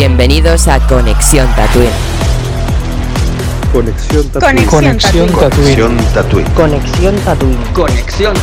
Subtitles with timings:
[0.00, 1.90] Bienvenidos a Conexión Tatooine.
[3.70, 4.64] Conexión Tatooine.
[4.64, 5.76] Conexión Tatooine.
[5.76, 6.50] Conexión Tatooine.
[6.54, 7.58] Conexión Tatooine.
[7.74, 8.34] Conexión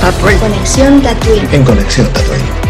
[0.00, 0.40] Tatooine.
[0.40, 1.48] Conexión Tatooine.
[1.52, 2.69] En Conexión Tatooine.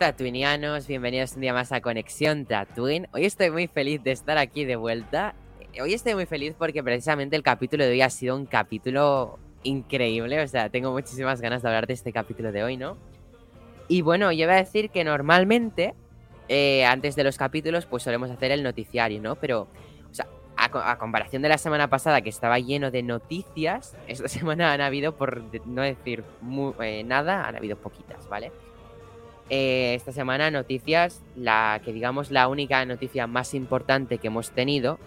[0.00, 3.06] Tatuinianos, bienvenidos un día más a Conexión Tatooine.
[3.12, 5.34] Hoy estoy muy feliz de estar aquí de vuelta.
[5.78, 10.42] Hoy estoy muy feliz porque precisamente el capítulo de hoy ha sido un capítulo increíble.
[10.42, 12.96] O sea, tengo muchísimas ganas de hablar de este capítulo de hoy, ¿no?
[13.88, 15.92] Y bueno, yo iba a decir que normalmente,
[16.48, 19.36] eh, antes de los capítulos, pues solemos hacer el noticiario, ¿no?
[19.36, 19.68] Pero,
[20.10, 23.94] o sea, a, co- a comparación de la semana pasada, que estaba lleno de noticias,
[24.08, 26.24] esta semana han habido, por no decir
[26.80, 28.50] eh, nada, han habido poquitas, ¿vale?
[29.52, 35.00] Eh, esta semana noticias, la que digamos la única noticia más importante que hemos tenido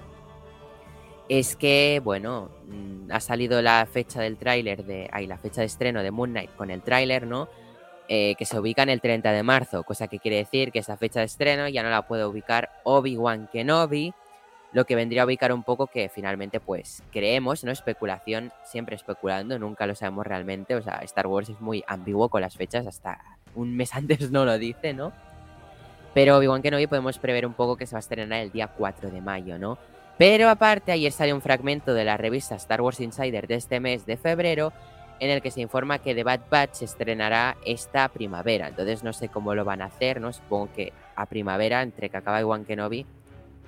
[1.30, 5.68] es que, bueno, mm, ha salido la fecha del tráiler de, ay, la fecha de
[5.68, 7.48] estreno de Moon Knight con el tráiler, ¿no?
[8.10, 10.98] Eh, que se ubica en el 30 de marzo, cosa que quiere decir que esa
[10.98, 14.14] fecha de estreno ya no la puede ubicar Obi-Wan Kenobi,
[14.74, 17.72] lo que vendría a ubicar un poco que finalmente, pues, creemos, ¿no?
[17.72, 22.42] Especulación, siempre especulando, nunca lo sabemos realmente, o sea, Star Wars es muy ambiguo con
[22.42, 23.22] las fechas, hasta
[23.56, 25.12] un mes antes no lo dice, ¿no?
[26.14, 29.10] Pero Obi-Wan Kenobi podemos prever un poco que se va a estrenar el día 4
[29.10, 29.78] de mayo, ¿no?
[30.18, 34.06] Pero aparte, ayer salió un fragmento de la revista Star Wars Insider de este mes
[34.06, 34.72] de febrero
[35.20, 38.68] en el que se informa que The Bad Batch se estrenará esta primavera.
[38.68, 40.32] Entonces no sé cómo lo van a hacer, ¿no?
[40.32, 43.06] Supongo que a primavera, entre que acaba Obi-Wan Kenobi,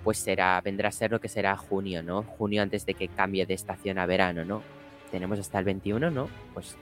[0.03, 2.23] pues será, vendrá a ser lo que será junio, ¿no?
[2.23, 4.61] Junio antes de que cambie de estación a verano, ¿no?
[5.09, 6.29] Tenemos hasta el 21, ¿no?
[6.53, 6.77] Pues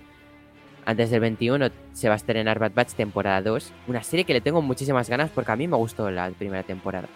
[0.86, 3.72] antes del 21 se va a estrenar Bad Batch temporada 2.
[3.88, 7.08] Una serie que le tengo muchísimas ganas porque a mí me gustó la primera temporada.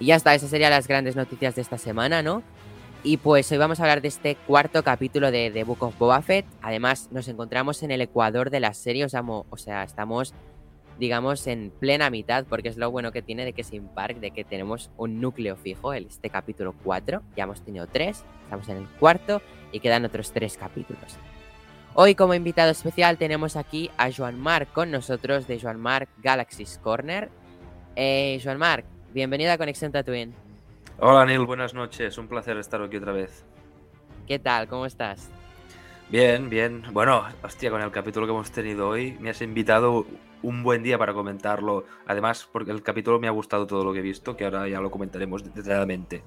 [0.00, 2.42] Y ya está, esas serían las grandes noticias de esta semana, ¿no?
[3.02, 6.20] Y pues hoy vamos a hablar de este cuarto capítulo de The Book of Boba
[6.20, 6.46] Fett.
[6.62, 10.34] Además, nos encontramos en el ecuador de la serie, o sea, o sea, estamos,
[10.98, 14.32] digamos, en plena mitad, porque es lo bueno que tiene de que sin Park, de
[14.32, 17.22] que tenemos un núcleo fijo, este capítulo 4.
[17.36, 21.16] Ya hemos tenido tres, estamos en el cuarto y quedan otros tres capítulos.
[21.94, 26.78] Hoy como invitado especial tenemos aquí a Joan Marc con nosotros de Joan Marc Galaxy's
[26.78, 27.28] Corner.
[27.96, 30.32] Eh, Joan Marc, bienvenido a Conexión Tatooine.
[31.00, 32.16] Hola Neil, buenas noches.
[32.18, 33.44] Un placer estar aquí otra vez.
[34.26, 34.68] ¿Qué tal?
[34.68, 35.28] ¿Cómo estás?
[36.10, 36.84] Bien, bien.
[36.92, 40.06] Bueno, hostia, con el capítulo que hemos tenido hoy me has invitado
[40.42, 41.84] un buen día para comentarlo.
[42.06, 44.80] Además, porque el capítulo me ha gustado todo lo que he visto, que ahora ya
[44.80, 46.22] lo comentaremos detalladamente.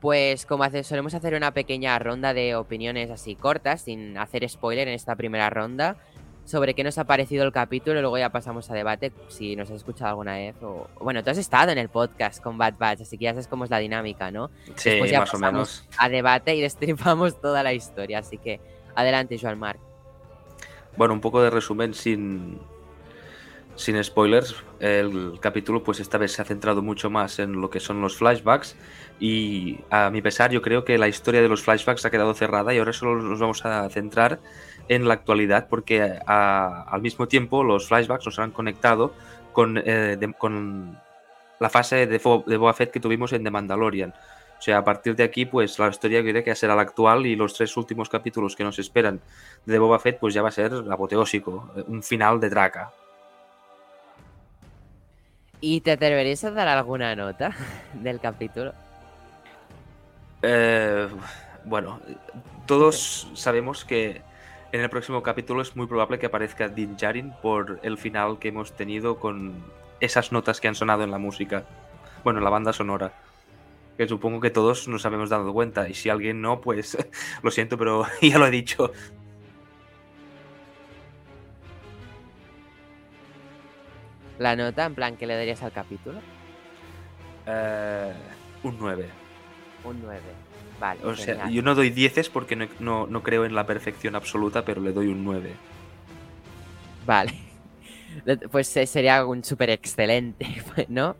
[0.00, 4.86] Pues como hace, solemos hacer una pequeña ronda de opiniones así cortas, sin hacer spoiler
[4.86, 5.96] en esta primera ronda,
[6.44, 9.76] sobre qué nos ha parecido el capítulo, luego ya pasamos a debate, si nos has
[9.76, 10.88] escuchado alguna vez, o...
[11.00, 13.64] Bueno, tú has estado en el podcast con Bad Batch, así que ya sabes cómo
[13.64, 14.50] es la dinámica, ¿no?
[14.76, 15.88] Sí, Después ya más o pasamos menos.
[15.98, 18.60] A debate y destripamos toda la historia, así que
[18.94, 19.80] adelante, Joan Marc.
[20.96, 22.58] Bueno, un poco de resumen sin,
[23.78, 24.56] sin spoilers.
[24.80, 28.16] El capítulo, pues esta vez se ha centrado mucho más en lo que son los
[28.16, 28.76] flashbacks.
[29.20, 32.74] Y a mi pesar, yo creo que la historia de los flashbacks ha quedado cerrada
[32.74, 34.40] y ahora solo nos vamos a centrar
[34.88, 39.12] en la actualidad porque a- al mismo tiempo los flashbacks nos han conectado
[39.52, 40.98] con, eh, con
[41.60, 42.44] la fase de, Fo-
[42.74, 44.10] Fett que tuvimos en The Mandalorian.
[44.58, 47.36] O sea, a partir de aquí, pues la historia que que será la actual y
[47.36, 49.20] los tres últimos capítulos que nos esperan
[49.66, 52.90] de Boba Fett, pues ya va a ser apoteósico, eh, un final de traca.
[55.60, 57.54] ¿Y te atreverías a dar alguna nota
[57.94, 58.72] del capítulo?
[60.42, 61.08] Eh,
[61.64, 62.00] bueno,
[62.66, 64.22] todos sabemos que
[64.70, 68.48] en el próximo capítulo es muy probable que aparezca Din Djarin por el final que
[68.48, 69.64] hemos tenido con
[70.00, 71.64] esas notas que han sonado en la música.
[72.22, 73.12] Bueno, en la banda sonora.
[73.96, 75.88] Que supongo que todos nos habíamos dado cuenta.
[75.88, 76.96] Y si alguien no, pues
[77.42, 78.92] lo siento, pero ya lo he dicho.
[84.38, 86.18] La nota, en plan, ¿qué le darías al capítulo?
[87.46, 88.12] Eh,
[88.62, 89.08] un 9.
[89.84, 90.20] Un 9.
[90.80, 91.00] Vale.
[91.04, 94.64] O sea, yo no doy 10 porque no, no- no creo en la perfección absoluta,
[94.64, 95.52] pero le doy un 9.
[97.06, 97.32] Vale.
[98.50, 100.46] Pues eh, sería un súper excelente,
[100.88, 101.14] ¿no?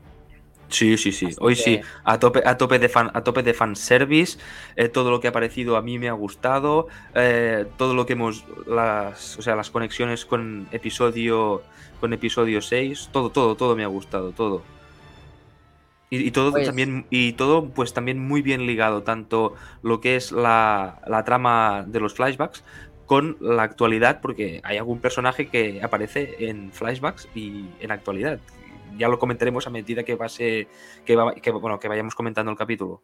[0.69, 1.27] Sí, sí, sí.
[1.27, 4.39] Así Hoy que- sí, a tope, a tope de fan, a tope de fanservice.
[4.75, 6.89] eh, todo lo que ha aparecido a mí me ha gustado.
[7.15, 8.45] eh, todo lo que hemos.
[8.67, 11.63] Las, o sea, las conexiones con episodio.
[12.01, 13.11] Con episodio 6.
[13.13, 14.33] Todo, todo, todo me ha gustado.
[14.33, 14.63] Todo.
[16.11, 17.07] Y, y todo Pues- también.
[17.11, 19.03] Y todo, pues también muy bien ligado.
[19.03, 22.65] Tanto lo que es la, la trama de los flashbacks.
[23.07, 28.39] Con la actualidad, porque hay algún personaje que aparece en flashbacks y en actualidad.
[28.99, 30.69] Ya lo comentaremos a medida que pase,
[31.07, 33.03] que, va- que, bueno, que vayamos comentando el capítulo.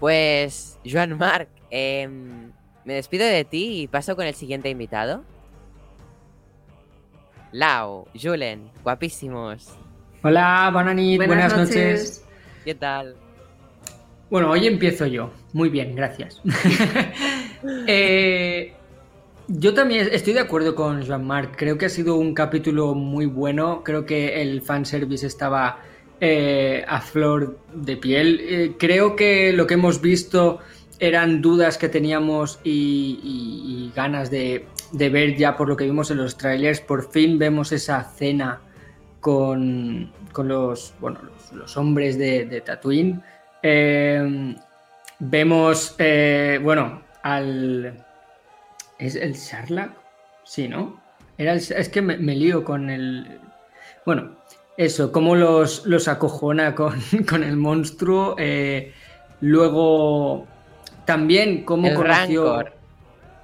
[0.00, 2.52] Pues, Joan Marc, em,
[2.84, 5.22] me despido de ti y paso con el siguiente invitado.
[7.60, 9.70] Lau, Julen, guapísimos.
[10.22, 12.22] Hola, buenas, nit, buenas, noches.
[12.66, 13.16] ¿Qué tal?
[14.28, 15.30] Bueno, hoy empiezo yo.
[15.54, 16.40] Muy bien, gracias.
[17.88, 18.74] Eh,
[19.48, 21.56] yo también estoy de acuerdo con Jean-Marc.
[21.56, 23.82] Creo que ha sido un capítulo muy bueno.
[23.82, 25.80] Creo que el fanservice estaba
[26.20, 28.40] eh, a flor de piel.
[28.42, 30.60] Eh, creo que lo que hemos visto
[31.00, 35.84] eran dudas que teníamos y, y- y ganas de, de ver ya por lo que
[35.84, 36.80] vimos en los trailers.
[36.80, 38.60] Por fin vemos esa cena
[39.20, 43.22] con, con los, bueno, los, los hombres de, de Tatooine.
[43.62, 44.54] Eh,
[45.18, 48.04] vemos, eh, bueno, al...
[48.98, 49.92] ¿Es el Sarlacc?
[50.44, 51.00] Sí, ¿no?
[51.38, 53.40] Era el- es que me, me lío con el...
[54.06, 54.36] Bueno,
[54.76, 58.36] eso, cómo los, los acojona con, con el monstruo.
[58.38, 58.92] eh,
[59.40, 60.46] luego,
[61.04, 62.44] también cómo El conoció...
[62.56, 62.75] Rancor.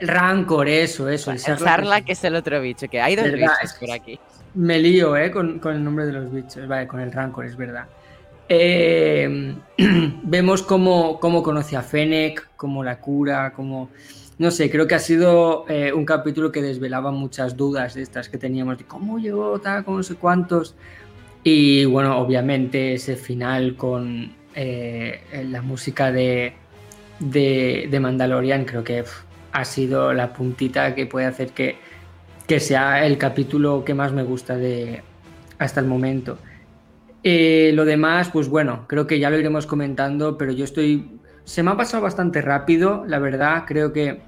[0.02, 1.30] El Rancor, eso, eso.
[1.30, 3.52] El Sarlacc es el otro bicho, que hay dos ¿Verdad?
[3.62, 4.18] bichos por aquí.
[4.54, 5.30] Me lío, ¿eh?
[5.30, 6.66] Con, con el nombre de los bichos.
[6.66, 7.86] Vale, con el Rancor, es verdad.
[8.48, 9.54] Eh,
[10.24, 13.90] vemos cómo, cómo conoce a Fennec, cómo la cura, cómo...
[14.38, 18.28] No sé, creo que ha sido eh, un capítulo que desvelaba muchas dudas de estas
[18.28, 20.74] que teníamos de cómo llegó, tal, con no sé cuántos.
[21.44, 26.54] Y bueno, obviamente ese final con eh, la música de,
[27.20, 29.04] de, de Mandalorian creo que
[29.52, 31.76] ha sido la puntita que puede hacer que,
[32.46, 35.02] que sea el capítulo que más me gusta de
[35.58, 36.38] hasta el momento.
[37.22, 41.18] Eh, lo demás, pues bueno, creo que ya lo iremos comentando, pero yo estoy...
[41.44, 44.20] Se me ha pasado bastante rápido, la verdad, creo que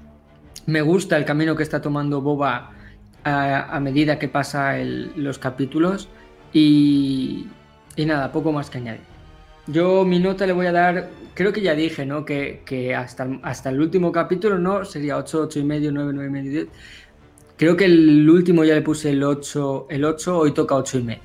[0.65, 2.71] me gusta el camino que está tomando Boba
[3.23, 6.09] a, medida que pasa los capítulos
[6.53, 7.47] y
[7.97, 9.14] nada, poco más que añadir.
[9.67, 12.23] Yo mi nota le voy a dar, creo que ya dije, ¿no?
[12.23, 14.85] Que, que hasta, hasta el último capítulo, ¿no?
[14.85, 16.67] Sería 8, 8 y medio, 9, 9 y medio, 10.
[17.57, 21.03] Creo que el último ya le puse el 8, el 8 hoy toca 8 y
[21.03, 21.23] medio.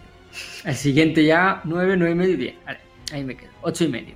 [0.65, 2.55] El siguiente ya 9, 9 y medio y 10.
[2.65, 2.81] Vale,
[3.13, 3.51] ahí me quedo.
[3.63, 4.15] 8 y medio.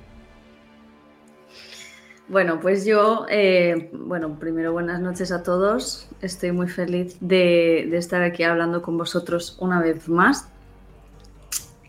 [2.26, 6.08] Bueno, pues yo, eh, bueno, primero buenas noches a todos.
[6.22, 10.48] Estoy muy feliz de, de estar aquí hablando con vosotros una vez más.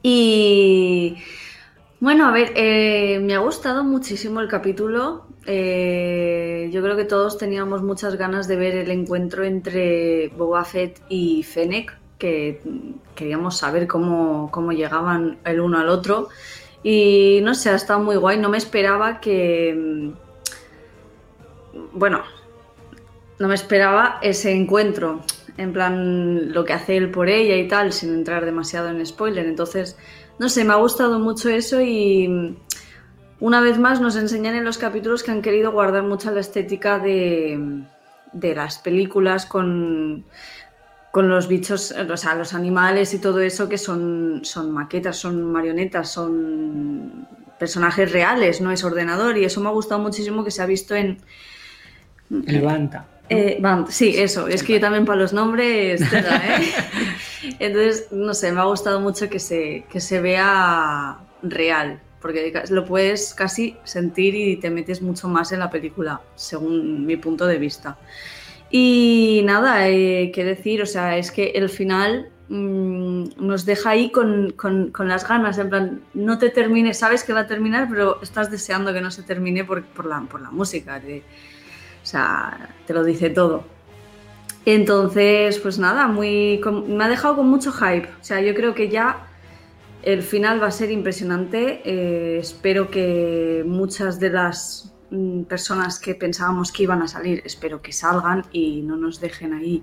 [0.04, 1.18] Y
[2.00, 5.26] bueno, a ver, eh, me ha gustado muchísimo el capítulo.
[5.46, 11.02] Eh, yo creo que todos teníamos muchas ganas de ver el encuentro entre Boba Fett
[11.08, 12.62] y Fennec, que
[13.16, 16.30] queríamos saber cómo, cómo llegaban el uno al otro.
[16.84, 18.38] Y no sé, ha estado muy guay.
[18.38, 20.12] No me esperaba que.
[21.94, 22.22] Bueno,
[23.40, 25.22] no me esperaba ese encuentro.
[25.58, 29.46] En plan, lo que hace él por ella y tal, sin entrar demasiado en spoiler.
[29.48, 29.98] Entonces,
[30.40, 32.58] no sé, me ha gustado mucho eso y.
[33.42, 37.00] Una vez más nos enseñan en los capítulos que han querido guardar mucho la estética
[37.00, 37.84] de,
[38.32, 40.24] de las películas con,
[41.12, 45.52] con los bichos, o sea, los animales y todo eso que son, son maquetas, son
[45.52, 47.28] marionetas, son
[47.58, 49.38] personajes reales, no es ordenador.
[49.38, 51.18] Y eso me ha gustado muchísimo que se ha visto en...
[52.30, 53.06] El Banta.
[53.30, 56.74] Eh, Band, sí, eso, es que yo también para los nombres, tela, ¿eh?
[57.60, 62.86] Entonces, no sé, me ha gustado mucho que se, que se vea real, porque lo
[62.86, 67.58] puedes casi sentir y te metes mucho más en la película, según mi punto de
[67.58, 67.98] vista.
[68.70, 74.12] Y nada, eh, qué decir, o sea, es que el final mmm, nos deja ahí
[74.12, 77.88] con, con, con, las ganas, en plan, no te termine, sabes que va a terminar,
[77.90, 81.00] pero estás deseando que no se termine por, por, la, por la música.
[81.00, 81.24] De,
[82.06, 83.64] o sea, te lo dice todo.
[84.64, 88.08] Entonces, pues nada, muy, con, me ha dejado con mucho hype.
[88.22, 89.26] O sea, yo creo que ya
[90.04, 91.82] el final va a ser impresionante.
[91.84, 97.42] Eh, espero que muchas de las mm, personas que pensábamos que iban a salir.
[97.44, 99.82] Espero que salgan y no nos dejen ahí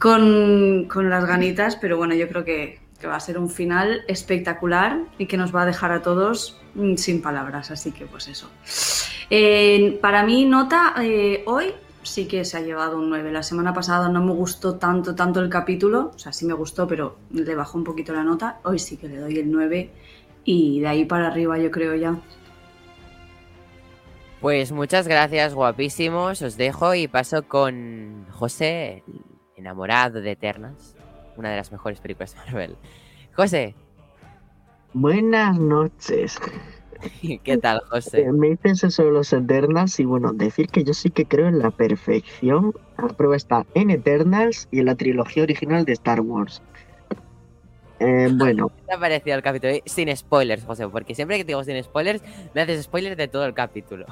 [0.00, 4.02] con, con las ganitas, pero bueno, yo creo que, que va a ser un final
[4.08, 7.70] espectacular y que nos va a dejar a todos mm, sin palabras.
[7.70, 8.48] Así que pues eso.
[9.30, 13.32] Eh, para mí, nota eh, hoy sí que se ha llevado un 9.
[13.32, 16.12] La semana pasada no me gustó tanto, tanto el capítulo.
[16.14, 18.60] O sea, sí me gustó, pero le bajó un poquito la nota.
[18.64, 19.90] Hoy sí que le doy el 9
[20.44, 22.16] y de ahí para arriba yo creo ya.
[24.40, 26.42] Pues muchas gracias, guapísimos.
[26.42, 29.02] Os dejo y paso con José,
[29.56, 30.93] enamorado de Eternas,
[31.36, 32.76] una de las mejores películas de Marvel.
[33.34, 33.74] José,
[34.92, 36.38] Buenas noches.
[37.44, 38.22] ¿qué tal, José?
[38.22, 41.48] Eh, Me dices eso de los Eternals y bueno, decir que yo sí que creo
[41.48, 42.72] en la perfección.
[42.96, 46.62] La prueba está en Eternals y en la trilogía original de Star Wars.
[47.98, 49.72] Eh, bueno, ¿Qué te ha parecido el capítulo?
[49.84, 52.22] Sin spoilers, José, porque siempre que te digo sin spoilers,
[52.54, 54.06] me haces spoilers de todo el capítulo.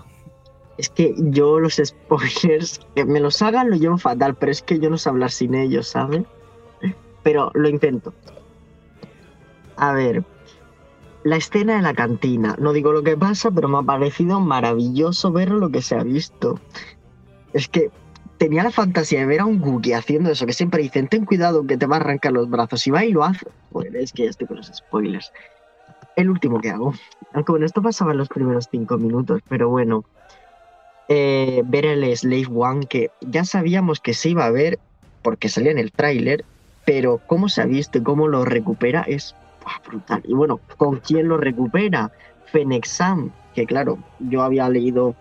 [0.78, 4.78] es que yo los spoilers, que me los hagan lo llevo fatal, pero es que
[4.80, 6.22] yo no sé hablar sin ellos, ¿sabes?
[7.22, 8.12] Pero lo intento.
[9.76, 10.24] A ver,
[11.24, 12.56] la escena de la cantina.
[12.58, 16.02] No digo lo que pasa, pero me ha parecido maravilloso ver lo que se ha
[16.02, 16.58] visto.
[17.52, 17.90] Es que
[18.38, 21.66] tenía la fantasía de ver a un Gookie haciendo eso, que siempre dicen, ten cuidado
[21.66, 22.86] que te va a arrancar los brazos.
[22.86, 23.46] Y va y lo hace.
[23.70, 25.32] Pues es que ya estoy con los spoilers.
[26.16, 26.92] El último que hago.
[27.32, 30.04] Aunque bueno, esto pasaba en los primeros cinco minutos, pero bueno.
[31.08, 34.78] Eh, ver el Slave One, que ya sabíamos que se iba a ver
[35.20, 36.44] porque salía en el tráiler,
[36.84, 39.34] pero cómo se ha visto y cómo lo recupera es
[39.86, 40.22] brutal.
[40.24, 42.12] Y bueno, ¿con quién lo recupera?
[42.46, 45.14] Fennec Sam, que claro, yo había leído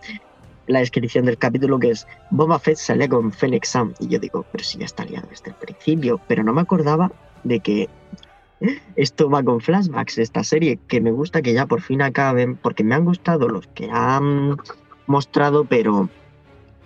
[0.68, 3.94] la descripción del capítulo que es Boba Fett sale con Fennec Sam.
[4.00, 6.20] Y yo digo, pero si ya está liado desde el principio.
[6.28, 7.12] Pero no me acordaba
[7.44, 7.90] de que
[8.96, 12.84] esto va con flashbacks, esta serie, que me gusta que ya por fin acaben, porque
[12.84, 14.58] me han gustado los que han
[15.08, 16.10] mostrado, pero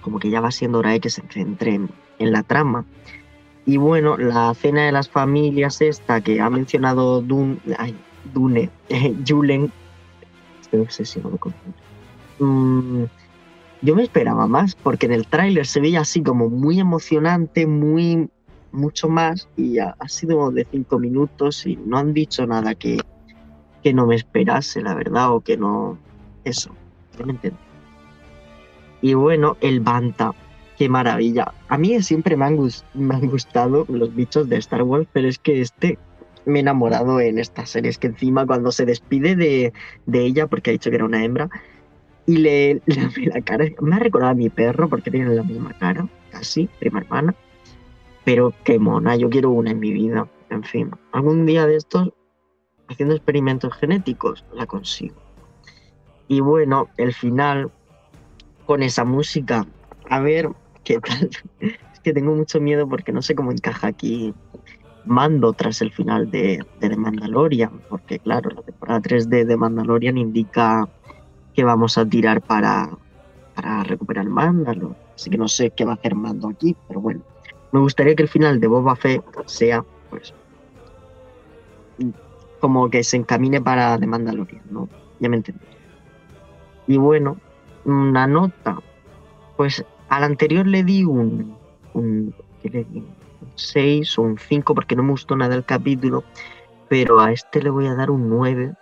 [0.01, 1.89] como que ya va siendo hora de que se centren
[2.19, 2.85] en la trama.
[3.65, 7.95] Y bueno, la cena de las familias esta que ha mencionado Dun, ay,
[8.33, 9.71] Dune, eh, Julen,
[10.61, 11.53] estoy obsesionado con
[12.37, 13.05] Mm,
[13.81, 18.29] yo me esperaba más, porque en el tráiler se veía así como muy emocionante, muy
[18.71, 22.99] mucho más, y ha, sido de cinco minutos y no han dicho nada que,
[23.83, 25.97] que no me esperase, la verdad, o que no.
[26.43, 26.75] Eso,
[27.17, 27.61] ya me entiendes.
[29.01, 30.33] Y bueno, el Banta,
[30.77, 31.53] qué maravilla.
[31.67, 35.97] A mí siempre me han, gustado los bichos de Star Wars, pero es que este
[36.45, 37.89] me he enamorado en esta serie.
[37.89, 39.73] Es que encima cuando se despide de,
[40.13, 41.49] ella, porque ha dicho que era una hembra,
[42.25, 45.73] y le lame la cara, me ha recordado a mi perro porque tienen la misma
[45.77, 47.35] cara, casi, prima hermana.
[48.23, 50.27] Pero qué mona, yo quiero una en mi vida.
[50.49, 52.11] En fin, algún día de estos,
[52.87, 55.15] haciendo experimentos genéticos, la consigo.
[56.27, 57.71] Y bueno, el final,
[58.65, 59.67] con esa música,
[60.09, 60.49] a ver
[60.85, 61.01] qué.
[61.59, 64.33] Es que tengo mucho miedo porque no sé cómo encaja aquí
[65.05, 69.55] Mando tras el final de, de The Mandalorian, porque claro, la temporada 3 de The
[69.55, 70.87] Mandalorian indica
[71.53, 72.89] que vamos a tirar para,
[73.53, 74.95] para recuperar Mandalor.
[75.13, 77.21] Así que no sé qué va a hacer Mando aquí, pero bueno.
[77.71, 80.33] Me gustaría que el final de Boba Fett sea, pues,
[82.59, 84.89] como que se encamine para The Mandalorian, ¿no?
[85.19, 85.65] Ya me entendí.
[86.87, 87.37] Y bueno,
[87.83, 88.79] una nota.
[89.55, 91.57] Pues al anterior le di un,
[91.93, 93.15] un, un
[93.55, 96.23] 6 o un 5 porque no me gustó nada el capítulo,
[96.89, 98.73] pero a este le voy a dar un 9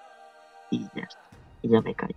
[0.71, 1.21] y ya está.
[1.61, 2.15] Y ya me callo.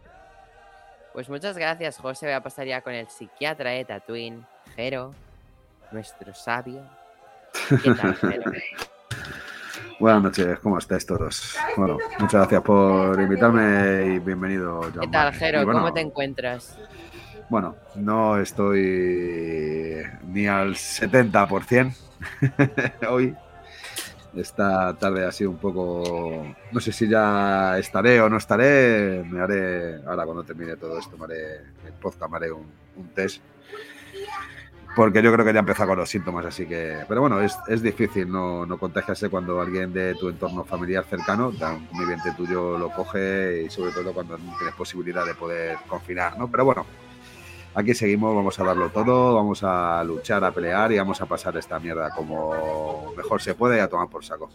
[1.13, 2.27] Pues muchas gracias, José.
[2.27, 4.45] Voy a pasar ya con el psiquiatra de Tatooine,
[4.75, 5.15] Jero,
[5.93, 6.83] nuestro sabio.
[7.69, 8.53] ¿Qué tal, Jero?
[9.99, 11.57] Buenas noches, ¿cómo estáis todos?
[11.75, 15.33] Bueno, muchas gracias por invitarme y bienvenido, Joan ¿Qué tal.
[15.33, 15.65] Jero?
[15.65, 16.79] Bueno, ¿Cómo te encuentras?
[17.49, 21.95] Bueno, no estoy ni al 70%
[23.09, 23.37] hoy.
[24.35, 26.45] Esta tarde ha sido un poco...
[26.73, 29.25] No sé si ya estaré o no estaré.
[29.25, 32.67] Me haré, ahora cuando termine todo esto, me haré el podcast, me haré un,
[33.15, 33.41] test.
[34.95, 37.05] Porque yo creo que ya empezado con los síntomas, así que...
[37.07, 41.53] Pero bueno, es, es difícil no, no contagiarse cuando alguien de tu entorno familiar cercano,
[41.53, 46.51] tan bien tuyo, lo coge y sobre todo cuando tienes posibilidad de poder confinar, ¿no?
[46.51, 46.87] Pero bueno,
[47.77, 51.57] aquí seguimos, vamos a darlo todo, vamos a luchar, a pelear y vamos a pasar
[51.59, 54.51] esta mierda como mejor se puede y a tomar por saco.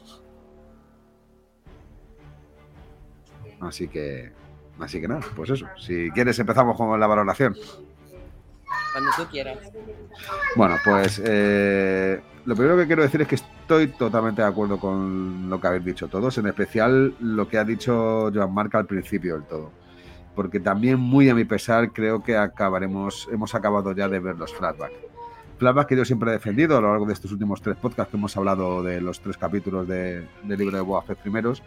[3.62, 4.32] Así que,
[4.80, 5.68] así que nada, pues eso.
[5.78, 7.56] Si quieres empezamos con la valoración.
[8.92, 9.60] Cuando tú quieras.
[10.56, 15.48] Bueno, pues eh, lo primero que quiero decir es que estoy totalmente de acuerdo con
[15.48, 19.36] lo que habéis dicho todos, en especial lo que ha dicho Joan Marc al principio
[19.36, 19.80] del todo.
[20.35, 24.53] Porque también muy a mi pesar creo que acabaremos, hemos acabado ya de ver los
[24.53, 24.95] flashbacks.
[25.57, 28.17] Flashbacks que yo siempre he defendido a lo largo de estos últimos tres podcasts que
[28.17, 31.61] hemos hablado de los tres capítulos de- del libro de Boba Fett primeros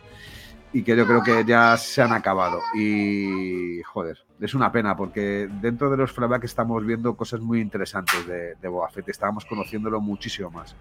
[0.75, 2.61] y que yo creo que ya se han acabado.
[2.75, 8.26] Y joder, es una pena porque dentro de los flashbacks estamos viendo cosas muy interesantes
[8.26, 10.75] de, de Boba Fett, estábamos conociéndolo muchísimo más.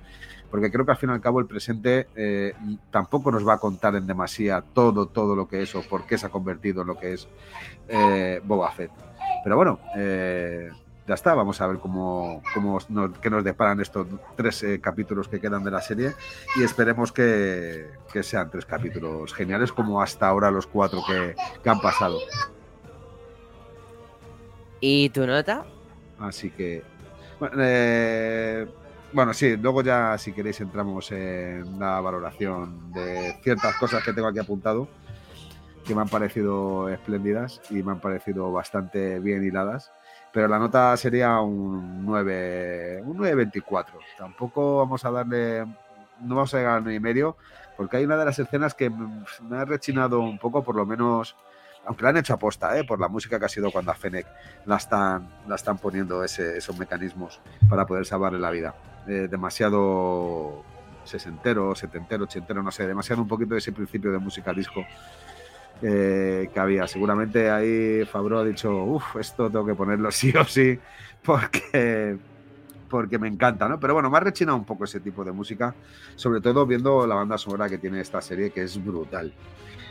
[0.50, 2.54] Porque creo que al fin y al cabo el presente eh,
[2.90, 6.18] tampoco nos va a contar en demasía todo, todo lo que es o por qué
[6.18, 7.28] se ha convertido en lo que es
[7.88, 8.92] eh, Boba Fett.
[9.44, 10.72] Pero bueno, eh,
[11.08, 15.28] ya está, vamos a ver cómo, cómo nos, qué nos deparan estos tres eh, capítulos
[15.28, 16.14] que quedan de la serie
[16.56, 21.70] y esperemos que, que sean tres capítulos geniales como hasta ahora los cuatro que, que
[21.70, 22.20] han pasado.
[24.80, 25.66] ¿Y tu nota?
[26.20, 26.84] Así que,
[27.40, 28.68] bueno, eh,
[29.12, 34.28] bueno, sí, luego ya si queréis entramos en la valoración de ciertas cosas que tengo
[34.28, 34.88] aquí apuntado
[35.84, 39.92] que me han parecido espléndidas y me han parecido bastante bien hiladas.
[40.34, 43.86] Pero la nota sería un 9, un 9.24.
[44.18, 45.62] Tampoco vamos a darle,
[46.22, 47.38] no vamos a llegar al 9 y medio,
[47.78, 51.36] porque hay una de las escenas que me ha rechinado un poco, por lo menos,
[51.86, 52.84] aunque la han hecho aposta, ¿eh?
[52.84, 54.26] por la música que ha sido cuando a Fennec
[54.66, 58.74] la están, la están poniendo ese- esos mecanismos para poder salvarle la vida.
[59.08, 60.64] Eh, demasiado
[61.04, 64.84] sesentero, setentero, ochentero, no sé, demasiado un poquito de ese principio de música disco
[65.82, 66.88] eh, que había.
[66.88, 70.80] Seguramente ahí Fabro ha dicho, uff, esto tengo que ponerlo sí o sí,
[71.24, 72.18] porque,
[72.90, 73.80] porque me encanta, ¿no?
[73.80, 75.78] Pero bueno, me ha rechinado un poco ese tipo de música,
[76.16, 79.36] sobre todo viendo la banda sonora que tiene esta serie, que es brutal.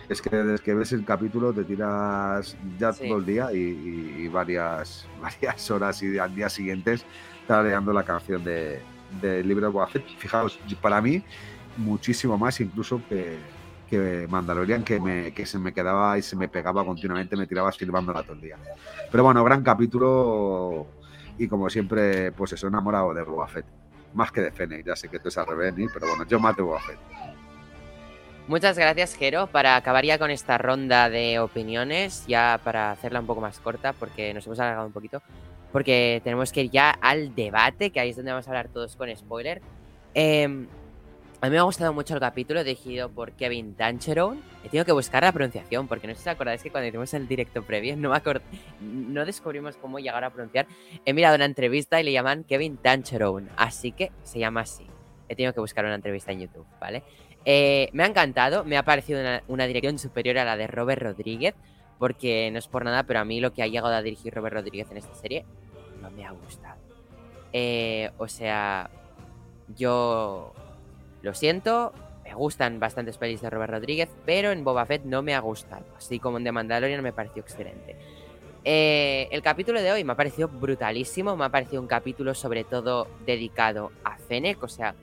[0.09, 3.05] Es que desde que ves el capítulo te tiras ya Sí.
[3.09, 7.07] todo el día y, y- y varias, varias horas y al día siguientes
[7.47, 9.89] tarareando la canción de, del libro de Boba.
[10.19, 11.25] Fijaos, para mí,
[11.77, 13.52] muchísimo más incluso que,
[13.93, 18.23] que Mandalorian, que, me, se me quedaba y se me pegaba continuamente, me tiraba silbándola
[18.23, 18.57] todo el día.
[19.11, 20.87] Pero bueno, gran capítulo
[21.37, 23.67] y como siempre, pues eso, enamorado de Boba Fett.
[24.15, 26.65] Más que de Fennec, ya sé que tú es al revés, pero bueno, yo mato
[26.65, 26.99] Boba Fett.
[28.49, 29.47] Muchas gracias, Jero.
[29.49, 33.93] Para acabar ya con esta ronda de opiniones, ya para hacerla un poco más corta,
[33.93, 35.21] porque nos hemos alargado un poquito,
[35.71, 38.97] porque tenemos que ir ya al debate, que ahí es donde vamos a hablar todos
[38.97, 39.61] con spoiler.
[40.15, 40.67] Eh,
[41.43, 44.41] a mí me ha gustado mucho el capítulo dirigido por Kevin Tancheron.
[44.63, 47.13] He tenido que buscar la pronunciación, porque no sé si os acordáis que cuando hicimos
[47.15, 48.15] el directo previo no,
[48.81, 50.69] no descubrimos cómo llegar a pronunciar.
[51.05, 54.87] He mirado una entrevista y le llaman Kevin Tancheron, así que se llama así.
[55.29, 57.03] He tenido que buscar una entrevista en YouTube, ¿vale?
[57.45, 61.03] Eh, me ha encantado, me ha parecido una, una dirección superior a la de Robert
[61.03, 61.57] Rodríguez,
[61.99, 64.55] porque no es por nada, pero a mí lo que ha llegado a dirigir Robert
[64.55, 65.45] Rodríguez en esta serie
[66.01, 66.81] no me ha gustado.
[67.53, 68.91] Eh, o sea,
[69.75, 70.55] yo
[71.23, 71.93] lo siento,
[72.25, 75.85] me gustan bastantes pelis de Robert Rodríguez, pero en Boba Fett no me ha gustado,
[75.97, 77.97] así como en The Mandalorian me pareció excelente.
[78.65, 82.63] Eh, el capítulo de hoy me ha parecido brutalísimo, me ha parecido un capítulo sobre
[82.65, 84.95] todo dedicado a Fennec, o sea,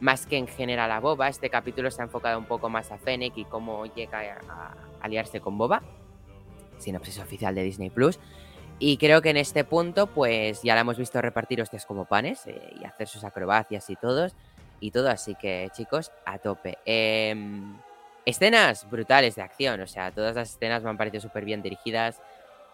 [0.00, 2.98] más que en general a Boba, este capítulo se ha enfocado un poco más a
[2.98, 5.82] Fennec y cómo llega a, aliarse con Boba,
[6.78, 8.18] sinopsis oficial de Disney Plus.
[8.78, 12.46] Y creo que en este punto, pues ya la hemos visto repartir hostias como panes
[12.46, 14.36] eh, y hacer sus acrobacias y todos
[14.80, 16.78] y todo, así que chicos, a tope.
[16.84, 17.76] Em,
[18.24, 22.20] escenas brutales de acción, o sea, todas las escenas me han parecido súper bien dirigidas.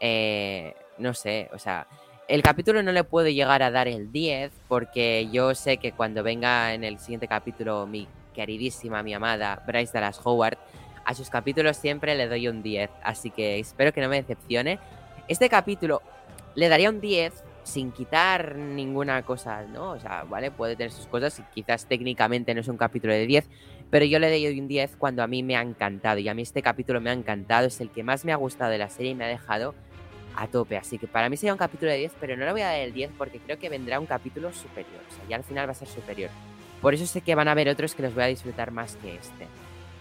[0.01, 1.87] Eh, no sé, o sea,
[2.29, 6.23] el capítulo no le puedo llegar a dar el 10 porque yo sé que cuando
[6.23, 10.59] venga en el siguiente capítulo mi queridísima, mi amada Bryce Dallas Howard,
[11.05, 14.79] a sus capítulos siempre le doy un 10, así que espero que no me decepcione.
[15.29, 16.03] Este capítulo
[16.55, 17.33] le daría un 10
[17.65, 19.93] sin quitar ninguna cosa, ¿no?
[19.93, 23.27] O sea, vale, puede tener sus cosas y quizás técnicamente no es un capítulo de
[23.27, 23.49] 10,
[23.91, 26.43] pero yo le doy un 10 cuando a mí me ha encantado y a mí
[26.43, 29.13] este capítulo me ha encantado, es el que más me ha gustado de la serie
[29.13, 29.75] y me ha dejado
[30.37, 32.61] a tope, así que para mí sería un capítulo de 10, pero no le voy
[32.61, 35.45] a dar el 10 porque creo que vendrá un capítulo superior, o sea, ya al
[35.45, 36.31] final va a ser superior.
[36.83, 39.15] Por eso sé que van a haber otros que los voy a disfrutar más que
[39.15, 39.47] este.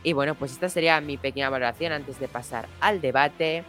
[0.03, 3.63] Y bueno, pues esta sería mi pequeña valoración antes de pasar al debate.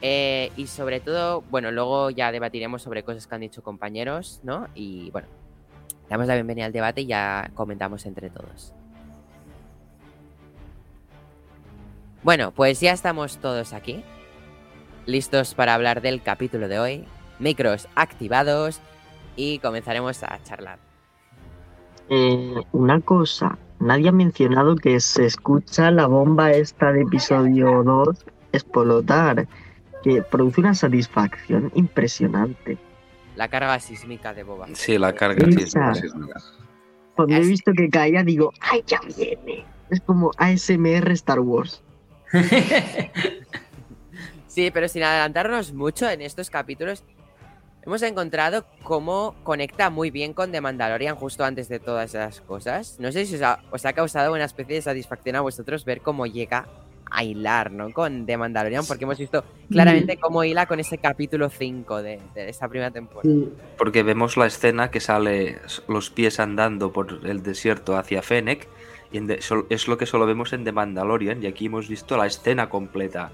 [0.00, 4.68] Eh, y sobre todo, bueno, luego ya debatiremos sobre cosas que han dicho compañeros, ¿no?
[4.74, 5.28] Y bueno,
[6.08, 8.72] damos la bienvenida al debate y ya comentamos entre todos.
[12.22, 14.04] Bueno, pues ya estamos todos aquí,
[15.06, 17.04] listos para hablar del capítulo de hoy,
[17.38, 18.80] micros activados
[19.36, 20.78] y comenzaremos a charlar.
[22.10, 28.24] Eh, una cosa, nadie ha mencionado que se escucha la bomba esta de episodio 2
[28.52, 29.46] explotar,
[30.02, 32.78] que produce una satisfacción impresionante.
[33.36, 34.66] La carga sísmica de Boba.
[34.72, 35.62] Sí, la carga, sí.
[35.62, 35.94] Esa.
[35.94, 36.42] Sí, es verdad.
[37.14, 39.64] Cuando he visto que caía, digo, ¡ay, ya viene!
[39.90, 41.82] Es como ASMR Star Wars.
[42.30, 42.38] Sí,
[44.46, 47.04] Sí, pero sin adelantarnos mucho en estos capítulos,
[47.82, 52.98] hemos encontrado cómo conecta muy bien con The Mandalorian justo antes de todas esas cosas.
[52.98, 56.00] No sé si os ha, os ha causado una especie de satisfacción a vosotros ver
[56.00, 56.66] cómo llega
[57.10, 57.92] a hilar, ¿no?
[57.92, 62.48] Con The Mandalorian, porque hemos visto claramente cómo hila con ese capítulo 5 de, de
[62.48, 63.22] esta primera temporada.
[63.22, 63.52] Sí.
[63.76, 68.68] Porque vemos la escena que sale los pies andando por el desierto hacia Fennec.
[69.10, 69.20] Y
[69.70, 71.42] es lo que solo vemos en The Mandalorian.
[71.42, 73.30] Y aquí hemos visto la escena completa.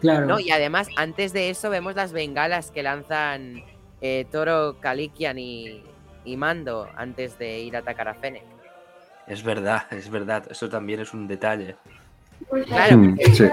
[0.00, 0.26] Claro.
[0.26, 0.40] ¿no?
[0.40, 3.62] Y además, antes de eso, vemos las bengalas que lanzan
[4.00, 5.82] eh, Toro, Kalikian y,
[6.24, 8.44] y Mando antes de ir a atacar a Fennec.
[9.26, 10.44] Es verdad, es verdad.
[10.50, 11.76] Eso también es un detalle.
[12.66, 13.44] Claro, Mm, sí.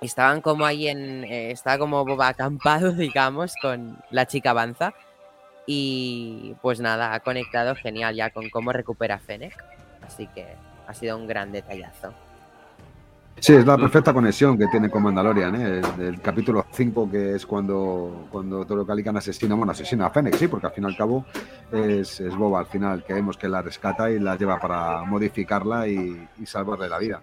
[0.00, 1.24] estaban como ahí en.
[1.24, 4.94] eh, estaba como Boba acampado, digamos, con la chica avanza.
[5.66, 9.54] Y pues nada, ha conectado genial ya con cómo recupera Fennec.
[10.04, 10.46] Así que
[10.88, 12.12] ha sido un gran detallazo.
[13.38, 15.82] Sí, es la perfecta conexión que tiene con Mandalorian, ¿eh?
[15.98, 20.46] El, capítulo 5, que es cuando, cuando Toro Calican asesina, bueno, asesina a Fennec, sí,
[20.46, 21.26] porque al fin y al cabo
[21.72, 25.88] es, es Boba al final, que vemos que la rescata y la lleva para modificarla
[25.88, 27.20] y, y salvarle la vida.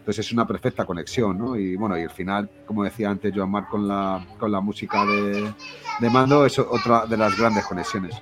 [0.00, 1.56] Entonces es una perfecta conexión, ¿no?
[1.56, 5.04] Y bueno, y el final, como decía antes Joan Marc con la, con la música
[5.04, 5.54] de,
[6.00, 8.16] de Mando, es otra de las grandes conexiones.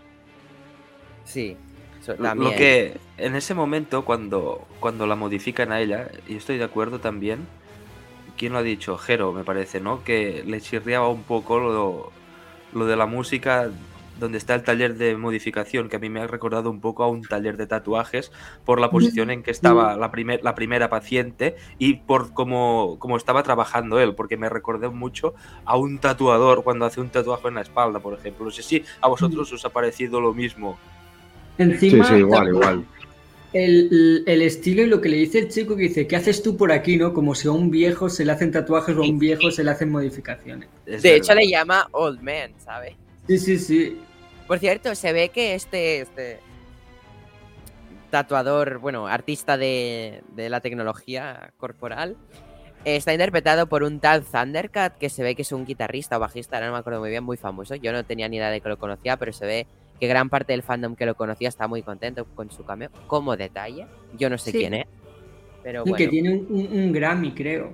[1.24, 1.57] Sí,
[2.12, 2.52] eso Lo- también.
[2.52, 7.00] Lo que en ese momento, cuando, cuando la modifican a ella, y estoy de acuerdo
[7.00, 7.46] también,
[8.36, 8.96] ¿quién lo ha dicho?
[8.96, 10.04] Jero, me parece, ¿no?
[10.04, 12.12] Que le chirriaba un poco lo,
[12.72, 13.70] lo de la música
[14.18, 17.08] donde está el taller de modificación, que a mí me ha recordado un poco a
[17.08, 18.32] un taller de tatuajes
[18.64, 23.16] por la posición en que estaba la, primer, la primera paciente y por cómo, cómo
[23.16, 27.54] estaba trabajando él, porque me recordé mucho a un tatuador cuando hace un tatuaje en
[27.54, 28.46] la espalda, por ejemplo.
[28.46, 30.78] No sé si a vosotros os ha parecido lo mismo.
[31.58, 32.84] Sí, Encima, sí, igual, igual.
[33.52, 36.56] El, el estilo y lo que le dice el chico que dice, ¿qué haces tú
[36.56, 36.96] por aquí?
[36.96, 37.12] ¿no?
[37.12, 39.70] Como si a un viejo se le hacen tatuajes o a un viejo se le
[39.70, 40.68] hacen modificaciones.
[40.86, 41.42] Es De hecho, verdad.
[41.42, 42.94] le llama Old Man, ¿sabes?
[43.26, 43.98] Sí, sí, sí.
[44.46, 46.40] Por cierto, se ve que este, este
[48.10, 52.16] tatuador, bueno, artista de, de la tecnología corporal,
[52.84, 56.60] está interpretado por un tal Thundercat que se ve que es un guitarrista o bajista,
[56.60, 57.74] no me acuerdo muy bien, muy famoso.
[57.74, 59.66] Yo no tenía ni idea de que lo conocía, pero se ve
[59.98, 62.90] que gran parte del fandom que lo conocía está muy contento con su cameo.
[63.06, 64.58] Como detalle, yo no sé Sí.
[64.58, 64.87] quién es,
[65.62, 65.96] pero bueno.
[65.96, 67.72] Que tiene un, un- un Grammy, creo.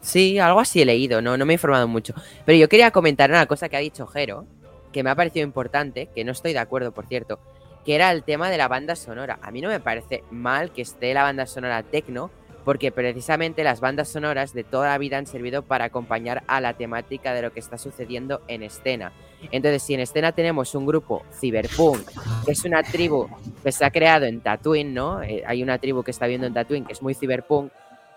[0.00, 2.12] Sí, algo así he leído, no, no me he informado mucho.
[2.44, 4.46] Pero yo quería comentar una cosa que ha dicho Jero,
[4.92, 7.38] que me ha parecido importante, que no estoy de acuerdo, por cierto,
[7.84, 9.38] que era el tema de la banda sonora.
[9.42, 12.30] A mí no me parece mal que esté la banda sonora tecno,
[12.64, 16.74] porque precisamente las bandas sonoras de toda la vida han servido para acompañar a la
[16.74, 19.12] temática de lo que está sucediendo en escena.
[19.50, 22.08] Entonces, si en escena tenemos un grupo cyberpunk,
[22.46, 23.28] que es una tribu
[23.64, 25.22] que se ha creado en Tatooine, ¿no?
[25.22, 27.72] Eh, hay una tribu que está viendo en Tatooine que es muy cyberpunk,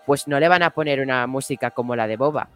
[0.06, 2.48] pues no le van a poner una música como la de Boba.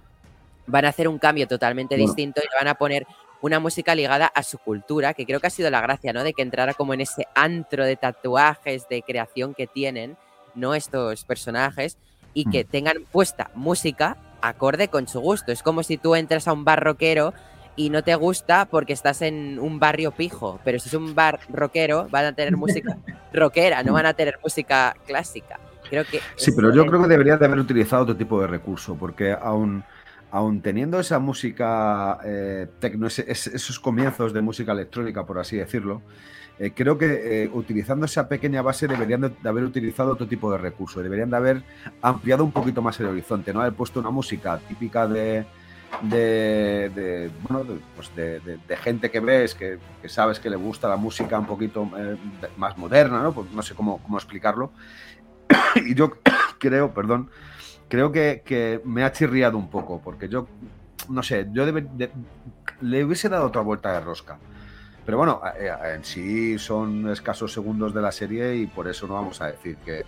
[0.66, 2.06] Van a hacer un cambio totalmente Bueno.
[2.06, 3.06] distinto y le van a poner
[3.42, 6.22] una música ligada a su cultura, que creo que ha sido la gracia, ¿no?
[6.22, 10.16] De que entrara como en ese antro de tatuajes, de creación que tienen,
[10.54, 10.74] ¿no?
[10.74, 11.96] Estos personajes,
[12.34, 15.50] y que tengan puesta música acorde con su gusto.
[15.52, 17.34] Es como si tú entras a un bar rockero
[17.76, 21.40] y no te gusta porque estás en un barrio pijo, pero si es un bar
[21.48, 22.96] rockero, van a tener música
[23.32, 25.58] rockera, no van a tener música clásica.
[25.88, 28.94] Creo que Sí, pero yo creo que debería de haber utilizado otro tipo de recurso,
[28.94, 29.82] porque aún,
[30.30, 35.56] aún teniendo esa música eh, tecno, ese- ese- esos comienzos de música electrónica, por así
[35.56, 36.00] decirlo,
[36.60, 40.52] eh, creo que eh, utilizando esa pequeña base deberían de, de haber utilizado otro tipo
[40.52, 41.62] de recurso, deberían de haber
[42.02, 45.46] ampliado un poquito más el horizonte, no haber puesto una música típica de,
[46.02, 50.56] de, de, bueno, de, pues de, de- gente que ves, que, que sabes que le
[50.56, 52.16] gusta la música un poquito eh,
[52.56, 53.32] más moderna, ¿no?
[53.32, 54.70] Pues no sé cómo, cómo explicarlo.
[55.84, 56.12] y yo
[56.58, 57.30] creo, perdón,
[57.88, 60.46] creo que, que me ha chirriado un poco, porque yo,
[61.08, 62.10] no sé, yo debe- de-
[62.82, 64.38] le hubiese dado otra vuelta de rosca.
[65.04, 69.14] Pero bueno, eh, en sí son escasos segundos de la serie y por eso no
[69.14, 70.04] vamos a decir que,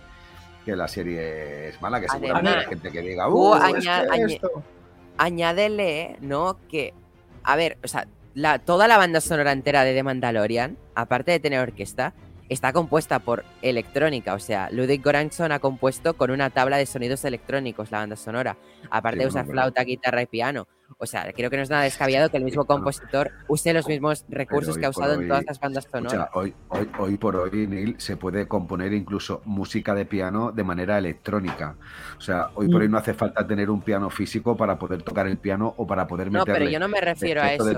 [0.63, 4.03] que la serie es mala, que seguramente Además, hay gente que diga, "Uh, es aña-
[4.03, 4.63] que añe- esto".
[5.17, 6.57] añádele, ¿no?
[6.69, 6.93] Que,
[7.43, 11.39] a ver, o sea, la, toda la banda sonora entera de The Mandalorian, aparte de
[11.39, 12.13] tener orquesta,
[12.49, 14.33] está compuesta por electrónica.
[14.33, 18.57] O sea, Ludwig Göransson ha compuesto con una tabla de sonidos electrónicos la banda sonora.
[18.89, 20.67] Aparte Sí, de usar bueno, pero- flauta, guitarra y piano.
[21.03, 24.23] O sea, creo que no es nada descabellado que el mismo compositor use los mismos
[24.29, 26.13] recursos que ha usado en todas las bandas sonoras.
[26.13, 30.63] Escucha, hoy, hoy, hoy por hoy, Neil, se puede componer incluso música de piano de
[30.63, 31.75] manera electrónica.
[32.17, 32.83] O sea, hoy por Mm.
[32.83, 36.07] hoy no hace falta tener un piano físico para poder tocar el piano o para
[36.07, 37.65] poder No, meterle pero yo no me refiero a eso.
[37.65, 37.77] de ¿eh?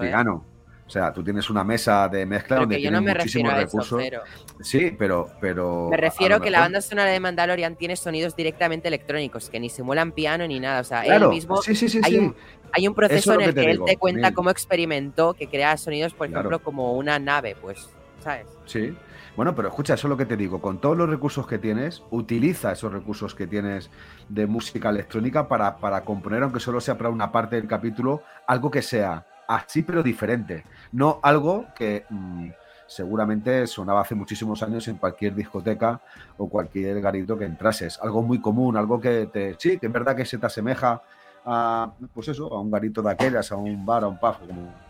[0.88, 3.14] O sea, tú tienes una mesa de mezcla Pero donde que yo tienes no me
[3.16, 4.68] muchísimos refiero a eso, recursos.
[4.68, 5.88] Sí, pero, pero.
[5.90, 9.50] Me a- a refiero lo que la banda sonora de Mandalorian tiene sonidos directamente electrónicos,
[9.50, 10.82] que ni simulan piano ni nada.
[10.82, 12.36] O sea, Claro, él mismo sí, sí, sí, hay un-
[12.72, 15.76] hay un proceso Eso es en el que él te cuenta cómo experimentó que crea
[15.78, 16.42] sonidos, por Claro.
[16.50, 17.90] ejemplo, como una nave, pues,
[18.24, 18.46] ¿sabes?
[18.66, 18.96] Sí.
[19.36, 20.62] Bueno, pero escucha, eso es lo que te digo.
[20.62, 23.90] Con todos los recursos que tienes, utiliza esos recursos que tienes
[24.30, 28.70] de música electrónica para, para componer, aunque solo sea para una parte del capítulo, algo
[28.72, 30.64] que sea así pero diferente.
[30.92, 32.50] No algo que mm,
[32.88, 36.02] seguramente sonaba hace muchísimos años en cualquier discoteca
[36.38, 38.00] o cualquier garito que entrases.
[38.02, 39.56] Algo muy común, algo que te.
[39.58, 41.02] Sí, que es verdad que se te asemeja
[41.46, 41.92] a.
[42.14, 44.86] Pues eso, a un garito de aquellas, a un bar, a un pub, como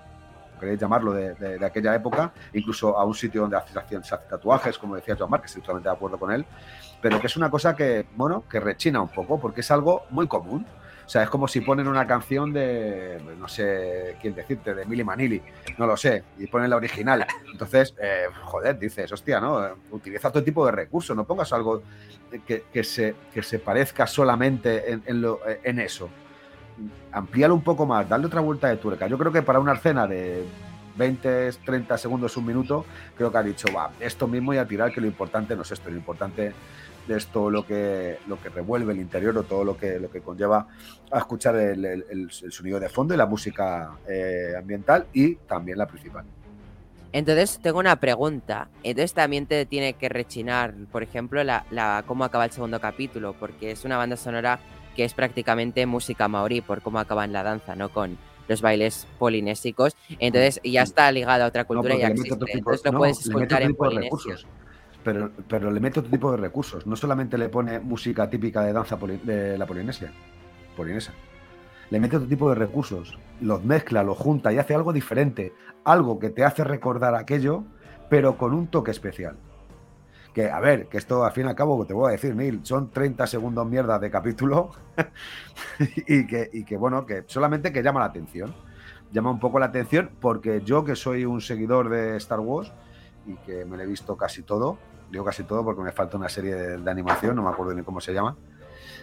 [0.60, 4.96] queréis llamarlo, de, aquella época, incluso a un sitio donde hacían- se hacen tatuajes, como
[4.96, 6.46] decía Joan Marc, que estoy totalmente de acuerdo con él,
[7.02, 10.28] pero que es una cosa que, bueno, que rechina un poco, porque es algo muy
[10.28, 10.66] común.
[11.06, 15.04] O sea, es como si ponen una canción de, no sé quién decirte, de Milli
[15.04, 15.42] Manili,
[15.78, 17.26] no lo sé, y ponen la original.
[17.52, 19.76] Entonces, eh, joder, dices, hostia, ¿no?
[19.92, 21.84] Utiliza todo tipo de recursos, no pongas algo
[22.48, 25.26] que, que se, que se parezca solamente en, en
[25.64, 26.10] en eso
[27.12, 29.08] amplíalo un poco más, darle otra vuelta de tuerca.
[29.08, 30.44] Yo creo que para una escena de
[30.98, 34.92] 20, 30 segundos, un minuto, creo que ha dicho, va, esto mismo y a tirar,
[34.92, 36.54] que lo importante no es esto, lo importante
[37.08, 40.22] es todo lo que, lo que revuelve el interior o todo lo que, lo que
[40.22, 40.68] conlleva
[41.12, 45.86] a escuchar el, el- sonido de fondo y la música eh, ambiental y también la
[45.88, 46.26] principal.
[47.12, 48.68] Entonces, tengo una pregunta.
[48.84, 53.34] Entonces, también te tiene que rechinar, por ejemplo, la, la cómo acaba el segundo capítulo,
[53.40, 54.60] porque es una banda sonora
[54.96, 57.90] que es prácticamente música maorí, por cómo acaba en la danza, ¿no?
[57.90, 59.96] Con los bailes polinésicos.
[60.20, 62.36] Entonces, ya está ligado a otra cultura No, y ya existe.
[62.36, 64.04] tipo- Entonces, lo no, puedes escuchar en de polinesio.
[64.04, 64.48] recursos.
[65.06, 66.88] Pero, pero le mete otro tipo de recursos.
[66.88, 70.12] No solamente le pone música típica de danza de la Polinesia,
[70.76, 71.14] polinesa.
[71.92, 73.16] Le mete otro tipo de recursos.
[73.40, 75.54] Los mezcla, los junta y hace algo diferente.
[75.84, 77.64] Algo que te hace recordar aquello,
[78.10, 79.38] pero con un toque especial.
[80.34, 82.62] Que, a ver, que esto al fin y al cabo, te voy a decir, Neil,
[82.64, 84.72] son 30 segundos mierda de capítulo
[86.08, 88.56] y, que, y que, bueno, que solamente que llama la atención.
[89.12, 92.74] Llama un poco la atención porque yo, que soy un seguidor de Star Wars
[93.26, 94.78] y que me lo he visto casi todo,
[95.12, 97.84] digo casi todo porque me falta una serie de, de animación, no me acuerdo ni
[97.84, 98.36] cómo se llama.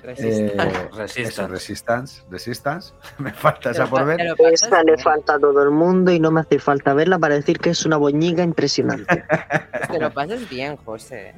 [0.03, 0.63] Resistance.
[0.65, 1.23] Eh, Resistance.
[1.23, 2.93] eso, Resistance, Resistance.
[3.19, 4.21] me falta esa por ver.
[4.51, 7.59] Esta le falta a todo el mundo y no me hace falta verla para decir
[7.59, 9.25] que es una boñiga impresionante.
[9.91, 11.29] Te lo pasas bien, José.
[11.29, 11.35] ¿eh?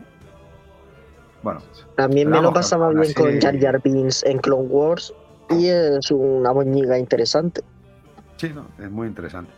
[1.43, 1.61] Bueno,
[1.95, 5.13] También me lo pasaba bien así- con Jar Jar Binks en Clone Wars
[5.51, 7.61] y es una boñiga interesante.
[8.39, 9.53] sí, no, es muy interesante.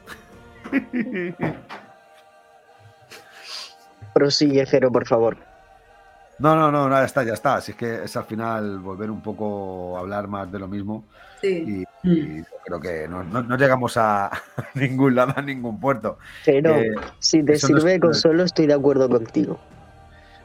[4.20, 5.36] Prosigue, Jero, por favor.
[6.38, 7.56] No, no, no, no, ya está, ya está.
[7.56, 11.04] Así es que es al final volver un poco a hablar más de lo mismo
[11.42, 11.84] Sí.
[12.02, 14.30] y, y creo que no, no- no llegamos a
[14.72, 16.16] ningún lado, a ningún puerto.
[16.44, 19.58] Jero, Eh, si te eso no es- sirve de consuelo, estoy de acuerdo contigo.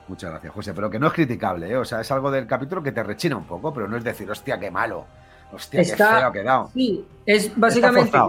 [0.09, 0.73] Muchas gracias, José.
[0.73, 1.77] Pero que no es criticable, ¿eh?
[1.77, 4.29] O sea, es algo del capítulo que te rechina un poco, pero no es decir,
[4.29, 5.05] hostia, qué malo.
[5.53, 6.69] Hostia, Está- qué feo ha quedado.
[6.73, 8.25] Sí, es básicamente está,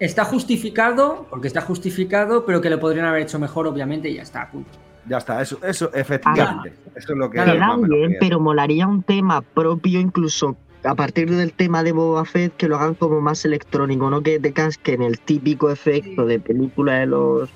[0.00, 4.22] está justificado, porque está justificado, pero que lo podrían haber hecho mejor, obviamente, y ya
[4.22, 4.70] está, punto.
[5.06, 6.74] Ya está, eso, eso, efectivamente.
[6.94, 7.38] Eso es lo que.
[7.38, 12.56] Queda bien, pero molaría un tema propio, incluso a partir del tema de Boba Fett,
[12.56, 16.94] que lo hagan como más electrónico, no que te casquen el típico efecto de película
[16.94, 17.50] de los.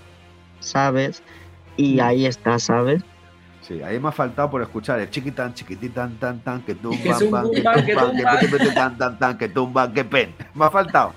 [0.60, 1.22] ¿Sabes?
[1.76, 3.02] Y ahí está, ¿sabes?
[3.60, 7.50] Sí, ahí me ha faltado por escuchar el chiquitán, chiquititán, tan, tan, que Que tumban,
[7.50, 8.38] que tumban, que tumban.
[8.40, 10.34] pete, pete, tan, tan, tan, que tumban, que pen.
[10.54, 11.12] Me ha faltado.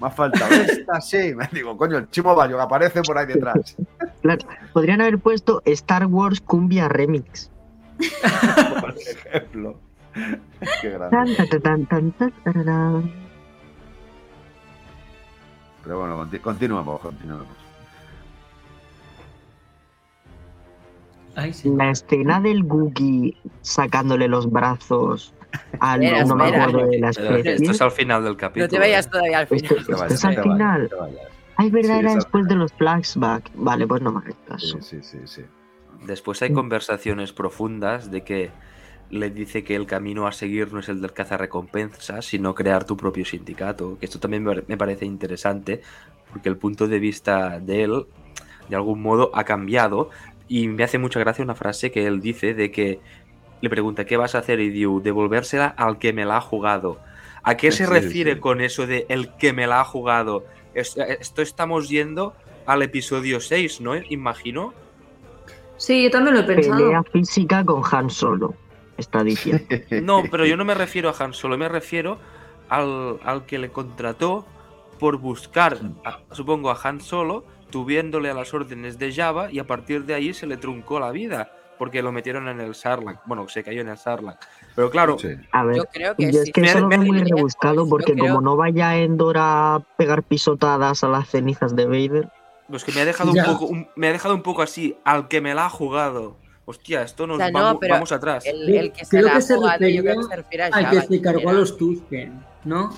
[0.00, 0.52] Me ha faltado.
[0.54, 1.34] Esta sí.
[1.34, 3.76] Me digo, coño, el Chimo Bayo que aparece por ahí detrás.
[4.22, 7.50] Claro, podrían haber puesto Star Wars Cumbia Remix.
[8.80, 9.76] Por ejemplo.
[10.80, 11.36] Qué grande.
[11.60, 13.12] Tan, tan, tan.
[15.82, 17.46] Pero bueno, conti- continuamos, continuamos.
[21.34, 21.70] Ay, sí.
[21.76, 25.32] La escena del Googie sacándole los brazos
[25.80, 26.64] al Espera, no me espera.
[26.64, 27.54] acuerdo de la Pero especie.
[27.54, 28.66] esto es al final del capítulo.
[28.66, 29.10] No te vayas ¿eh?
[29.10, 29.76] todavía al final.
[29.78, 30.90] Esto- vayas, es al final.
[31.56, 33.50] Ay, verdad, Sí, era después de los flashbacks.
[33.54, 34.80] Vale, pues no me hagas caso.
[34.80, 35.42] Sí, sí, sí, sí.
[36.06, 38.50] Después hay conversaciones profundas de que
[39.10, 42.96] le dice que el camino a seguir no es el del cazarrecompensas, sino crear tu
[42.96, 43.98] propio sindicato.
[43.98, 45.80] Que esto también me me parece interesante,
[46.32, 48.06] porque el punto de vista de él,
[48.68, 50.10] de algún modo, ha cambiado.
[50.46, 53.00] Y me hace mucha gracia una frase que él dice de que
[53.60, 55.00] le pregunta, ¿qué vas a hacer, Idiu?
[55.00, 56.98] Devolvérsela al que me la ha jugado.
[57.42, 58.40] ¿A qué se Sí, refiere sí.
[58.40, 60.44] con eso de el que me la ha jugado?
[60.74, 62.34] Esto, esto estamos yendo
[62.66, 63.96] al episodio 6, ¿no?
[63.96, 64.74] Imagino.
[65.76, 67.04] Sí, yo también lo he Pelea pensado.
[67.12, 68.54] física con Han Solo.
[68.96, 69.64] Está diciendo.
[70.02, 72.18] No, pero yo no me refiero a Han Solo, me refiero
[72.68, 74.44] al, al que le contrató
[74.98, 79.66] por buscar, a- supongo, a Han Solo, tuviéndole a las órdenes de Java y a
[79.66, 83.20] partir de ahí se le truncó la vida porque lo metieron en el Sarlacc.
[83.26, 84.38] Bueno, se cayó en el Sarlacc.
[84.74, 85.28] Pero claro, Sí.
[85.52, 86.52] A ver, Yo creo que yo es sí.
[86.52, 89.82] que Me- eso lo me- veo muy rebuscado porque creo- como no vaya Endor a
[89.96, 92.28] pegar pisotadas a las cenizas de Vader,
[92.68, 93.44] pues que me ha dejado Ya.
[93.46, 96.36] un poco, un- me ha dejado un poco así al que me la ha jugado.
[96.66, 98.44] Hostia, esto nos O sea, no, vamos, pero vamos atrás.
[98.44, 100.64] El, el que se Creo la que ha se jugado, yo creo que se refiere
[100.64, 102.90] a al que se cargó a los Tusken, ¿no?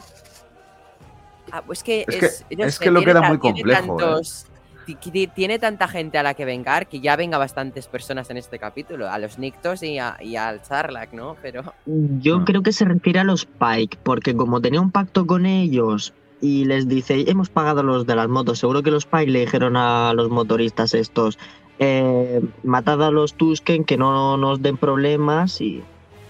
[1.52, 3.86] Ah, pues que Es es, que- no es sé, que lo queda muy complejo, ¿eh?
[3.86, 4.49] tantos- ti-
[4.96, 9.08] Tiene tanta gente a la que vengar que ya venga bastantes personas en este capítulo.
[9.10, 11.36] A los Nictos y, a- y al Sarlacc, ¿no?
[11.42, 15.46] Pero yo creo que se refiere a los Pike, porque como tenía un pacto con
[15.46, 19.40] ellos y les dice, hemos pagado los de las motos, seguro que los Pike le
[19.40, 21.38] dijeron a los motoristas estos,
[21.78, 25.82] eh, matad a los Tusken, que no nos den problemas y,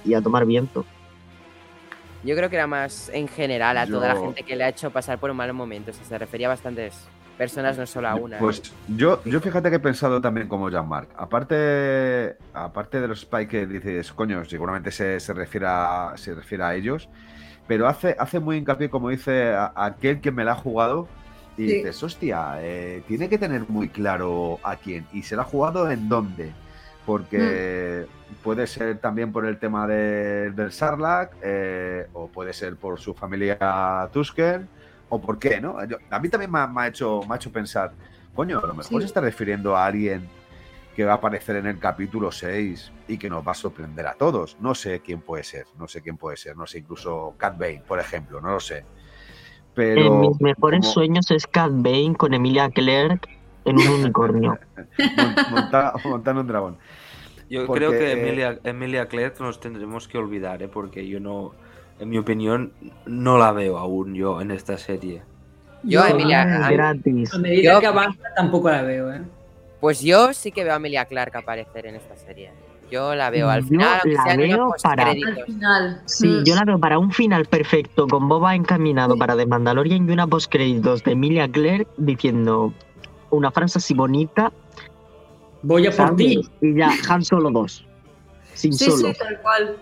[0.05, 0.85] y a tomar viento.
[2.23, 4.91] yo creo que era más en general a toda la gente que le ha hecho
[4.91, 5.91] pasar por un mal momento.
[5.91, 6.95] O sea, se refería a bastantes
[7.41, 8.37] personas, no solo a una.
[8.37, 8.39] ¿eh?
[8.39, 11.09] Pues yo, yo fíjate que he pensado también como Jean-Marc.
[11.17, 16.65] Aparte, aparte de los Spike que dices, coño, seguramente se, se refiere, a, se refiere
[16.65, 17.09] a ellos,
[17.67, 21.09] pero hace, hace muy hincapié, como dice a- a aquel que me la ha jugado,
[21.57, 21.75] y Sí.
[21.77, 25.91] dices, hostia, eh, tiene que tener muy claro a quién, y se la ha jugado
[25.91, 26.53] en dónde.
[27.07, 28.07] Porque
[28.45, 33.15] puede ser también por el tema de- del Sarlacc, eh, o puede ser por su
[33.15, 33.57] familia
[34.13, 34.69] Tusken,
[35.11, 35.85] o por qué, ¿no?
[35.85, 37.93] Yo- a mí también me ha, me ha hecho, me ha hecho pensar,
[38.35, 39.01] coño, a lo mejor Sí.
[39.01, 40.27] se está refiriendo a alguien
[40.97, 44.15] que va a aparecer en el capítulo 6 y que nos va a sorprender a
[44.15, 44.57] todos.
[44.61, 47.83] No sé quién puede ser, no sé quién puede ser, no sé, incluso Cat Bane,
[47.87, 48.85] por ejemplo, no lo sé.
[49.75, 53.29] Pero en mis mejores como sueños es Cat Bane con Emilia Clarke
[53.65, 54.59] en un unicornio.
[55.17, 56.77] mon- monta- montando un dragón.
[57.49, 60.69] Yo porque, creo que eh, Emilia, Emilia Clarke nos tendremos que olvidar, ¿eh?
[60.69, 61.53] porque yo no,
[62.01, 62.73] en mi opinión,
[63.07, 65.23] no la veo aún yo en esta serie.
[65.83, 67.33] Yo, Emilia, a- gratis.
[67.35, 69.23] A medida Yo- que avanza tampoco la veo, ¿eh?
[69.81, 72.51] Pues yo sí que veo a Emilia Clark aparecer en esta serie.
[72.91, 76.03] Yo la veo al Yo final, aunque la veo para- Al final.
[76.07, 76.45] Sí, Mm.
[76.45, 80.27] yo la veo para un final perfecto, con Boba encaminado para The Mandalorian y una
[80.27, 82.75] postcréditos de Emilia Clarke diciendo
[83.31, 84.53] una frase así bonita.
[85.63, 86.41] Voy a por ti.
[86.61, 87.87] Y ya, Han Solo 2.
[88.55, 89.13] Sin Sí, solo.
[89.13, 89.77] sí, tal cual.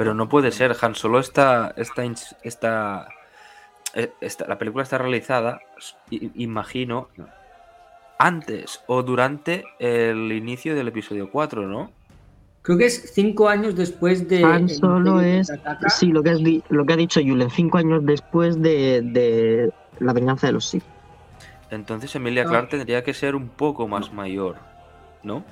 [0.00, 3.06] Pero no puede ser, Han Solo está, está,
[3.92, 5.60] eh, está- la película está realizada,
[6.08, 7.08] imagino,
[8.18, 11.90] antes o durante el inicio del episodio 4, ¿no?
[12.62, 14.42] Creo que es cinco años después de.
[14.42, 15.52] Han Solo es.
[15.88, 19.70] Sí, lo que, has di- lo que ha dicho Julen, cinco años después de, de
[19.98, 20.82] la venganza de los Sith.
[21.70, 22.48] Entonces Emilia Ah.
[22.48, 24.56] Clarke tendría que ser un poco más mayor,
[25.22, 25.44] ¿no?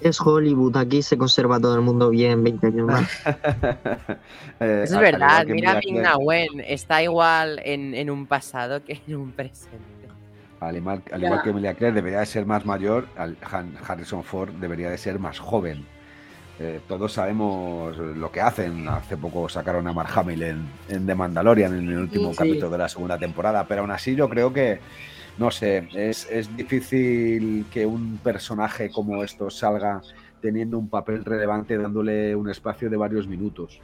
[0.00, 3.08] Es Hollywood, aquí se conserva todo el mundo bien 20 años más.
[4.60, 8.82] Eh, es verdad, mira a Emilia Ming Clarke- Wen, está igual en, en un pasado
[8.84, 9.78] que en un presente.
[10.58, 11.26] Al igual, al Ya.
[11.28, 14.98] igual que Emilia Clarke debería de ser más mayor, al- Han- Harrison Ford debería de
[14.98, 15.86] ser más joven.
[16.58, 18.88] Eh, todos sabemos lo que hacen.
[18.88, 22.38] Hace poco sacaron a Mark Hamill en, en The Mandalorian en el último Sí.
[22.38, 24.80] capítulo de la segunda temporada, pero aún así yo creo que,
[25.38, 30.00] no sé, es, es difícil que un personaje como esto salga
[30.40, 33.80] teniendo un papel relevante, dándole un espacio de varios minutos.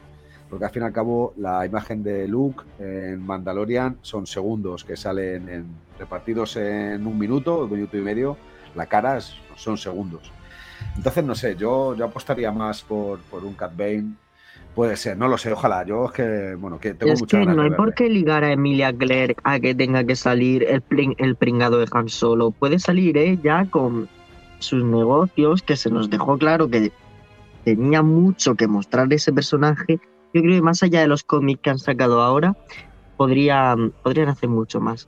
[0.50, 4.96] Porque al fin y al cabo la imagen de Luke en Mandalorian son segundos que
[4.96, 5.66] salen en-
[5.98, 8.36] repartidos en un minuto, un minuto y medio.
[8.74, 10.30] La cara es- son segundos.
[10.96, 14.14] Entonces, no sé, yo, yo apostaría más por, por un Cat Bane.
[14.74, 15.84] Puede ser, no lo sé, ojalá.
[15.86, 18.08] Yo es que, bueno, que tengo es muchas que ganas no de hay por qué
[18.08, 22.08] ligar a Emilia Clarke a que tenga que salir el, pring- el pringado de Han
[22.08, 22.50] Solo.
[22.50, 24.08] Puede salir ella con
[24.58, 26.90] sus negocios, que se nos dejó claro que
[27.64, 30.00] tenía mucho que mostrar ese personaje.
[30.32, 32.56] Yo creo que más allá de los cómics que han sacado ahora,
[33.16, 35.06] podrían, podrían hacer mucho más.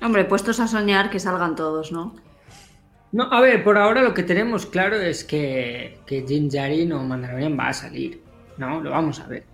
[0.00, 2.14] Hombre, puestos a soñar que salgan todos, ¿no?
[3.12, 7.02] No, a ver, por ahora lo que tenemos claro es que, que Jin Jarin o
[7.04, 8.22] Mandalorian va a salir.
[8.56, 9.44] No, lo vamos a ver.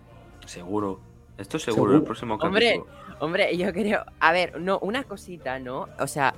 [0.47, 1.01] Seguro.
[1.37, 1.97] Esto seguro, Seguro.
[1.99, 2.67] el próximo Hombre.
[2.75, 2.93] capítulo.
[3.21, 4.05] Hombre, yo creo.
[4.21, 5.89] A ver, no, una cosita, ¿no?
[5.99, 6.35] O sea,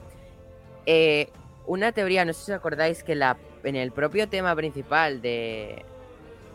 [0.86, 1.28] eh,
[1.66, 5.84] una teoría, no sé si os acordáis que la, en el propio tema principal de.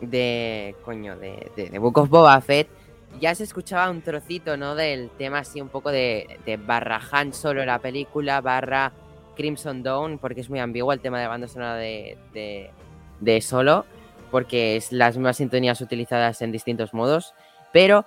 [0.00, 0.74] de.
[0.84, 2.68] coño, de, de, de Book of Boba Fett,
[3.20, 4.74] ya se escuchaba un trocito, ¿no?
[4.74, 8.92] Del tema así un poco de, de barra Han solo la película, barra
[9.36, 12.18] Crimson Dawn, porque es muy ambiguo el tema de banda sonora de,
[13.20, 13.84] de, solo,
[14.30, 17.34] porque es las mismas sintonías utilizadas en distintos modos,
[17.72, 18.04] pero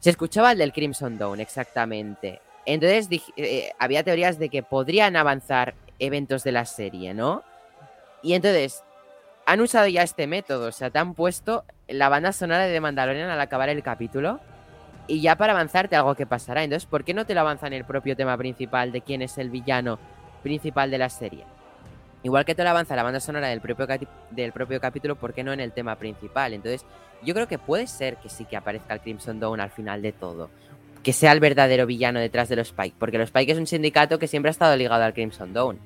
[0.00, 2.40] se escuchaba el del Crimson Dawn, exactamente.
[2.66, 7.42] Entonces eh, había teorías de que podrían avanzar eventos de la serie, ¿no?
[8.22, 8.82] Y entonces
[9.46, 12.80] han usado ya este método, o sea, te han puesto la banda sonora de The
[12.80, 14.40] Mandalorian al acabar el capítulo.
[15.08, 16.62] Y ya para avanzarte algo que pasará.
[16.62, 19.50] Entonces, ¿por qué no te lo avanzan el propio tema principal de quién es el
[19.50, 19.98] villano
[20.42, 21.44] principal de la serie?
[22.22, 23.86] Igual que te lo avanza la banda sonora del propio,
[24.30, 26.52] del propio capítulo, ¿por qué no en el tema principal?
[26.52, 26.84] Entonces,
[27.22, 30.12] yo creo que puede ser que sí que aparezca el Crimson Dawn al final de
[30.12, 30.50] todo.
[31.02, 32.94] Que sea el verdadero villano detrás de los Spike.
[32.98, 35.78] Porque los Spike es un sindicato que siempre ha estado ligado al Crimson Dawn.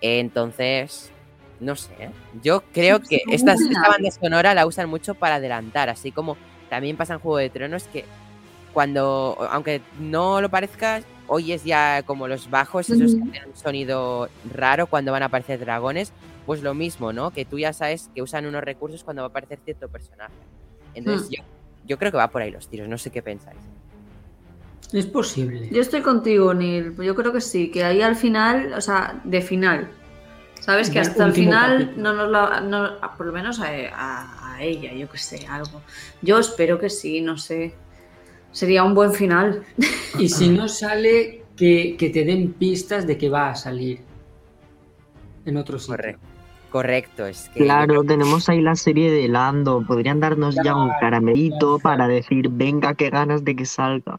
[0.00, 1.10] Entonces,
[1.58, 1.92] no sé.
[1.98, 2.10] ¿eh?
[2.40, 5.88] Yo creo que esta, esta banda sonora la usan mucho para adelantar.
[5.88, 6.36] Así como
[6.70, 8.04] también pasa en Juego de Tronos que
[8.72, 14.28] cuando, aunque no lo parezca, oyes ya como los bajos, esos que hacen un sonido
[14.52, 16.12] raro cuando van a aparecer dragones,
[16.46, 17.30] pues lo mismo, ¿no?
[17.30, 20.32] Que tú ya sabes que usan unos recursos cuando va a aparecer cierto personaje.
[20.94, 21.32] Entonces, Hmm.
[21.34, 21.42] yo,
[21.86, 23.58] yo creo que va por ahí los tiros, no sé qué pensáis.
[24.92, 25.68] Es posible.
[25.72, 26.94] Yo estoy contigo, Neil.
[27.02, 29.90] Yo creo que sí, que ahí al final, o sea, de final.
[30.60, 32.02] Sabes que hasta el final capítulo.
[32.02, 32.60] no nos la.
[32.60, 35.82] no- por lo menos a, a- a ella, yo que sé, algo.
[36.22, 37.74] Yo espero que sí, no sé.
[38.54, 39.64] Sería un buen final.
[40.18, 44.00] Y si no sale, que, que te den pistas de que va a salir
[45.44, 45.96] en otro sitio.
[45.96, 46.20] Correcto.
[46.70, 47.60] Correcto, es que.
[47.60, 49.84] Claro, tenemos ahí la serie de Lando.
[49.86, 51.98] Podrían darnos ya un caramelito claro.
[51.98, 54.18] para decir, venga, qué ganas de que salga.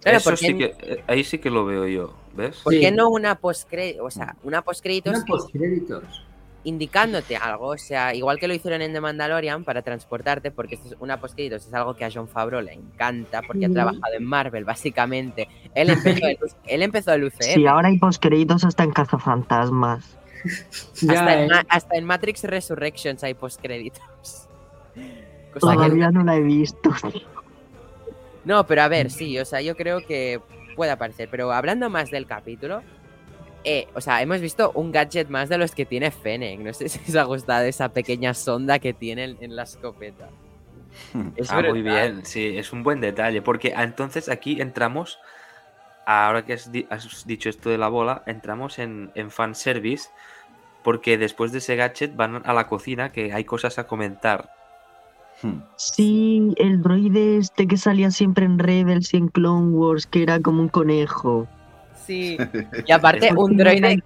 [0.00, 2.56] Claro, Eso ¿por qué sí que, eh, ahí sí que lo veo yo, ¿ves?
[2.64, 2.80] ¿Por Sí.
[2.80, 4.06] qué no una postcréditos?
[4.06, 6.24] O sea, una postcréditos Una postcréditos.
[6.64, 7.68] Indicándote algo.
[7.68, 11.18] O sea, igual que lo hicieron en The Mandalorian para transportarte, porque esto es una
[11.20, 15.48] postcréditos es algo que a John Favreau le encanta, porque ha trabajado en Marvel, básicamente.
[15.74, 17.42] Él empezó el, él empezó el UCM.
[17.42, 20.18] Sí, ahora hay postcréditos hasta en Cazafantasmas.
[21.02, 21.42] Ya, hasta, eh.
[21.44, 24.00] en, Ma- hasta en Matrix Resurrections hay postcréditos.
[25.52, 26.90] Cosa que Todavía no la he visto.
[28.44, 30.40] No, pero a ver, sí, o sea, yo creo que
[30.74, 31.28] puede aparecer.
[31.30, 32.82] Pero hablando más del capítulo,
[33.64, 36.60] eh, o sea, hemos visto un gadget más de los que tiene Fennec.
[36.60, 40.28] No sé si os ha gustado esa pequeña sonda que tiene en, en la escopeta.
[41.36, 45.18] Es Ah, muy bien, sí, es un buen detalle, porque entonces aquí entramos,
[46.04, 50.10] ahora que has, di- has dicho esto de la bola, entramos en, en fanservice,
[50.84, 54.50] porque después de ese gadget van a la cocina, que hay cosas a comentar.
[55.42, 55.60] Hmm.
[55.76, 60.40] Sí, el droide este que salía siempre en Rebels y en Clone Wars, que era
[60.40, 61.48] como un conejo.
[62.04, 62.36] Sí.
[62.86, 64.02] Y aparte, un droide,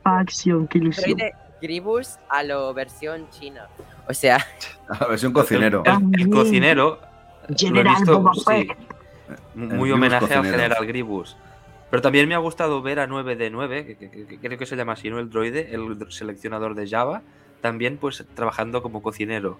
[0.68, 1.16] qué ilusión.
[1.16, 3.66] droide Gribus a lo versión china.
[4.08, 4.36] O sea,
[4.88, 5.82] A ver, es un cocinero.
[6.18, 7.00] El, cocinero,
[7.48, 8.76] lo he General visto, Boba sí, Fett.
[9.54, 11.36] muy homenaje al general Gribus.
[11.90, 14.66] Pero también me ha gustado ver a 9 de 9, que, que- que creo que
[14.66, 15.18] se llama así, ¿no?
[15.18, 17.22] El droide, el seleccionador de Java,
[17.60, 19.58] también pues trabajando como cocinero.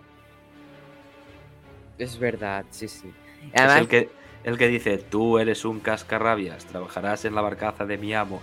[1.99, 3.13] es verdad, sí, sí.
[3.53, 4.11] Es Además, el que,
[4.45, 8.43] el que dice, tú eres un cascarrabias, trabajarás en la barcaza de mi amos.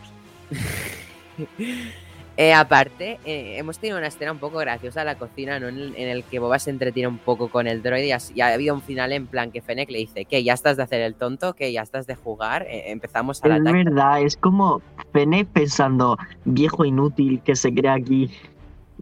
[2.36, 5.68] Eh, aparte, eh, hemos tenido una escena un poco graciosa en la cocina, ¿no?
[5.68, 8.42] En el, en el que Boba se entretiene un poco con el droide y, y
[8.42, 11.02] ha habido un final en plan que Fennec le dice que ya estás de hacer
[11.02, 13.84] el tonto, que ya estás de jugar, eh, empezamos al Es ataque.
[13.84, 14.82] verdad, es como
[15.12, 18.32] Fennec pensando, viejo inútil que se crea aquí.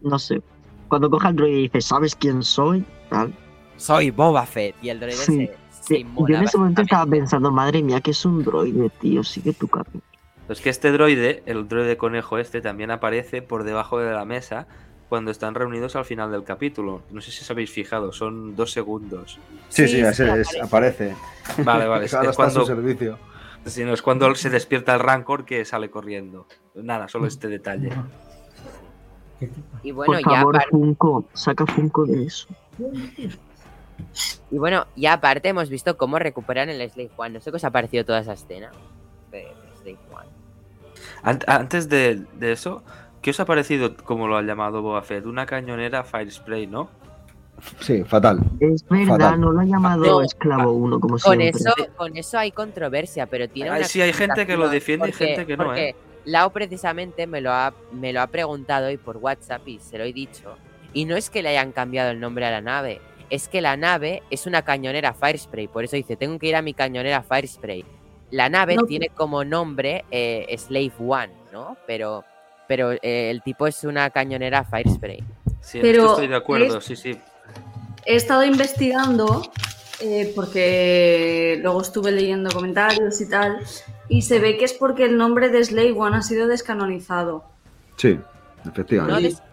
[0.02, 0.42] No sé.
[0.90, 2.84] Cuando coja el droide y dice, ¿sabes quién soy?
[3.10, 3.34] Tal.
[3.78, 5.50] Soy Boba Fett y el droide Sí,
[5.82, 9.54] Sí, yo en ese momento estaba pensando, madre mía, que es un droide, tío, sigue
[9.54, 10.02] tu camino.
[10.48, 14.68] Es que este droide, el droide conejo este, también aparece por debajo de la mesa
[15.10, 17.02] cuando están reunidos al final del capítulo.
[17.12, 19.40] No sé si os habéis fijado, son dos segundos.
[19.70, 20.22] Sí, Sí, es-
[20.62, 21.16] aparece.
[21.66, 23.18] Vale, vale, es, cuando, servicio.
[23.66, 26.48] si no, es cuando se despierta el rancor que sale corriendo.
[26.76, 27.90] Nada, solo este detalle.
[29.84, 32.48] Y bueno, Por ya favor, Funko, saca Funko de eso.
[34.52, 37.30] Y bueno, ya aparte hemos visto cómo recuperan el Slave One.
[37.36, 38.72] No sé qué os ha parecido toda esa escena
[39.32, 39.48] de,
[39.82, 40.30] Slave One.
[41.24, 42.84] Ant- Antes de, de eso,
[43.22, 45.26] ¿qué os ha parecido, como lo ha llamado Boba Fett?
[45.26, 46.90] Una cañonera Fire Spray, ¿no?
[47.80, 48.40] Sí, fatal.
[48.60, 49.42] Es verdad, Fatal.
[49.42, 51.50] no lo ha llamado No, Esclavo 1 como Con siempre.
[51.50, 55.10] eso, con eso hay controversia, pero tiene Ay, una sí, hay gente que lo defiende
[55.10, 55.96] y gente que no, porque ¿eh?
[56.26, 60.04] Lau precisamente me lo, ha, me lo ha preguntado hoy por WhatsApp y se lo
[60.06, 60.56] he dicho.
[60.94, 63.00] Y no es que le hayan cambiado el nombre a la nave,
[63.32, 65.68] es que la nave es una cañonera Firespray.
[65.68, 67.84] Por eso dice, tengo que ir a mi cañonera Firespray.
[68.30, 68.84] La nave No.
[68.86, 71.78] tiene como nombre eh, Slave One, ¿no?
[71.88, 72.24] Pero,
[72.68, 75.24] pero eh, el tipo es una cañonera Firespray.
[75.62, 77.18] Sí, en Pero esto estoy de acuerdo, es- sí, sí.
[78.06, 79.42] He estado investigando
[80.02, 83.60] eh, porque luego estuve leyendo comentarios y tal,
[84.10, 87.44] y se ve que es porque el nombre de Slave One ha sido descanonizado.
[87.98, 88.20] Sí,
[88.66, 89.22] No, efectivamente.
[89.22, 89.44] des-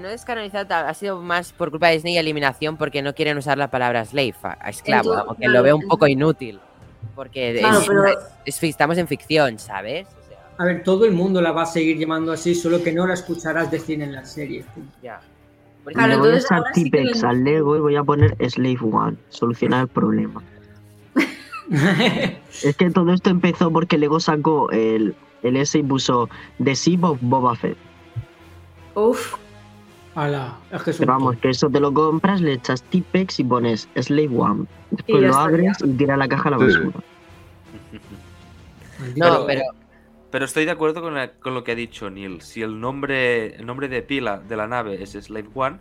[0.00, 3.36] no descanonizado, ta- ha sido más por culpa de Disney y eliminación porque no quieren
[3.38, 6.60] usar la palabra slave, a, a esclavo, Entonces, aunque claro, lo veo un poco inútil.
[7.14, 8.04] Porque Claro, es- pero-
[8.44, 10.06] es- estamos en ficción, ¿sabes?
[10.08, 12.92] O sea, A ver, todo el mundo la va a seguir llamando así, solo que
[12.92, 14.64] no la escucharás decir en las series.
[15.02, 15.20] ya.
[15.86, 18.34] Claro, le voy a entonces sí que Tipex lo al Lego y voy a poner
[18.48, 19.16] Slave One.
[19.28, 20.42] Solucionar el problema.
[21.70, 26.28] Es que todo esto empezó porque Lego sacó el, el S y puso
[26.62, 27.76] The Ship of Boba Fett.
[28.94, 29.34] Uf,
[30.14, 33.40] Ala, es que es un Pero vamos, que eso te lo compras, le echas Tipex
[33.40, 34.66] y pones Slave One.
[34.90, 36.90] Después lo abres y tira la caja a la basura.
[39.16, 39.62] No, pero
[40.30, 42.40] Pero estoy de acuerdo con, la- con lo que ha dicho Neil.
[42.42, 45.78] Si el nombre, el nombre de pila de la nave es Slave One,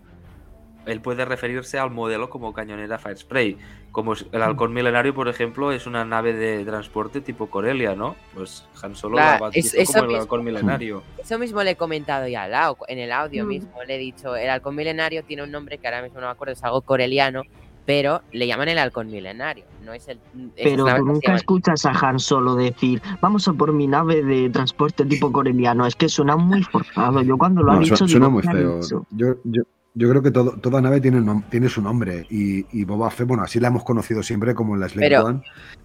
[0.86, 3.57] él puede referirse al modelo como cañonera Fire Spray.
[3.93, 8.15] Como el halcón milenario, por ejemplo, es una nave de transporte tipo Corelia, ¿no?
[8.33, 10.21] Pues Han Solo Claro, la bautizó es- como el mismo.
[10.23, 11.03] halcón milenario.
[11.17, 12.47] eso mismo le he comentado ya
[12.87, 13.47] en el audio Mm.
[13.47, 13.71] mismo.
[13.87, 16.53] Le he dicho, el halcón milenario tiene un nombre que ahora mismo no me acuerdo,
[16.53, 17.43] es algo coreliano,
[17.85, 19.65] pero le llaman el halcón milenario.
[19.85, 20.17] No es el.
[20.17, 24.23] esas Pero tú nunca llaman- escuchas a Han Solo decir, vamos a por mi nave
[24.23, 25.85] de transporte tipo coreliano.
[25.85, 27.21] Es que suena muy forzado.
[27.21, 28.79] Yo cuando lo ha No, dicho, su- digo, suena muy ¿qué ha feo.
[28.79, 29.05] dicho?
[29.11, 29.61] Yo, yo,
[29.95, 33.27] yo creo que todo, toda nave tiene, nom- tiene su nombre y, y Boba Fett,
[33.27, 35.41] bueno, así la hemos conocido siempre como la Slave Pero- One.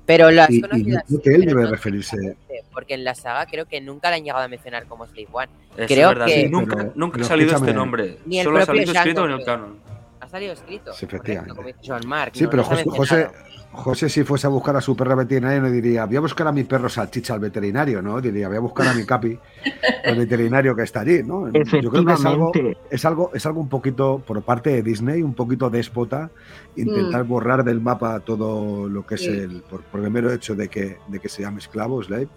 [0.07, 2.37] Pero lo has Y- y conocido yo así, creo que él debe no referirse-
[2.73, 5.49] Porque en la saga creo que nunca la han llegado a mencionar como Slave One.
[5.87, 8.19] Creo verdad, que- sí, nunca, Pero- nunca ha salido este nombre.
[8.25, 9.77] Ni el Solo ha propio salido escrito en el canon.
[10.21, 10.93] Ha salido escrito.
[10.95, 11.55] Sí, efectivamente.
[11.55, 12.33] correcto, como dice John Mark.
[12.35, 13.29] Sí, no- pero José, José.
[13.71, 16.53] José, si fuese a buscar a su perro veterinario, no diría, voy a buscar a
[16.53, 18.21] mi perro salchicha al veterinario, ¿no?
[18.21, 19.39] Diría, voy a buscar a mi capi,
[20.05, 21.47] al veterinario que está allí, ¿no?
[21.53, 22.79] Yo creo que es algo, Efectivamente.
[22.91, 26.31] es algo, es algo un poquito, por parte de Disney, un poquito déspota,
[26.77, 29.29] intentar borrar del mapa todo lo que es Sí.
[29.29, 32.29] el, por, por el mero hecho de que, de que se llame esclavo, slave.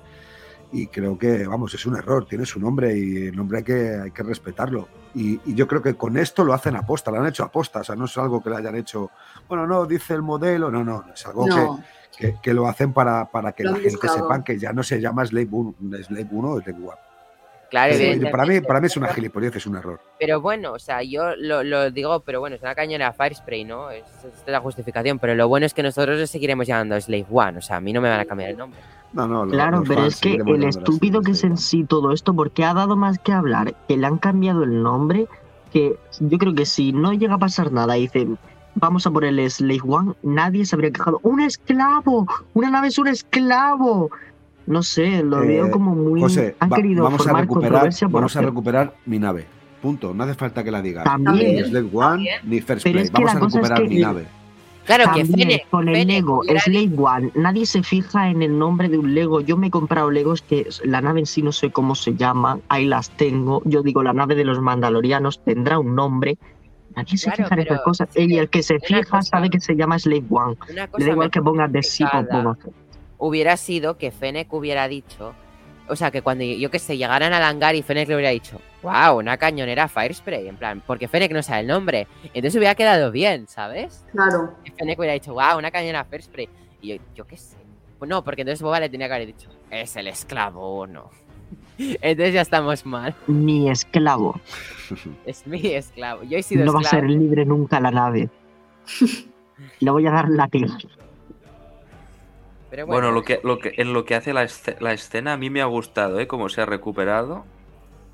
[0.74, 3.96] Y creo que, vamos, es un error, tiene su nombre y el nombre hay que,
[4.04, 4.88] hay que respetarlo.
[5.14, 7.84] Y, y yo creo que con esto lo hacen aposta, lo han hecho aposta, o
[7.84, 9.12] sea, no es algo que lo hayan hecho,
[9.48, 11.84] bueno, no, dice el modelo, no, no, es algo que, no.
[12.18, 14.16] que, que lo hacen para, para que Lo la gente buscado.
[14.16, 16.94] sepa que ya no se llama Slave 1, Slave 1 o Slave 1.
[17.72, 18.32] Claro, evidentemente.
[18.32, 20.02] para, mí, para mí es una gilipollez, es un error.
[20.20, 23.64] Pero bueno, o sea, yo lo, lo digo, pero bueno, es una cañera Fire Spray,
[23.64, 23.90] ¿no?
[23.90, 25.20] Es, es la justificación.
[25.20, 27.60] Pero lo bueno es que nosotros le seguiremos llamando Slave One.
[27.60, 28.82] O sea, a mí no me van a cambiar el nombre.
[29.14, 32.12] No, no, lo- Claro, los pero es que el estúpido que es en sí todo
[32.14, 35.28] esto, porque ha dado más que hablar, que le han cambiado el nombre,
[35.74, 38.38] que yo creo que si no llega a pasar nada y dicen,
[38.76, 41.20] vamos a ponerle Slave One, nadie se habría quejado.
[41.24, 42.26] ¡Un esclavo!
[42.54, 44.10] ¡Una nave es un esclavo!
[44.68, 46.22] No sé, lo Eh, veo como muy...
[46.22, 49.46] José, han va- querido vamos, a recuperar, vamos a recuperar mi nave.
[49.82, 50.14] Punto.
[50.14, 51.04] No hace falta que la digas.
[51.04, 51.56] También.
[51.56, 52.36] Ni Slave One También.
[52.44, 53.04] ni First Pero Play.
[53.06, 54.28] es que Vamos a es recuperar que- mi nave.
[54.86, 58.90] Claro que Fene, con el Fene Lego Slave One, nadie se fija en el nombre
[58.90, 59.40] de un Lego.
[59.42, 62.60] Yo me he comprado Legos que la nave en sí no sé cómo se llama,
[62.68, 63.62] ahí las tengo.
[63.66, 66.38] Yo digo, la nave de los mandalorianos tendrá un nombre.
[66.96, 68.10] Nadie se Claro, fija en esas cosas.
[68.12, 70.58] sí, Y el que se fija cosa- sabe que se llama Slave One.
[70.98, 72.74] Le da igual que ponga The Ship of explicada Boba Fett.
[73.20, 75.34] hubiera sido que Fennec hubiera dicho.
[75.88, 78.60] O sea, que cuando yo que sé, llegaran al hangar y Fennec le hubiera dicho,
[78.82, 80.48] wow, una cañonera Fire Spray.
[80.48, 82.08] En plan, porque Fennec no sabe el nombre.
[82.26, 84.06] Entonces hubiera quedado bien, ¿sabes?
[84.12, 84.56] Claro.
[84.66, 86.50] Y Fennec hubiera dicho, wow, una cañonera Fire Spray.
[86.82, 87.58] Y yo, yo qué sé.
[88.00, 91.12] Pues no, porque entonces Boba le tenía que haber dicho, es el esclavo o no.
[91.78, 93.14] Entonces ya estamos mal.
[93.28, 94.40] Mi esclavo.
[95.26, 96.24] Es mi esclavo.
[96.24, 98.30] Yo he sido No va a ser libre nunca la nave.
[99.80, 100.74] Le voy a dar látigo.
[102.70, 105.38] Pero Bueno, lo que, lo que, en lo que hace la, esce- la escena a
[105.38, 106.28] mí me ha gustado, ¿eh?
[106.28, 107.46] Cómo se ha recuperado.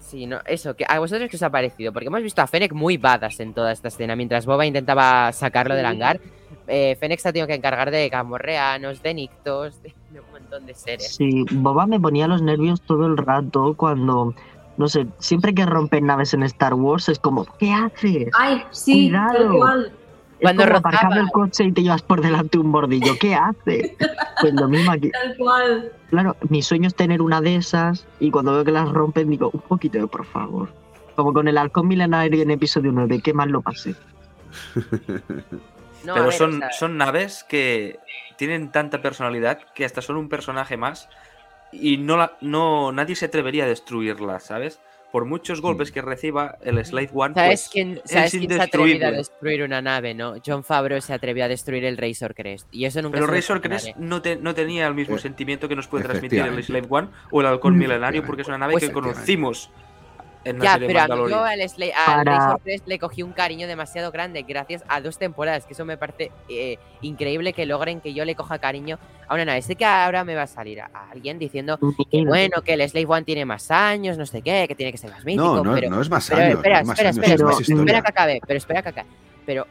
[0.08, 1.92] Sí, no, eso, que ¿a vosotros qué os ha parecido?
[1.92, 4.16] Porque hemos visto a Fennec muy badass en toda esta escena.
[4.16, 6.22] Mientras Boba intentaba sacarlo del hangar,
[6.66, 10.66] eh, Fennec se ha tenido que encargar de camorreanos, de nictos, de, de un montón
[10.66, 11.14] de seres.
[11.14, 14.34] Sí, Boba me ponía los nervios todo el rato cuando,
[14.78, 18.30] no sé, siempre que rompen naves en Star Wars es como, ¿qué haces?
[18.40, 19.34] Ay, sí, Cuidado.
[19.34, 19.92] tal cual.
[20.40, 20.90] Es Cuando como rozaba.
[20.90, 23.92] aparcando el coche y te llevas por delante un bordillo, ¿qué haces?
[24.40, 25.10] Pues lo mismo aquí.
[25.10, 25.92] Tal cual.
[26.12, 29.50] Claro, mi sueño es tener una de esas y cuando veo que las rompen digo,
[29.52, 30.70] un poquito, por favor.
[31.16, 33.96] Como con el halcón milenario en episodio 9, qué mal lo pasé.
[36.04, 38.00] No, Pero ver, son, o sea, son naves que
[38.38, 41.10] tienen tanta personalidad que hasta son un personaje más
[41.72, 44.80] y no, la, no nadie se atrevería a destruirlas, ¿sabes?
[45.12, 48.60] Por muchos golpes que reciba el Slave One, ¿Sabes pues, quién, es ¿sabes quién se
[48.60, 50.36] ha atrevido a destruir una nave, no?
[50.46, 52.68] John Favreau se atrevió a destruir el Razor Crest.
[52.72, 53.62] Y eso nunca Pero se lo Razor.
[53.62, 56.62] Crest no, te- no tenía el mismo Eh, sentimiento que nos puede transmitir el.
[56.62, 57.80] Slave One o el Halcón Mm.
[57.80, 59.70] Milenario, porque es una nave Pues- que conocimos
[60.48, 63.00] en la Ya, serie pero a mí yo al, Sla- al Para- Razor Crest le
[63.00, 67.54] cogí un cariño demasiado grande gracias a dos temporadas, que eso me parece eh, increíble
[67.54, 69.62] que logren que yo le coja cariño a una nave.
[69.62, 71.78] Sé que ahora me va a salir a, a alguien diciendo
[72.12, 74.98] que bueno, que el Slave One tiene más años, no sé qué, que tiene que
[74.98, 76.56] ser más mítico, No, no, pero, no es más pero años.
[76.56, 78.90] espera, no es más espera, años, espera, es más espera, que acabe, pero espera que
[78.90, 79.08] acabe.
[79.46, 79.68] Pero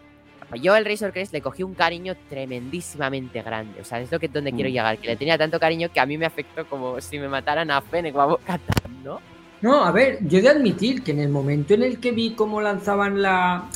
[0.62, 2.14] yo al Razor Crest le cogí un cariño
[2.60, 3.80] tremendísimamente grande.
[3.80, 4.72] O sea, es lo que donde quiero Mm.
[4.72, 7.70] llegar, que le tenía tanto cariño que a mí me afectó como si me mataran
[7.70, 8.58] a Fennec o a
[9.02, 9.20] ¿no?
[9.66, 12.34] No, a ver, yo he de admitir que en el momento en el que vi
[12.36, 13.68] cómo lanzaban la,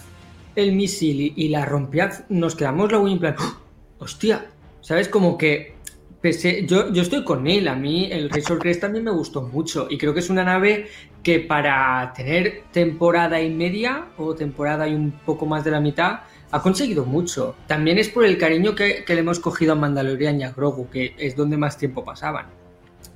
[0.55, 3.57] el misil y, la rompía, nos quedamos luego en plan, ¡Oh!
[4.05, 4.47] hostia,
[4.80, 5.09] ¿sabes?
[5.09, 5.74] Como que
[6.22, 9.88] pese- yo, yo estoy con él, a mí el Razor Crest también me gustó mucho
[9.91, 10.86] y creo que es una nave
[11.24, 16.20] que para tener temporada y media o temporada y un poco más de la mitad
[16.53, 17.57] ha conseguido mucho.
[17.66, 20.88] También es por el cariño que, que le hemos cogido a Mandalorian y a Grogu,
[20.88, 22.47] que es donde más tiempo pasaban.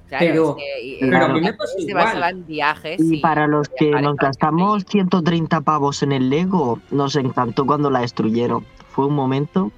[0.08, 2.04] Claro, Pero- es que, y- pero a mí me se igual.
[2.04, 3.00] basaba en viajes.
[3.00, 7.90] Y para los que viajar nos gastamos 130 pavos en el Lego, nos encantó cuando
[7.90, 8.64] la destruyeron.
[8.90, 9.72] Fue un momento,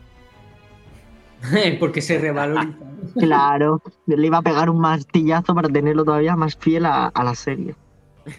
[1.81, 2.73] porque se revaloriza.
[3.19, 7.35] claro, le iba a pegar un martillazo para tenerlo todavía más fiel a, a la
[7.35, 7.75] serie.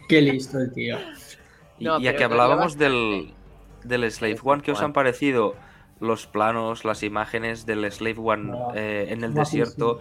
[0.10, 0.98] Qué listo el tío.
[1.80, 3.34] Y ya que hablábamos del,
[3.84, 5.56] del Slave One, ¿qué os han parecido
[6.00, 10.00] los planos, las imágenes del Slave One No, eh, en el desierto,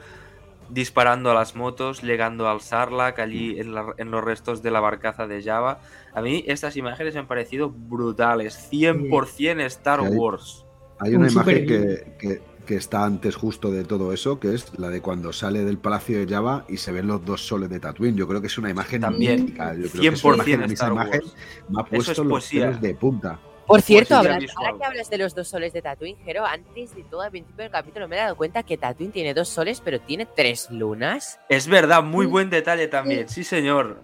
[0.71, 4.81] disparando a las motos, llegando al Sarlacc, allí en, la- en los restos de la
[4.81, 5.81] barcaza de Java?
[6.15, 10.65] A mí estas imágenes me han parecido brutales, 100% Star hay- Wars.
[10.99, 14.77] Hay una Un imagen que, que- que está antes justo de todo eso, que es
[14.77, 17.79] la de cuando sale del Palacio de Java y se ven los dos soles de
[17.79, 18.17] Tatooine.
[18.17, 19.73] Yo creo que es una imagen También, mítica.
[19.75, 21.23] Yo creo que es una 100% imagen,
[21.69, 22.63] me ha Eso puesto es los poesía.
[22.67, 23.39] pelos de punta.
[23.67, 24.67] Por cierto, habla- visual.
[24.67, 27.63] ahora que hablas de los dos soles de Tatooine, Jero, antes de todo, al principio
[27.65, 31.39] del capítulo me he dado cuenta que Tatooine tiene dos soles, pero tiene tres lunas.
[31.49, 34.01] Es verdad, muy buen detalle también, sí señor.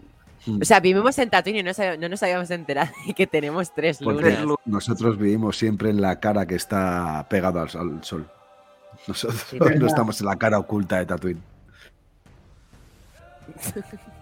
[0.61, 4.41] O sea, vivimos en Tatooine y no, nos habíamos enterado de que tenemos tres lunas.
[4.43, 8.29] lu- nosotros vivimos siempre en la cara que está pegada al, al sol.
[9.07, 11.41] Nosotros Sí, no estamos en la cara oculta de Tatooine.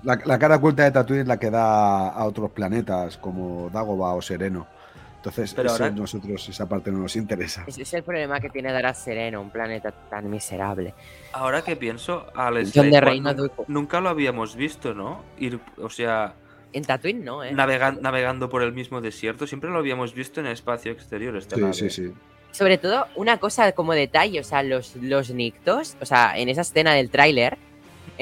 [0.03, 4.15] La, la cara oculta de Tatooine es la que da a otros planetas como Dagobah
[4.15, 4.67] o Sereno.
[5.21, 7.65] Entonces, Pero ahora- nosotros esa parte no nos interesa.
[7.67, 10.95] Ese es el problema que tiene Dara Sereno, un planeta tan miserable.
[11.35, 15.23] Ahora que pienso, al John Slave de One Reino nunca, nunca lo habíamos visto, ¿no?
[15.39, 16.33] Ir, o sea,
[16.73, 17.53] En Tatooine no, ¿eh?
[17.53, 21.37] navegan- navegando por el mismo desierto, siempre lo habíamos visto en el espacio exterior.
[21.37, 21.75] Esta Sí, nave.
[21.75, 22.13] sí, sí.
[22.53, 26.63] Sobre todo, una cosa como detalle, o sea, los, los Nictos, o sea, en esa
[26.63, 27.59] escena del tráiler,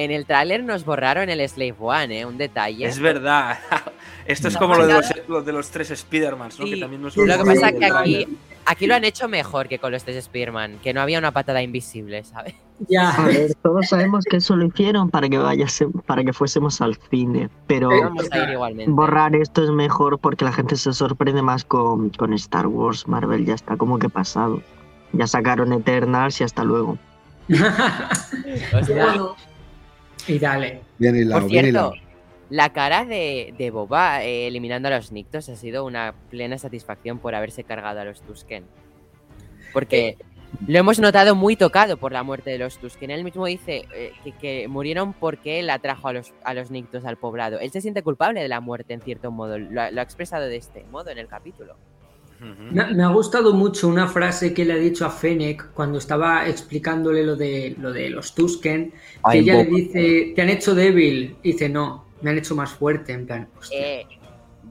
[0.04, 2.24] en el tráiler nos borraron el Slave One, ¿eh?
[2.24, 2.86] Un detalle.
[2.86, 3.58] Es verdad.
[4.26, 6.66] Esto es No como lo de, los, lo de los tres Spider-Mans, ¿no?
[6.66, 6.74] Sí.
[6.74, 9.78] Que también nos Lo que pasa es que aquí, aquí lo han hecho mejor que
[9.78, 12.54] con los tres Spearman, que no había una patada invisible, ¿sabes?
[12.54, 13.16] A Ya.
[13.26, 17.48] ver, todos sabemos que eso lo hicieron para que vayase, para que fuésemos al cine,
[17.66, 18.92] pero Vamos a ir igualmente.
[18.92, 23.44] borrar esto es mejor porque la gente se sorprende más con, con Star Wars, Marvel
[23.46, 24.62] ya está como que pasado.
[25.12, 26.98] Ya sacaron Eternals y hasta luego.
[27.48, 29.36] O sea, Bueno,
[30.28, 30.80] y dale.
[30.98, 31.94] Bien hilado, por bien cierto, hilado.
[32.50, 37.18] la cara de, de Boba eh, eliminando a los Nictos ha sido una plena satisfacción
[37.18, 38.64] por haberse cargado a los Tusken.
[39.72, 40.16] Porque
[40.66, 43.10] lo hemos notado muy tocado por la muerte de los Tusken.
[43.10, 47.04] Él mismo dice eh, que, que murieron porque él atrajo a los, a los Nictos
[47.04, 47.60] al poblado.
[47.60, 49.58] Él se siente culpable de la muerte, en cierto modo.
[49.58, 51.76] Lo, lo ha expresado de este modo en el capítulo.
[52.40, 56.48] Me, me ha gustado mucho una frase que le ha dicho a Fennec cuando estaba
[56.48, 58.92] explicándole lo de, lo de los Tusken,
[59.32, 61.36] que ella le dice, te han hecho débil.
[61.42, 63.12] Y dice, no, me han hecho más fuerte.
[63.12, 63.78] En plan, hostia.
[64.00, 64.06] Eh,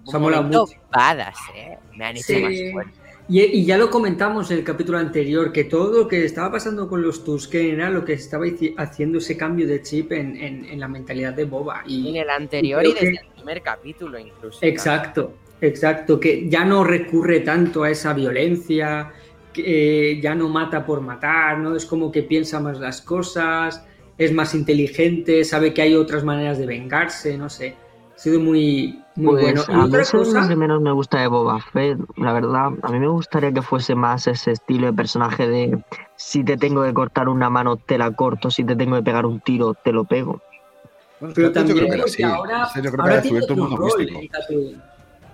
[0.05, 0.65] Se mucho.
[0.91, 1.77] badass, eh.
[1.97, 2.41] Me han hecho Sí.
[2.41, 2.91] más fuerte.
[3.29, 6.87] Y, y ya lo comentamos en el capítulo anterior, que todo lo que estaba pasando
[6.87, 8.45] con los Tusken era lo que estaba
[8.77, 11.81] haciendo ese cambio de chip en, en- en la mentalidad de Boba.
[11.83, 14.59] En Y, el anterior creo y desde que- el primer capítulo incluso.
[14.61, 19.11] exacto, exacto, que ya no recurre tanto a esa violencia,
[19.53, 21.75] que eh, ya no mata por matar, ¿no?
[21.75, 23.83] Es como que piensa más las cosas,
[24.17, 27.75] es más inteligente, sabe que hay otras maneras de vengarse, no sé.
[28.15, 29.63] Ha sido muy, muy Pues bueno.
[29.67, 31.99] Y a mí otra eso es lo cosa, que menos me gusta de Boba Fett,
[32.17, 32.71] la verdad.
[32.81, 35.83] A mí me gustaría que fuese más ese estilo de personaje de
[36.15, 39.27] si te tengo que cortar una mano, te la corto, si te tengo que pegar
[39.27, 40.41] un tiro, te lo pego.
[41.19, 42.23] Bueno, pero yo también creo que era así.
[42.23, 44.19] ahora, yo creo que ahora ha tiene descubierto un otro mundo místico.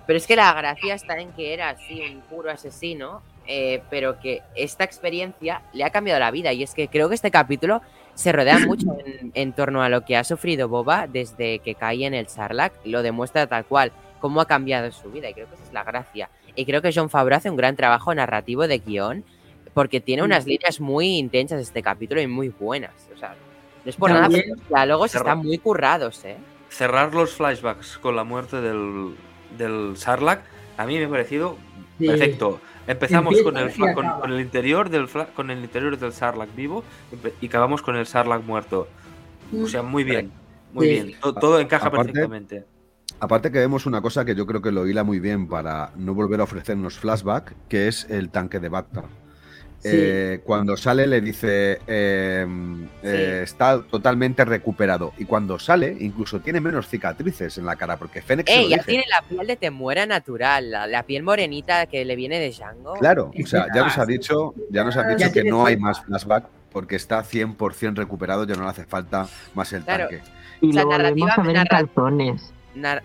[0.06, 4.20] Pero es que la gracia está en que era así un puro asesino, eh, pero
[4.20, 6.52] que esta experiencia le ha cambiado la vida.
[6.52, 7.80] Y es que creo que este capítulo
[8.14, 12.04] se rodea mucho en, en torno a lo que ha sufrido Boba desde que cae
[12.04, 12.74] en el Sarlacc.
[12.84, 15.30] Lo demuestra tal cual, cómo ha cambiado su vida.
[15.30, 16.28] Y creo que esa es la gracia.
[16.54, 19.24] Y creo que John Favreau hace un gran trabajo narrativo de guion,
[19.72, 22.92] porque tiene unas líneas muy intensas este capítulo y muy buenas.
[23.14, 23.34] O sea,
[23.84, 26.36] no es por nada, pero los diálogos están muy currados, ¿eh?
[26.68, 29.14] Cerrar los flashbacks con la muerte del,
[29.56, 30.42] del Sarlacc,
[30.76, 31.56] a mí me ha parecido
[31.98, 32.06] Sí.
[32.08, 32.60] perfecto.
[32.86, 36.82] Empezamos con el, con, con el interior del fla- con el interior del Sarlacc vivo
[37.40, 38.88] y acabamos con el Sarlacc muerto.
[39.56, 40.32] O sea, muy bien,
[40.72, 40.92] muy Sí.
[40.92, 41.20] bien.
[41.20, 42.64] To- Todo, encaja Aparte- perfectamente.
[43.20, 46.14] Aparte que vemos una cosa que yo creo que lo hila muy bien para no
[46.14, 49.04] volver a ofrecernos flashback, que es el tanque de Bacta.
[49.84, 52.46] Eh, cuando sale le dice eh,
[53.02, 55.12] eh, está totalmente recuperado.
[55.18, 58.62] Y cuando sale, incluso tiene menos cicatrices en la cara, porque Fennec se ¡Ey!
[58.64, 58.88] lo Ya dice.
[58.88, 62.94] tiene la piel de temuera natural, la, la piel morenita que le viene de Django.
[62.94, 65.76] Claro, o sea, ya nos ha dicho, ya nos ha Ya dicho que no hay
[65.76, 70.08] más flashback porque está 100% recuperado, ya no le hace falta más el Claro.
[70.08, 70.22] tanque.
[70.60, 72.52] Y O sea, lo volvemos a ver en narrativa- calzones.
[72.74, 73.02] Nar-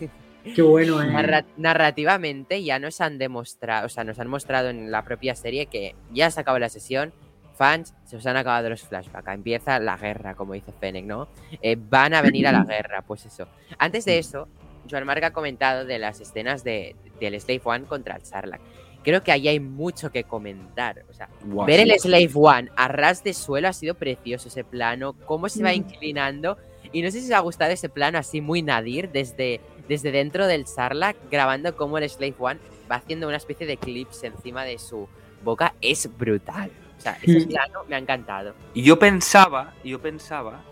[0.54, 1.06] Qué bueno, ¿eh?
[1.06, 5.66] narra- narrativamente ya nos han demostrado, o sea, nos han mostrado en la propia serie
[5.66, 7.12] que ya se acabó la sesión,
[7.56, 11.28] fans, se os han acabado los flashbacks, empieza la guerra, como dice Fennec, ¿no?
[11.62, 13.46] Eh, van a venir a la guerra, pues eso.
[13.78, 14.48] Antes de eso,
[14.90, 18.60] Joan Marc ha comentado de las escenas de, del Slave One contra el Sarlacc.
[19.04, 21.04] Creo que ahí hay mucho que comentar.
[21.10, 21.28] O sea,
[21.66, 21.90] ver sí.
[21.90, 25.70] el Slave One a ras de suelo ha sido precioso ese plano, cómo se va
[25.70, 25.74] Mm.
[25.74, 26.56] inclinando.
[26.92, 30.46] Y no sé si os ha gustado ese plano así muy nadir desde, desde dentro
[30.46, 32.60] del Sarlacc, grabando cómo el Slave One
[32.90, 35.08] va haciendo una especie de clips encima de su
[35.42, 35.74] boca.
[35.80, 36.70] Es brutal.
[36.96, 38.54] O sea, ese plano me ha encantado.
[38.72, 40.62] Y yo pensaba, yo pensaba,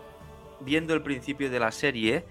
[0.61, 2.23] viendo el principio de la serie,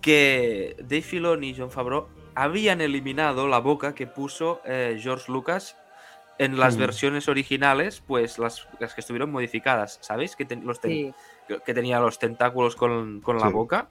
[0.00, 5.76] que Dave Filoni y John Favreau habían eliminado la boca que puso eh, George Lucas
[6.38, 10.34] en las versiones originales, pues las, las que estuvieron modificadas, ¿sabéis?
[10.34, 10.90] Que, ten- los ten-
[11.46, 13.88] que- que tenía los tentáculos con, con la boca.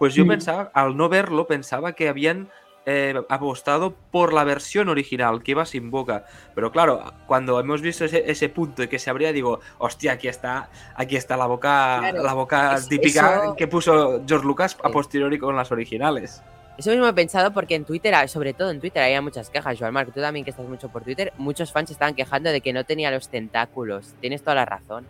[0.00, 0.28] Pues yo Mm.
[0.28, 2.48] pensaba, al no verlo, pensaba que habían
[2.86, 6.24] eh, apostado por la versión original, que iba sin boca.
[6.54, 10.28] Pero claro, cuando hemos visto ese, ese punto de que se abría, digo, hostia, aquí
[10.28, 14.78] está, aquí está la boca, Claro, la boca es- típica eso- que puso George Lucas
[14.82, 16.42] a posteriori con las originales.
[16.78, 19.78] Eso mismo he pensado porque en Twitter, ah, sobre todo en Twitter, había muchas quejas.
[19.78, 22.72] Joan Marc, tú también que estás mucho por Twitter, muchos fans estaban quejando de que
[22.72, 24.14] no tenía los tentáculos.
[24.22, 25.06] Tienes toda la razón.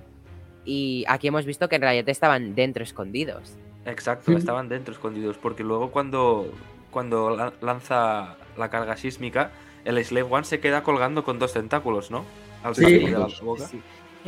[0.65, 3.55] Y aquí hemos visto que en realidad estaban dentro escondidos.
[3.87, 6.53] Exacto, estaban dentro escondidos, porque luego cuando,
[6.91, 9.51] cuando la- lanza la carga sísmica,
[9.85, 12.25] el Slave One se queda colgando con dos tentáculos, ¿no?
[12.63, 12.83] Al Sí.
[12.83, 13.67] salir de la boca.
[13.67, 13.81] Sí.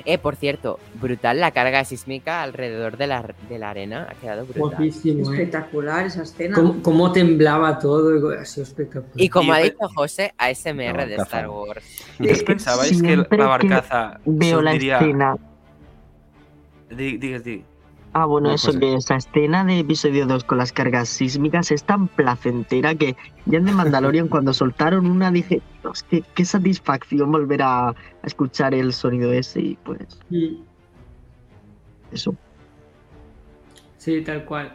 [0.07, 4.09] Eh, por cierto, brutal la carga sísmica alrededor de la, de la arena.
[4.11, 4.63] Ha quedado brutal.
[4.71, 5.35] Guapísimo, ¿eh?
[5.35, 6.55] Espectacular esa escena.
[6.55, 8.31] ¿Cómo, cómo temblaba todo?
[8.31, 9.13] Ha sido espectacular.
[9.17, 11.23] Y como Y ha dicho José, ASMR de barcaza.
[11.25, 11.85] Star Wars.
[12.13, 15.37] ¿Ustedes Es que pensabais que la que barcaza se Veo la escena.
[16.89, 17.43] Digas.
[18.15, 21.83] Ah, bueno, No, eso que esa escena de episodio 2 con las cargas sísmicas es
[21.85, 27.33] tan placentera que ya en The Mandalorian cuando soltaron una dije, "Dios, qué, qué satisfacción
[27.33, 27.95] volver a, a
[28.25, 30.63] escuchar el sonido ese y pues Mm,
[32.13, 32.35] eso.
[33.97, 34.73] Sí, tal cual.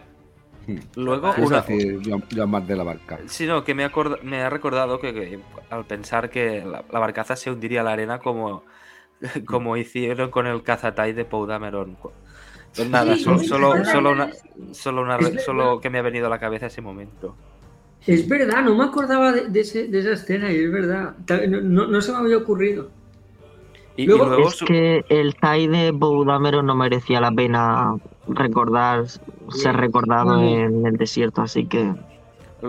[0.96, 3.20] Luego, Es una, Marc de la barca.
[3.28, 7.00] Sí, no, que me, acorda- me ha recordado que, que al pensar que la, la
[7.00, 8.64] barcaza se hundiría a la arena como,
[9.46, 11.98] como hicieron con el cazatai de Poe Dameron.
[12.78, 14.30] Pues nada, Sí, solo, solo, solo, una,
[14.72, 17.36] solo, una, que me ha venido a la cabeza ese momento.
[18.06, 21.16] Es verdad, no me acordaba de, de ese- de esa escena y es verdad.
[21.50, 22.90] No, no- no se me había ocurrido.
[23.98, 27.96] Y, y Luego- es su- que el TIE de Boudamero no merecía la pena
[28.28, 29.06] recordar,
[29.50, 31.94] ser recordado en el desierto, así que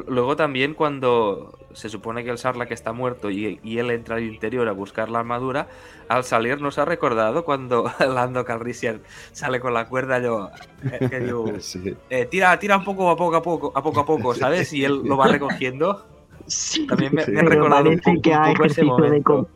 [0.07, 4.23] luego también cuando se supone que el Sarlacc está muerto y, y él entra al
[4.25, 5.69] interior a buscar la armadura,
[6.09, 9.01] al salir nos ha recordado cuando Lando Calrissian
[9.33, 10.51] sale con la cuerda, yo
[10.91, 11.95] eh, que digo, Sí.
[12.11, 14.73] eh, tira, tira un poco a poco a poco, a poco a poco, ¿sabes?
[14.73, 16.07] Y él lo va recogiendo.
[16.47, 18.85] sí, También me, me ha pero recordado un parece poco, que un ha poco ese
[18.85, 19.23] momento.
[19.35, 19.47] com-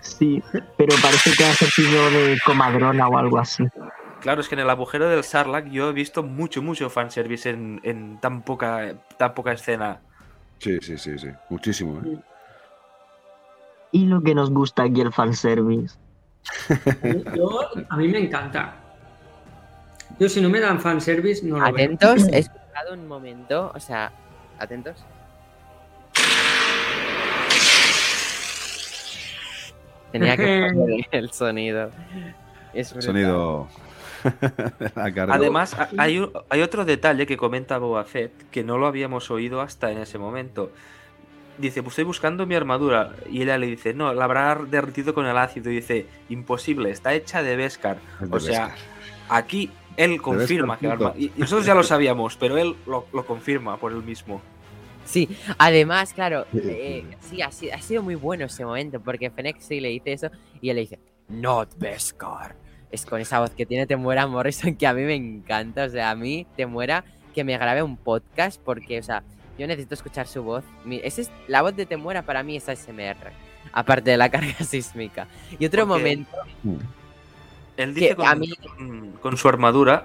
[0.00, 0.42] sí,
[0.76, 3.64] pero parece que ha ejercicio de comadrona o algo así.
[4.20, 7.80] Claro, es que en el agujero del Sarlacc yo he visto mucho, mucho fanservice en,
[7.84, 10.00] en tan poca, tan poca escena.
[10.58, 11.28] Sí, sí, sí, sí.
[11.48, 12.00] Muchísimo.
[12.04, 12.18] ¿eh?
[13.92, 15.96] Y lo que nos gusta aquí el fanservice.
[17.36, 18.76] Yo, a mí me encanta.
[20.18, 21.74] Yo si no me dan fanservice, no lo veo.
[21.74, 24.12] Atentos, he escuchado un momento, o sea,
[24.58, 25.04] atentos.
[30.12, 31.90] Tenía que poner el sonido.
[32.72, 32.88] Es.
[32.88, 33.68] Sonido.
[35.28, 39.60] Además, ha- hay, hay otro detalle que comenta Boba Fett que no lo habíamos oído
[39.60, 40.70] hasta en ese momento.
[41.58, 43.14] Dice, pues estoy buscando mi armadura.
[43.30, 45.70] Y ella le dice, no, la habrá derretido con el ácido.
[45.70, 47.98] Y dice, imposible, está hecha de Beskar.
[48.20, 48.78] De O sea, Beskar.
[49.28, 51.08] aquí él confirma que la punto.
[51.12, 54.40] arma- Y nosotros ya lo sabíamos, pero él lo, lo confirma por él mismo.
[55.04, 57.28] Sí, además, claro, Sí, eh, sí.
[57.30, 60.30] sí, ha, sido, ha sido muy bueno ese momento, porque Fennec sí le dice eso
[60.60, 60.98] y él le dice,
[61.28, 62.54] Not Beskar.
[62.90, 66.10] Es con esa voz que tiene Temuera Morrison que a mí me encanta, o sea,
[66.10, 69.22] a mí Temuera que me grabe un podcast porque, o sea,
[69.58, 70.64] yo necesito escuchar su voz.
[70.84, 73.32] Mi- esa es, la voz de Temuera para mí es ASMR,
[73.72, 75.28] aparte de la carga sísmica.
[75.58, 76.36] Y otro Porque- momento,
[77.76, 80.04] Él dice Que con, a mí- con- con su armadura,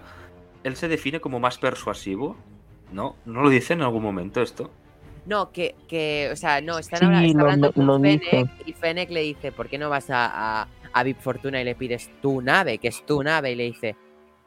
[0.63, 2.35] él se define como más persuasivo.
[2.91, 3.15] ¿No?
[3.25, 4.69] ¿No lo dice en algún momento esto?
[5.25, 7.99] No, que, que, o sea, no, están Sí, habla- está lo- hablando lo- con lo
[7.99, 8.45] Fennec dice.
[8.67, 11.75] y Fennec le dice, ¿por qué no vas a, a, a Big Fortuna y le
[11.75, 13.51] pides tu nave, que es tu nave?
[13.51, 13.95] Y le dice,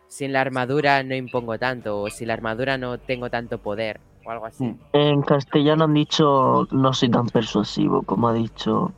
[0.08, 4.30] sin la armadura no impongo tanto, o sin la armadura no tengo tanto poder, o
[4.30, 4.64] algo así.
[4.64, 4.78] Mm.
[4.92, 8.92] En castellano han dicho no soy tan persuasivo como ha dicho.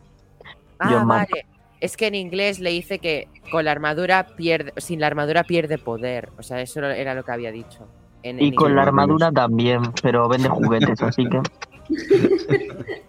[0.78, 1.28] Ah, John Mark.
[1.30, 1.46] vale.
[1.80, 5.78] Es que en inglés le dice que con la armadura pierde, sin la armadura pierde
[5.78, 6.30] poder.
[6.36, 7.86] O sea, eso era lo que había dicho.
[8.24, 11.40] En, Y en con la armadura también, pero vende juguetes, así que.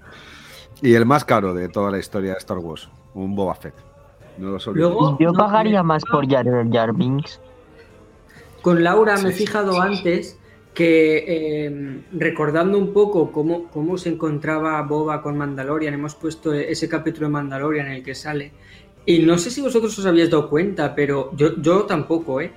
[0.81, 3.75] Y el más caro de toda la historia de Star Wars, un Boba Fett.
[4.39, 4.75] No lo olvidéis.
[4.75, 7.39] Luego- Yo no, pagaría me- más por Jar Jar Binks.
[8.61, 9.39] Con Laura me he Sí.
[9.45, 10.37] fijado antes
[10.73, 16.87] que eh, recordando un poco cómo, cómo se encontraba Boba con Mandalorian, hemos puesto ese
[16.87, 18.51] capítulo de Mandalorian en el que sale.
[19.05, 22.51] Y no sé si vosotros os habíais dado cuenta, pero yo, yo tampoco, ¿eh?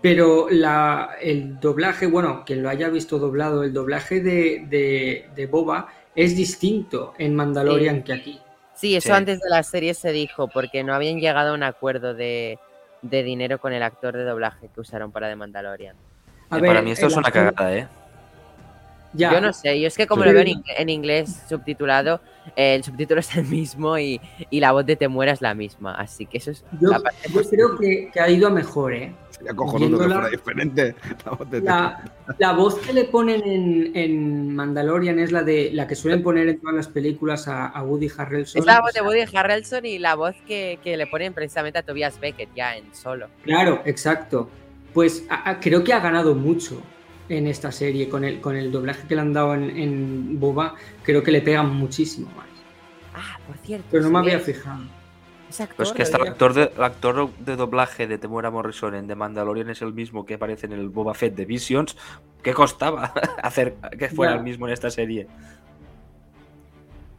[0.00, 5.46] Pero la, el doblaje, bueno, quien lo haya visto doblado, el doblaje de, de- de
[5.46, 8.38] Boba es distinto en Mandalorian que aquí.
[8.78, 9.12] Sí, eso Sí.
[9.12, 12.58] antes de la serie se dijo, porque no habían llegado a un acuerdo de,
[13.02, 15.96] de dinero con el actor de doblaje que usaron para The Mandalorian.
[16.50, 17.88] A Eh, ver, para mí esto es una actor- cagada, ¿eh?
[19.14, 20.28] Ya, Yo no sé, yo es que como Sí.
[20.28, 22.20] lo veo en, ing- en inglés subtitulado,
[22.54, 24.20] eh, el subtítulo es el mismo y,
[24.50, 25.94] y la voz de Te muera es la misma.
[25.94, 28.92] Así que eso es yo, la parte yo creo que, que ha ido a mejor,
[28.94, 29.12] ¿eh?
[29.38, 30.94] Sería cojonudo que viéndola- fuera diferente.
[31.24, 32.04] la voz La,
[32.38, 36.60] la que le ponen en, en Mandalorian es la de la que suelen poner en
[36.60, 38.60] todas las películas a, a Woody Harrelson.
[38.60, 41.32] Es la voz O sea, de Woody Harrelson y la voz que, que le ponen
[41.34, 43.28] precisamente a Tobias Beckett ya en solo.
[43.44, 44.48] Claro, exacto.
[44.92, 46.80] Pues a- a- creo que ha ganado mucho
[47.28, 50.74] en esta serie con el, con el doblaje que le han dado en, en Boba.
[51.02, 52.46] Creo que le pegan muchísimo más.
[53.14, 53.86] Ah, por cierto.
[53.90, 54.82] Pero no me había fijado.
[55.60, 59.06] Actor, Pues que hasta el actor, de, el actor de doblaje de Temuera Morrison en
[59.08, 61.96] The Mandalorian es el mismo que aparece en el Boba Fett de Visions.
[62.42, 65.26] ¿Qué costaba hacer que fuera el mismo en esta serie?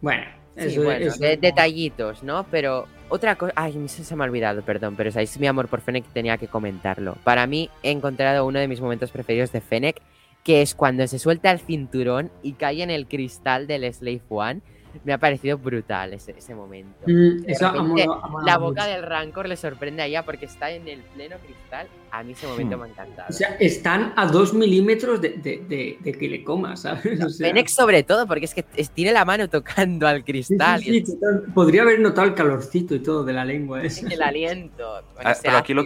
[0.01, 0.23] Bueno,
[0.57, 2.45] Sí, eso, bueno, eso- de- detallitos, ¿no?
[2.51, 3.53] Pero otra cosa.
[3.55, 4.95] Ay, se, se me ha olvidado, perdón.
[4.97, 7.15] Pero sabéis mi amor por Fennec tenía que comentarlo.
[7.23, 10.01] Para mí, he encontrado uno de mis momentos preferidos de Fennec,
[10.43, 14.61] que es cuando se suelta el cinturón y cae en el cristal del Slave One.
[15.04, 17.00] Me ha parecido brutal ese, ese momento.
[17.08, 18.08] Mm, repente,
[18.46, 18.94] La boca mucho.
[18.94, 21.88] del Rancor le sorprende a ella porque está en el pleno cristal.
[22.12, 22.80] A mí ese momento Hmm.
[22.82, 23.28] me ha encantado.
[23.30, 27.24] O sea, están a dos milímetros de, de- de- de que le comas, ¿sabes?
[27.24, 28.64] O sea, Fennec sobre todo, porque es que
[28.94, 31.18] tiene la mano tocando al sí, cristal sí, sí.
[31.54, 34.08] Podría haber notado el calorcito y todo de la lengua esa.
[34.08, 35.04] el aliento.
[35.24, 35.86] Ah, pero aquí lo-.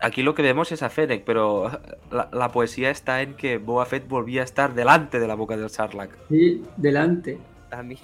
[0.00, 1.70] Aquí lo que vemos es a Fennec, pero
[2.10, 5.56] la, la poesía está en que Boba Fett volvía a estar delante de la boca
[5.56, 6.10] del Sarlacc.
[6.30, 7.38] Sí, delante.
[7.70, 8.00] También.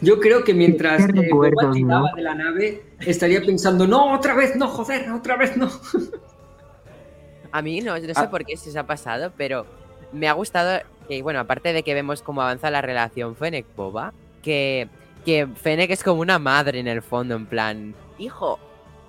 [0.00, 2.16] Yo creo que mientras eh, Boba recuerdos, tiraba ¿no?
[2.16, 5.70] de la nave, estaría pensando, no, otra vez no, joder, otra vez no.
[7.52, 8.30] A mí no, no sé Ah.
[8.30, 9.66] por qué se os ha pasado, pero
[10.12, 14.12] me ha gustado que, bueno, aparte de que vemos cómo avanza la relación Fennec-Boba,
[14.42, 14.88] que,
[15.24, 18.58] que Fennec es como una madre en el fondo, en plan, hijo,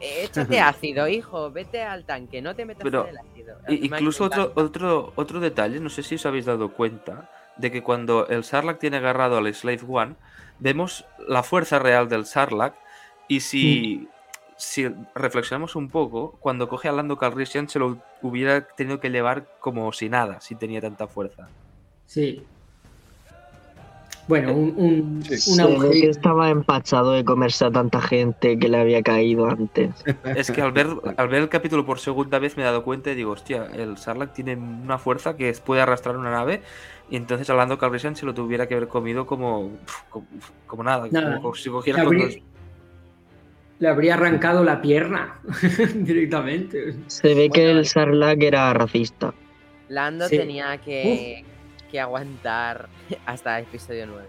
[0.01, 3.55] échate ácido, hijo, vete al tanque, no te metas Pero, en el ácido.
[3.69, 8.27] Incluso otro, otro, otro detalle, no sé si os habéis dado cuenta, de que cuando
[8.27, 10.15] el Sarlacc tiene agarrado al Slave One,
[10.59, 12.75] vemos la fuerza real del Sarlacc
[13.27, 14.07] y si,
[14.57, 19.47] si reflexionamos un poco, cuando coge a Lando Calrissian se lo hubiera tenido que llevar
[19.59, 21.47] como si nada, si tenía tanta fuerza.
[22.05, 22.43] Sí.
[24.27, 25.59] Bueno, un, un, Sí.
[25.91, 29.91] que estaba empachado de comerse a tanta gente que le había caído antes.
[30.37, 30.87] Es que al ver,
[31.17, 33.97] al ver el capítulo por segunda vez me he dado cuenta y digo, hostia, el
[33.97, 36.61] Sarlacc tiene una fuerza que puede arrastrar una nave
[37.09, 39.71] y entonces a Lando Calrissian se lo tuviera que haber comido como,
[40.09, 40.25] como,
[40.67, 41.35] como nada, Nada.
[41.41, 42.43] como si cogiera Le con habría, dos-
[43.79, 45.39] le habría arrancado la pierna
[45.95, 46.95] directamente.
[47.07, 49.33] Se ve que el Sarlacc era racista.
[49.89, 50.37] Lando Sí.
[50.37, 51.43] tenía que,
[51.91, 52.87] que aguantar
[53.25, 54.27] hasta el episodio 9.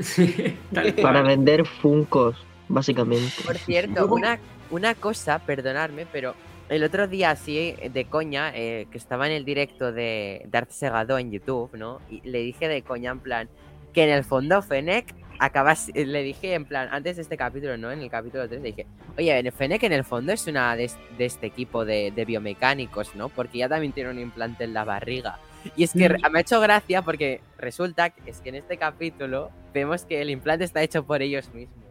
[0.00, 0.56] Sí.
[1.02, 2.36] Para vender Funcos,
[2.68, 3.32] básicamente.
[3.44, 4.38] Por cierto, una,
[4.70, 6.34] una cosa, perdonadme, pero
[6.68, 11.18] el otro día así de coña, eh, que estaba en el directo de Darth Segado
[11.18, 12.00] en YouTube, ¿no?
[12.10, 13.48] Y le dije de coña en plan
[13.92, 17.76] que en el fondo Fennec acabas, eh, le dije en plan, antes de este capítulo,
[17.76, 17.90] ¿no?
[17.92, 18.86] En el capítulo 3 le dije,
[19.18, 22.24] oye, en Fennec en el fondo es una de, es- de este equipo de, de
[22.24, 23.28] biomecánicos, ¿no?
[23.28, 25.38] Porque ya también tiene un implante en la barriga.
[25.76, 28.76] Y es que re- me ha hecho gracia porque resulta que es que en este
[28.78, 31.83] capítulo vemos que el implante está hecho por ellos mismos.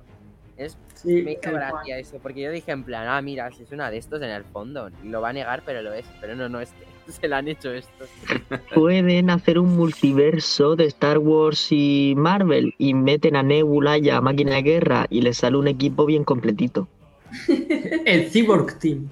[0.57, 3.71] Es Sí, me hizo gracia eso, porque yo dije en plan, ah, mira, si es
[3.71, 6.05] una de estos en el fondo, lo va a negar, pero lo es.
[6.21, 6.69] Pero no, no, es
[7.05, 8.07] que se lo han hecho estos.
[8.73, 14.21] Pueden hacer un multiverso de Star Wars y Marvel y meten a Nebula y a
[14.21, 16.87] Máquina de Guerra y les sale un equipo bien completito.
[18.05, 19.09] El Cyborg Team.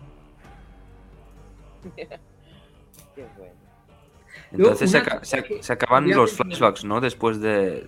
[1.95, 3.53] Qué bueno.
[4.53, 7.01] Entonces se, se- se acaban los flashbacks, ¿no?
[7.01, 7.85] Después de,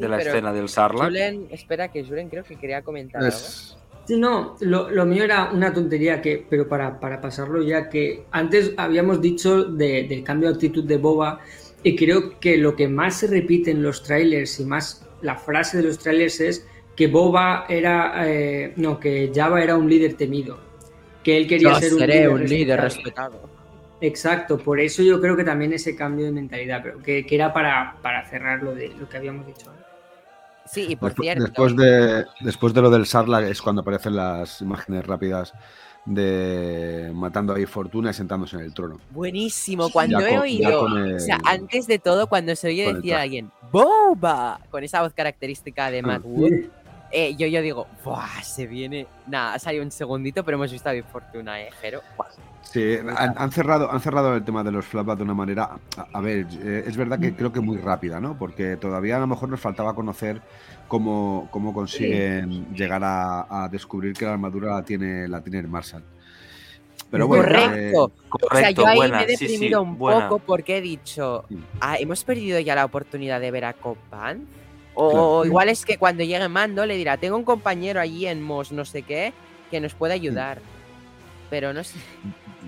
[0.00, 1.08] Sí, de la pero escena del Sarlacc.
[1.10, 3.36] Julen, espera, que Julen creo que quería comentar algo.
[3.36, 3.76] Es-
[4.06, 8.24] Sí, no, lo, lo mío era una tontería que, pero para, para pasarlo ya que
[8.32, 11.40] antes habíamos dicho de- del cambio de actitud de Boba
[11.82, 15.76] y creo que lo que más se repite en los trailers y más la frase
[15.76, 20.58] de los trailers es que Boba era, eh, no, que Java era un líder temido,
[21.22, 23.42] que él quería Yo ser un seré líder, un líder respetado.
[23.42, 23.50] respetado.
[24.00, 27.52] Exacto, por eso yo creo que también ese cambio de mentalidad, pero que, que era
[27.52, 29.70] para, para cerrar lo de lo que habíamos dicho.
[29.70, 29.89] antes.
[30.72, 34.14] Sí, y por Despu- cierto, Después de, después de lo del Sarlacc es cuando aparecen
[34.16, 35.52] las imágenes rápidas
[36.06, 38.98] de matando a Fortuna y sentándose en el trono.
[39.10, 42.96] buenísimo, cuando Ya he oído, el- o sea, antes de todo, cuando se oye con
[42.96, 43.22] el decir a traje.
[43.24, 44.60] alguien, ¡Boba!
[44.70, 46.02] Con esa voz característica de.
[46.02, 46.52] Matt Wood,
[47.10, 48.42] eh, yo, yo digo, ¡buah!
[48.42, 49.06] Se viene.
[49.26, 51.70] Nada, ha salido un segundito, pero hemos visto a Big Fortuna, ¿eh?
[51.80, 52.00] Jero?
[52.62, 56.06] Sí, han, han cerrado, han cerrado el tema de los flashbacks de una manera, a,
[56.12, 57.22] a ver, eh, es verdad Mm.
[57.22, 58.38] que creo que muy rápida, ¿no?
[58.38, 60.40] Porque todavía a lo mejor nos faltaba conocer
[60.86, 65.68] cómo, cómo consiguen llegar a, a descubrir que la armadura la tiene, la tiene el
[65.68, 66.04] Marshall.
[67.10, 67.76] Pero bueno, Correcto.
[67.76, 70.28] eh, o sea, Correcto, yo ahí buena, me he sí, sí, deprimido un buena.
[70.28, 71.58] poco porque he dicho, Sí.
[71.80, 74.46] ah, ¿hemos perdido ya la oportunidad de ver a Copan?
[74.94, 75.44] O Claro.
[75.46, 78.84] igual es que cuando llegue Mando le dirá, tengo un compañero allí en Mos no
[78.84, 79.32] sé qué
[79.70, 80.60] que nos puede ayudar.
[81.48, 81.98] Pero no sé.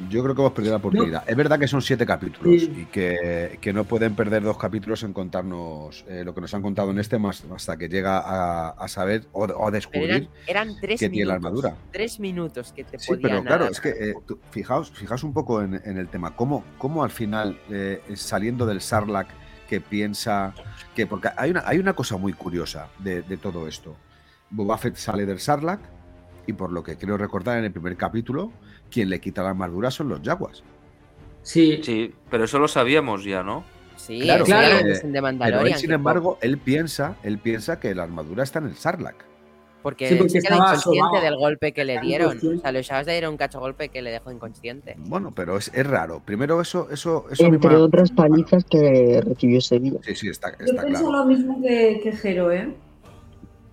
[0.09, 1.23] yo creo que hemos perdido la oportunidad.
[1.29, 2.73] Es verdad que son siete capítulos Sí.
[2.83, 6.63] y que, que no pueden perder dos capítulos en contarnos eh, lo que nos han
[6.63, 10.11] contado en este más hasta que llega a, a saber o, o Pero descubrir.
[10.11, 11.13] eran, eran tres que minutos.
[11.13, 11.77] tiene la armadura.
[11.93, 15.33] Tres minutos que te Sí, podían pero claro, es que eh, tú- fijaos, fijaos un
[15.35, 16.35] poco en, en el tema.
[16.35, 19.29] ¿Cómo, cómo al final, eh, saliendo del Sarlacc,
[19.73, 20.53] que piensa
[20.95, 21.07] que.
[21.07, 23.97] Porque hay una, hay una cosa muy curiosa de, de todo esto.
[24.51, 25.81] Boba Fett sale del Sarlacc
[26.47, 28.53] y por lo que creo recordar en el primer capítulo,
[28.91, 30.63] quien le quita la armadura son los Jaguars.
[31.41, 33.65] Sí, Sí, pero eso lo sabíamos ya, ¿no?
[33.97, 38.67] Sí, Claro, Pero él, sin embargo, él piensa, él piensa que la armadura está en
[38.67, 39.25] el Sarlacc.
[39.83, 41.25] Porque, Sí, porque se queda estaba inconsciente sobado.
[41.25, 42.39] del golpe que le dieron.
[42.39, 44.95] O sea, los Shabas le dieron un cacho golpe que le dejó inconsciente.
[44.99, 46.21] Bueno, pero es, es raro.
[46.25, 49.99] Primero eso, eso, Entre otras palizas que recibió Sevilla.
[50.03, 51.19] Sí, sí, está, Yo está pienso claro.
[51.19, 52.73] lo mismo que, que Jero, ¿eh?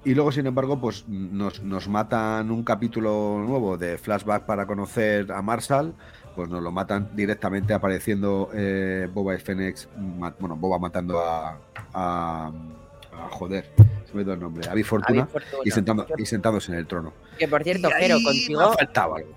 [0.06, 5.32] Y luego, sin embargo, pues nos, nos matan un capítulo nuevo de flashback para conocer
[5.32, 5.94] a Marshall.
[6.36, 9.76] Pues nos lo matan directamente apareciendo eh, Boba y Fennec.
[9.98, 11.60] ma- Bueno, Boba matando a.
[11.94, 13.70] a, a- joder,
[14.10, 14.68] se me ha ido el nombre.
[14.70, 15.26] A Big A Fortuna.
[15.26, 15.62] Fortuna.
[15.66, 17.14] Y, sentando, Que- y sentándose en el trono.
[17.38, 19.30] Que por cierto, ahí contigo faltado algo.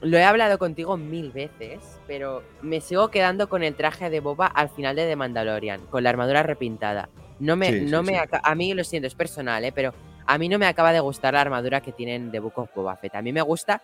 [0.00, 4.46] lo he hablado contigo mil veces, pero me sigo quedando con el traje de Boba
[4.46, 7.08] al final de The Mandalorian, con la armadura repintada.
[7.40, 8.18] No me, Sí, sí, no me sí.
[8.42, 9.72] a mí lo siento, es personal, ¿eh?
[9.72, 9.92] pero
[10.26, 12.96] a mí no me acaba de gustar la armadura que tienen de Book of Boba
[12.96, 13.14] Fett.
[13.14, 13.82] A mí me gusta,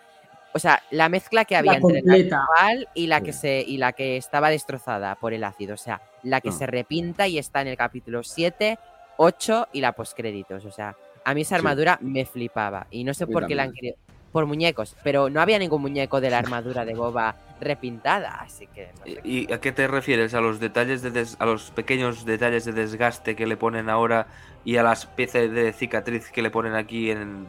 [0.52, 2.40] o sea, la mezcla que había La entre la completa.
[2.42, 3.38] actual y la que Sí.
[3.40, 6.52] se y la que estaba destrozada por el ácido, o sea, la que Ah.
[6.52, 8.78] se repinta y está en el capítulo 7,
[9.22, 10.96] 8 y la postcréditos, o sea,
[11.26, 11.54] a mí esa Sí.
[11.56, 13.96] armadura me flipaba y no sé por qué la han querido
[14.32, 18.88] por muñecos, pero no había ningún muñeco de la armadura de Boba repintada, así que
[18.98, 19.20] no sé.
[19.24, 20.32] ¿Y a qué te refieres?
[20.32, 24.26] ¿A los detalles de des- a los pequeños detalles de desgaste que le ponen ahora
[24.64, 27.46] y a la especie de cicatriz que le ponen aquí en,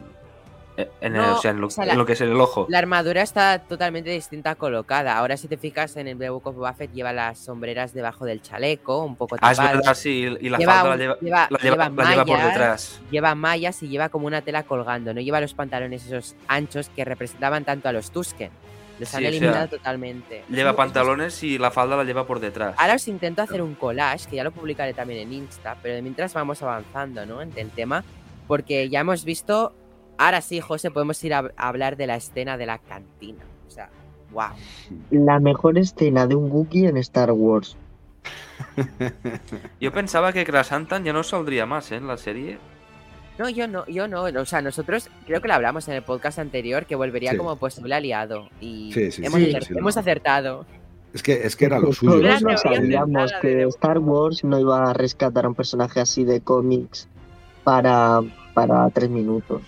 [0.76, 2.66] en, el- No, o sea, en lo, o sea, en lo que es el ojo?
[2.68, 5.18] La armadura está totalmente distinta colocada.
[5.18, 8.24] Ahora si te fijas en el The Book of Boba Fett lleva las sombreras debajo
[8.24, 9.76] del chaleco, un poco Ah, es tapadas.
[9.78, 12.42] verdad, sí, y la Lleva falda la lleva, lleva- la lleva- lleva la lleva por
[12.42, 13.00] detrás.
[13.10, 17.04] Lleva mallas y lleva como una tela colgando, no lleva los pantalones esos anchos que
[17.04, 18.50] representaban tanto a los Tusken.
[18.98, 20.44] Los Sí, han o sea, eliminado totalmente.
[20.48, 22.74] Lleva pantalones y la falda la lleva por detrás.
[22.78, 26.02] Ahora os intento hacer un collage, que ya lo publicaré también en Insta, pero de
[26.02, 27.42] mientras vamos avanzando, ¿no?
[27.42, 28.04] En el tema,
[28.46, 29.74] porque ya hemos visto,
[30.18, 33.44] ahora sí, José, podemos ir a, a hablar de la escena de la cantina.
[33.66, 33.90] O sea,
[34.32, 34.50] wow.
[35.10, 37.76] La mejor escena de un Wookiee en Star Wars.
[39.80, 41.96] Yo pensaba que Krasantan ya no saldría más ¿eh?
[41.96, 42.58] en la serie.
[43.38, 44.22] No, yo no, yo no.
[44.24, 47.38] O sea, nosotros creo que lo hablamos en el podcast anterior, que volvería Sí.
[47.38, 48.48] como posible aliado.
[48.60, 50.00] Y Sí, sí, hemos, sí, acer- sí, hemos no.
[50.00, 50.66] acertado.
[51.14, 52.12] Es que, es que era lo suyo.
[52.20, 57.08] Teoría sabíamos que Star Wars no iba a rescatar a un personaje así de cómics
[57.64, 58.20] para,
[58.54, 59.62] para tres minutos.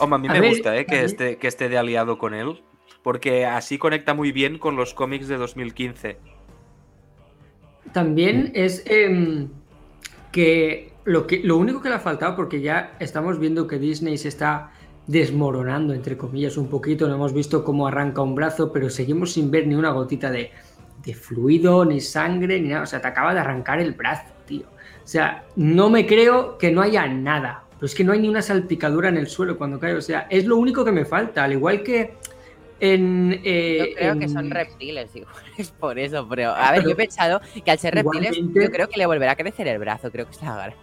[0.00, 0.86] Hombre, a mí A me ver, gusta ¿eh?
[0.86, 2.62] que, esté, que esté de aliado con él,
[3.02, 6.18] porque así conecta muy bien con los cómics de 2015.
[7.92, 9.48] También es em,
[10.32, 14.16] que, lo que lo único que le ha faltado, porque ya estamos viendo que Disney
[14.16, 14.70] se está
[15.06, 17.08] desmoronando, entre comillas, un poquito.
[17.08, 20.52] No hemos visto cómo arranca un brazo, pero seguimos sin ver ni una gotita de,
[21.04, 22.82] de fluido, ni sangre, ni nada.
[22.82, 24.66] O sea, te acaba de arrancar el brazo, tío.
[25.02, 27.64] O sea, no me creo que no haya nada.
[27.80, 29.94] Pero es que no hay ni una salpicadura en el suelo cuando cae.
[29.94, 31.44] O sea, es lo único que me falta.
[31.44, 32.12] Al igual que
[32.78, 33.40] en.
[33.42, 36.94] eh, Yo creo que son reptiles, igual es por eso, pero a ver, yo he
[36.94, 40.10] pensado que al ser reptiles, Igualmente- yo creo que le volverá a crecer el brazo,
[40.10, 40.76] creo que es la gracia.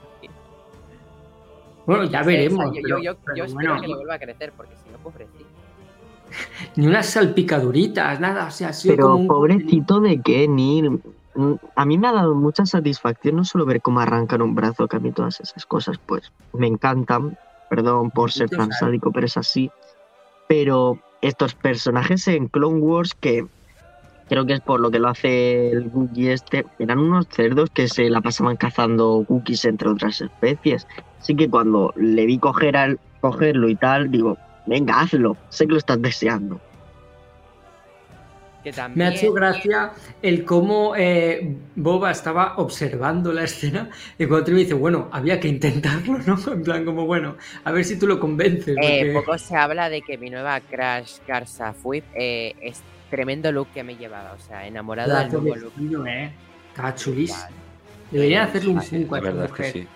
[1.85, 2.65] Bueno, ya O sea, veremos.
[2.65, 4.89] yo, pero- yo, yo, pero yo espero bueno, que le vuelva a crecer, porque si
[4.91, 5.45] no, pobrecito.
[6.75, 8.47] ni unas salpicaduritas, nada.
[8.47, 10.81] O sea, ha sido Pero como un- pobrecito de Kenny.
[10.89, 10.99] mm,
[11.75, 14.97] A mí me ha dado mucha satisfacción no solo ver cómo arrancan un brazo, que
[14.97, 17.37] a mí todas esas cosas pues me encantan.
[17.69, 19.69] Perdón por ser tan sádico, pero es así.
[20.47, 23.45] Pero estos personajes en Clone Wars que
[24.29, 27.87] creo que es por lo que lo hace el Wookiee este, eran unos cerdos que
[27.87, 30.87] se la pasaban cazando Wookiees entre otras especies.
[31.19, 35.73] Así que cuando le vi coger al, cogerlo y tal, digo, venga, hazlo, sé que
[35.73, 36.59] lo estás deseando.
[38.67, 38.97] Que también...
[38.97, 43.89] Me ha hecho gracia el cómo eh, Boba estaba observando la escena
[44.19, 46.37] y cuando me dice, bueno, había que intentarlo, ¿no?
[46.51, 48.75] En plan, como, bueno, a ver si tú lo convences.
[48.81, 53.69] Eh, poco se habla de que mi nueva Crash Garza Fuip eh, es tremendo look
[53.73, 55.73] que me llevaba, o sea, enamorado del nuevo de look.
[55.77, 56.33] vestido, ¿eh?
[56.67, 57.47] Estaba chulísimo.
[58.11, 59.71] Deberían hacerle un 5 a verdad es que mujer.
[59.71, 59.87] sí.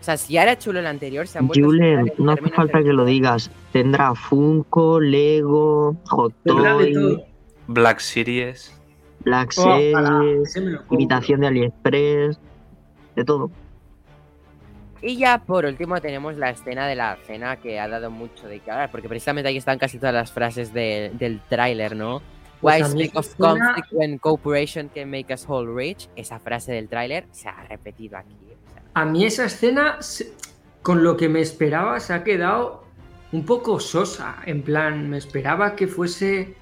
[0.00, 2.84] O sea, si ya era chulo el anterior, se han vuelto Julen, no hace falta
[2.84, 3.50] que lo digas.
[3.72, 7.31] Tendrá Funko, Lego, Hot Tendrá de Toy, todo.
[7.72, 8.78] Black Series.
[9.20, 10.56] Black Ojalá, Series,
[10.90, 12.38] imitación de AliExpress,
[13.16, 13.50] de todo.
[15.00, 18.60] Y ya por último tenemos la escena de la cena que ha dado mucho de
[18.60, 22.22] qué hablar, porque precisamente ahí están casi todas las frases de- del tráiler, ¿no?
[22.60, 26.08] Pues Why mí speak of escena- conflict when cooperation can make us all rich?
[26.14, 28.34] Esa frase del tráiler se ha repetido aquí.
[28.34, 29.98] o sea, A mí esa escena,
[30.82, 32.84] con lo que me esperaba, se ha quedado
[33.32, 34.36] un poco sosa.
[34.46, 36.54] En plan, me esperaba que fuese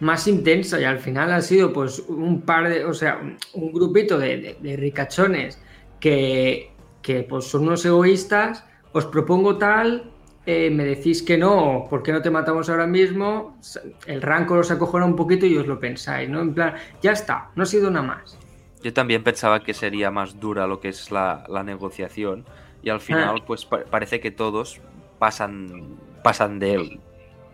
[0.00, 3.20] más intensa y al final ha sido pues un par de, o sea,
[3.54, 5.60] un, grupito de, de- de ricachones
[6.00, 6.70] que,
[7.02, 10.10] que pues son unos egoístas, os propongo tal,
[10.46, 13.58] eh, me decís que no, ¿por qué no te matamos ahora mismo?
[14.06, 16.40] El rancor os acojona un poquito y os lo pensáis, ¿no?
[16.40, 18.38] En plan, ya está, no ha sido nada más.
[18.82, 22.44] Yo también pensaba que sería más dura lo que es la, la negociación.
[22.80, 24.80] Y al final, pues pa- parece que todos
[25.18, 27.00] pasan, pasan de él.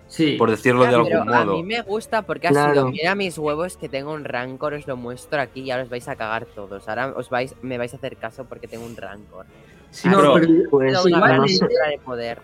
[0.06, 0.36] Sí.
[0.38, 1.56] Por decirlo de algún pero a modo.
[1.56, 4.96] mí me gusta porque ha sido, mira mis huevos que tengo un rancor, os lo
[4.96, 6.88] muestro aquí y ahora os vais a cagar todos.
[6.88, 9.46] Ahora os vais, me vais a hacer caso porque tengo un rancor.
[9.90, 11.64] Sí, No, pero, Pues igual no sé.
[11.66, 12.38] de poder.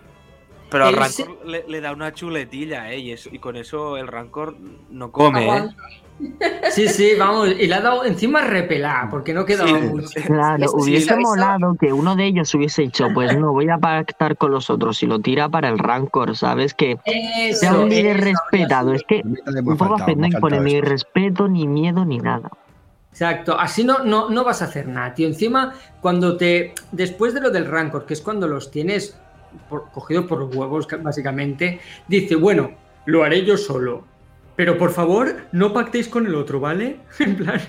[0.69, 2.97] pero al Rancor le, le da una chuletilla, ¿eh?
[2.99, 4.55] Y, eso- y con eso el Rancor
[4.89, 5.69] no come, ¿eh?
[6.71, 9.87] Sí, sí, vamos, y le ha dado encima repelá, porque no quedaba Sí.
[9.87, 10.07] mucho.
[10.25, 14.37] Claro, sí, hubiese molado que uno de ellos hubiese dicho, pues no, voy a pactar
[14.37, 16.73] con los otros y lo tira para el Rancor, ¿sabes?
[16.73, 16.97] Que
[17.53, 18.93] sea Eso, un líder eso, respetado.
[18.93, 20.85] Es que no impone ni eso.
[20.85, 22.49] respeto, ni miedo, ni nada.
[23.11, 25.27] Exacto, así no, no, no vas a hacer nada, tío.
[25.27, 26.73] Encima, cuando te.
[26.93, 29.17] Después de lo del Rancor, que es cuando los tienes
[29.69, 32.71] por- cogidos por los huevos, ca- básicamente, dice, bueno,
[33.05, 34.05] lo haré yo solo.
[34.61, 36.99] Pero por favor, no pactéis con el otro, ¿vale?
[37.19, 37.59] En plan,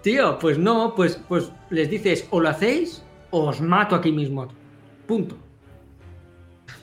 [0.00, 4.48] tío, pues no, pues, pues les dices, o lo hacéis, o os mato aquí mismo.
[5.06, 5.36] Punto.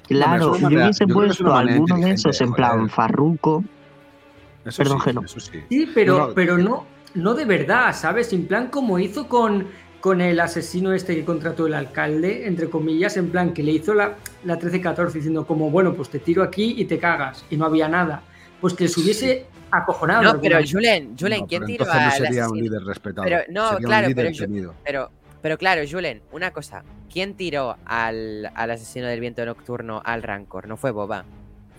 [0.07, 2.85] Claro, una yo hubiese puesto alguno de esos en plan.
[2.85, 5.21] Eso Perdón, sí, Geno.
[5.25, 5.59] eso sí.
[5.69, 6.33] Sí, pero, No, no.
[6.35, 6.85] pero no,
[7.15, 8.31] no de verdad, ¿sabes?
[8.33, 9.65] En plan, como hizo con,
[10.01, 13.95] con el asesino este que contrató el alcalde, entre comillas, en plan, que le hizo
[13.95, 17.65] la, la 13-14 diciendo como, bueno, pues te tiro aquí y te cagas, y no
[17.65, 18.21] había nada.
[18.61, 20.23] Pues que les hubiese acojonado.
[20.23, 22.55] No, pero Julen, Julen, No, ¿quién pero tiró no al sería un asesino?
[22.55, 23.23] líder respetado.
[23.25, 24.73] Pero, no, sería claro, un líder pero.
[24.83, 26.83] Pero, pero claro, Julen, una cosa.
[27.11, 30.67] ¿Quién tiró al, al asesino del viento nocturno al Rancor?
[30.67, 31.25] No fue Boba.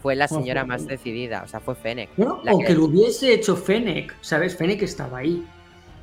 [0.02, 2.10] Fue la No, señora fue- más decidida, o sea, fue Fennec.
[2.16, 4.56] Bueno, La o que- que lo hubiese hecho Fennec, ¿sabes?
[4.56, 5.44] Fennec estaba ahí.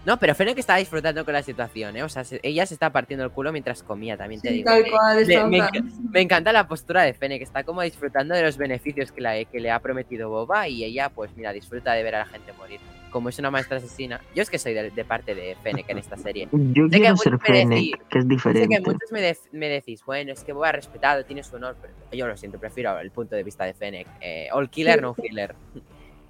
[0.05, 2.03] No, pero Fennec estaba disfrutando con la situación, ¿eh?
[2.03, 4.69] O sea, se- ella se está partiendo el culo mientras comía, también te Sí, digo.
[4.69, 5.69] tal Me- cual, me,
[6.11, 9.59] me encanta la postura de Fennec, está como disfrutando de los beneficios que, la- que
[9.59, 12.79] le ha prometido Boba y ella, pues mira, disfruta de ver a la gente morir.
[13.09, 15.97] Como es una maestra asesina, yo es que soy de, de parte de Fennec en
[15.97, 16.49] esta serie.
[16.51, 18.67] Yo Sé que quiero muchos ser Fennec, decís- que es Sé diferente.
[18.75, 21.93] que muchos me, dec- me decís, bueno, es que Boba respetado, tiene su honor, pero
[22.11, 24.07] yo lo siento, prefiero el punto de vista de Fennec.
[24.21, 25.55] Eh, all killer, no killer.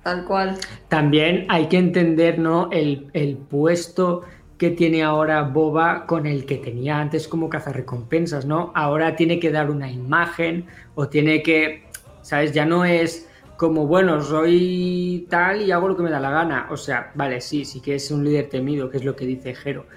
[0.05, 0.55] Tal cual.
[0.87, 2.69] También hay que entender, ¿no?
[2.71, 4.21] El, el puesto
[4.59, 8.71] que tiene ahora Boba con el que tenía antes como cazarrecompensas, ¿no?
[8.75, 11.87] Ahora tiene que dar una imagen o tiene que,
[12.21, 12.51] ¿sabes?
[12.51, 13.27] Ya no es
[13.57, 16.67] como, bueno, soy tal y hago lo que me da la gana.
[16.69, 19.55] O sea, vale, sí, sí que es un líder temido, que es lo que dice
[19.55, 19.87] Jero.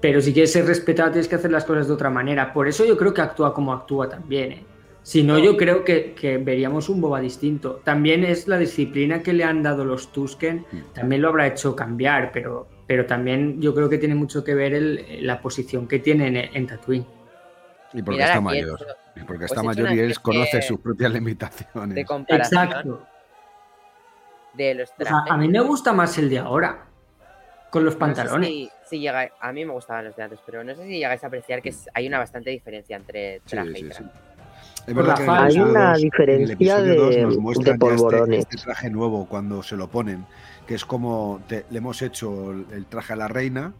[0.00, 2.50] Pero si quieres ser respetado tienes que hacer las cosas de otra manera.
[2.50, 4.64] Por eso yo creo que actúa como actúa también, ¿eh?
[5.04, 7.82] Si no, yo creo que, que veríamos un Boba distinto.
[7.84, 10.64] También es la disciplina que le han dado los Tusken,
[10.94, 14.72] también lo habrá hecho cambiar, pero, pero también yo creo que tiene mucho que ver
[14.72, 17.06] el- la posición que tiene en, en Tatooine.
[17.92, 18.80] Y porque Mirad está mayor.
[18.80, 21.94] esto Y porque está hecho mayor y él conoce de- sus propias limitaciones.
[21.94, 22.62] de comparación.
[22.64, 23.06] Exacto.
[24.54, 25.32] de los O sea, trajes.
[25.32, 26.86] a mí me gusta más el de ahora.
[27.70, 28.48] Con los No sé pantalones.
[28.48, 31.22] si- si llega, a mí me gustaban los de antes, pero no sé si llegáis
[31.24, 34.04] a apreciar que hay una bastante diferencia entre Sí, traje y sí, traje.
[34.04, 34.10] sí.
[34.86, 35.24] Es verdad que.
[35.30, 35.98] Hay una dos-
[36.34, 38.38] en el diferencia de- nos muestran este-.
[38.38, 40.26] Este, traje nuevo cuando se lo ponen,
[40.66, 43.72] que es como te- le hemos hecho el, traje a la reina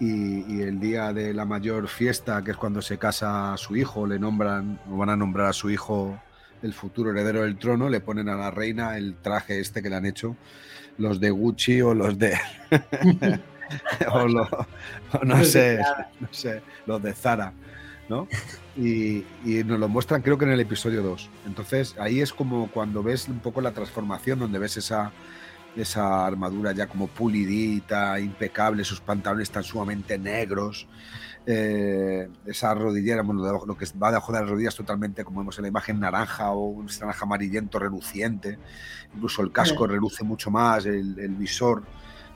[0.00, 4.06] y, y el día de la mayor fiesta, que es cuando se casa su hijo,
[4.06, 6.18] le nombran o van a nombrar a su hijo
[6.62, 9.96] el futuro heredero del trono, le ponen a la reina el traje este que le
[9.96, 10.36] han hecho
[10.98, 12.36] los de Gucci o los de
[14.12, 14.66] o, lo-
[15.12, 15.78] o no sé,
[16.20, 17.52] no sé, los de Zara,
[18.08, 18.28] ¿no?
[18.76, 21.28] Y, y nos lo muestran creo que en el episodio 2.
[21.46, 25.12] Entonces ahí es como cuando ves un poco la transformación, donde ves esa,
[25.76, 30.86] esa armadura ya como pulidita, impecable, sus pantalones tan sumamente negros,
[31.44, 35.58] eh, esa rodillera, bueno, debajo- lo que va debajo de las rodillas totalmente, como vemos
[35.58, 38.58] en la imagen, naranja o un naranja amarillento reluciente,
[39.14, 41.82] incluso el casco reluce mucho más, el, el visor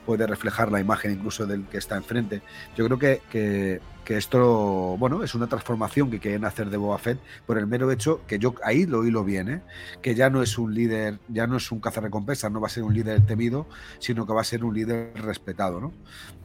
[0.07, 2.41] puede reflejar la imagen incluso del que está enfrente.
[2.77, 6.97] Yo creo que, que, que esto, bueno, es una transformación que quieren hacer de Boba
[6.97, 9.61] Fett por el mero hecho que yo ahí lo hilo bien, ¿eh?
[10.01, 12.83] que ya no es un líder, ya no es un cazarrecompensas, no va a ser
[12.83, 13.67] un líder temido,
[13.99, 15.91] sino que va a ser un líder respetado, ¿no?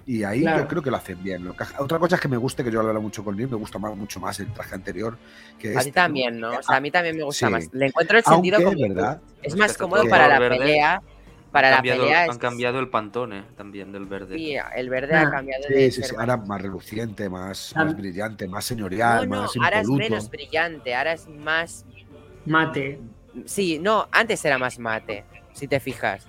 [0.05, 0.63] Y ahí Claro.
[0.63, 1.45] yo creo que lo hacen bien.
[1.45, 3.49] Lo que- otra cosa es que me guste, que yo lo hablo mucho con Neil,
[3.49, 5.17] me gusta más, mucho más el traje anterior
[5.61, 6.51] que A este, también, ¿no?
[6.59, 7.53] O sea, a mí también me gusta Sí.
[7.53, 7.69] más.
[7.73, 9.21] Le encuentro el sentido Aunque, como ¿verdad?
[9.41, 11.01] es más que cómodo para la pelea.
[11.53, 14.37] Para han la cambiado, pelea han es- cambiado el pantone también del verde.
[14.37, 17.29] Sí, el verde Ah, ha cambiado de Sí, sí, ser sí, más- ahora más reluciente,
[17.29, 17.85] más, Ah.
[17.85, 21.85] más brillante, más No, señorial, no, más ahora es menos brillante, ahora es más
[22.47, 22.99] Mate.
[23.45, 26.27] Sí, no, antes era más mate, si te fijas.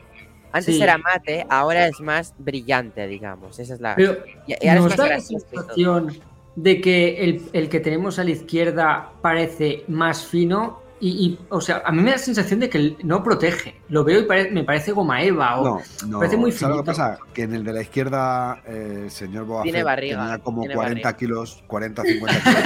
[0.51, 0.83] Antes Sí.
[0.83, 3.57] era mate, ahora es más brillante, digamos.
[3.57, 3.95] Esa es la.
[3.95, 6.19] Pero y, y ahora es nos más da la sensación
[6.55, 11.59] de que el, el que tenemos a la izquierda parece más fino y, y, o
[11.61, 13.81] sea, a mí me da la sensación de que no protege.
[13.89, 15.59] Lo veo y pare- me parece goma eva.
[15.59, 16.17] O, No, no.
[16.19, 17.09] parece muy ¿sabes lo que finito.
[17.15, 17.19] pasa?
[17.33, 20.61] Que en el de la izquierda, eh, el señor Boba Tiene Fett barriga, tenía como
[20.61, 21.17] tiene 40 barriga.
[21.17, 22.63] kilos, 40 50 kilos.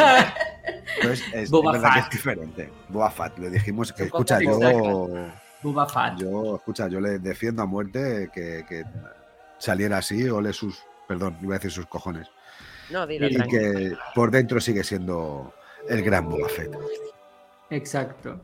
[0.97, 2.07] Entonces, es, Boba es verdad que Fett.
[2.07, 2.69] es diferente.
[2.89, 4.59] Boba Fett, le dijimos que, escucha, yo.
[5.64, 6.19] Boba Fett.
[6.19, 8.84] yo, escucha, yo le defiendo a muerte que, que
[9.57, 10.77] saliera así, ole sus,
[11.07, 12.27] perdón, iba a decir sus cojones.
[12.91, 13.61] No, dilo, Y Y tranquilo.
[13.61, 15.53] que por dentro sigue siendo
[15.89, 16.72] el gran Boba Fett.
[17.69, 18.41] Exacto.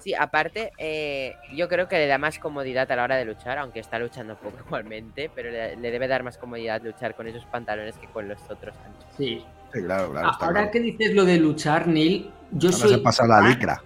[0.00, 3.58] Sí, aparte, eh, yo creo que le da más comodidad a la hora de luchar,
[3.58, 7.44] aunque está luchando poco igualmente, pero le, le debe dar más comodidad luchar con esos
[7.46, 9.04] pantalones que con los otros anchos.
[9.16, 9.42] Sí.
[9.72, 10.28] Sí, claro, claro.
[10.28, 10.70] Ahora claro.
[10.70, 13.82] que dices lo de luchar, Neil, yo Ahora se soy, pasa la fan- licra.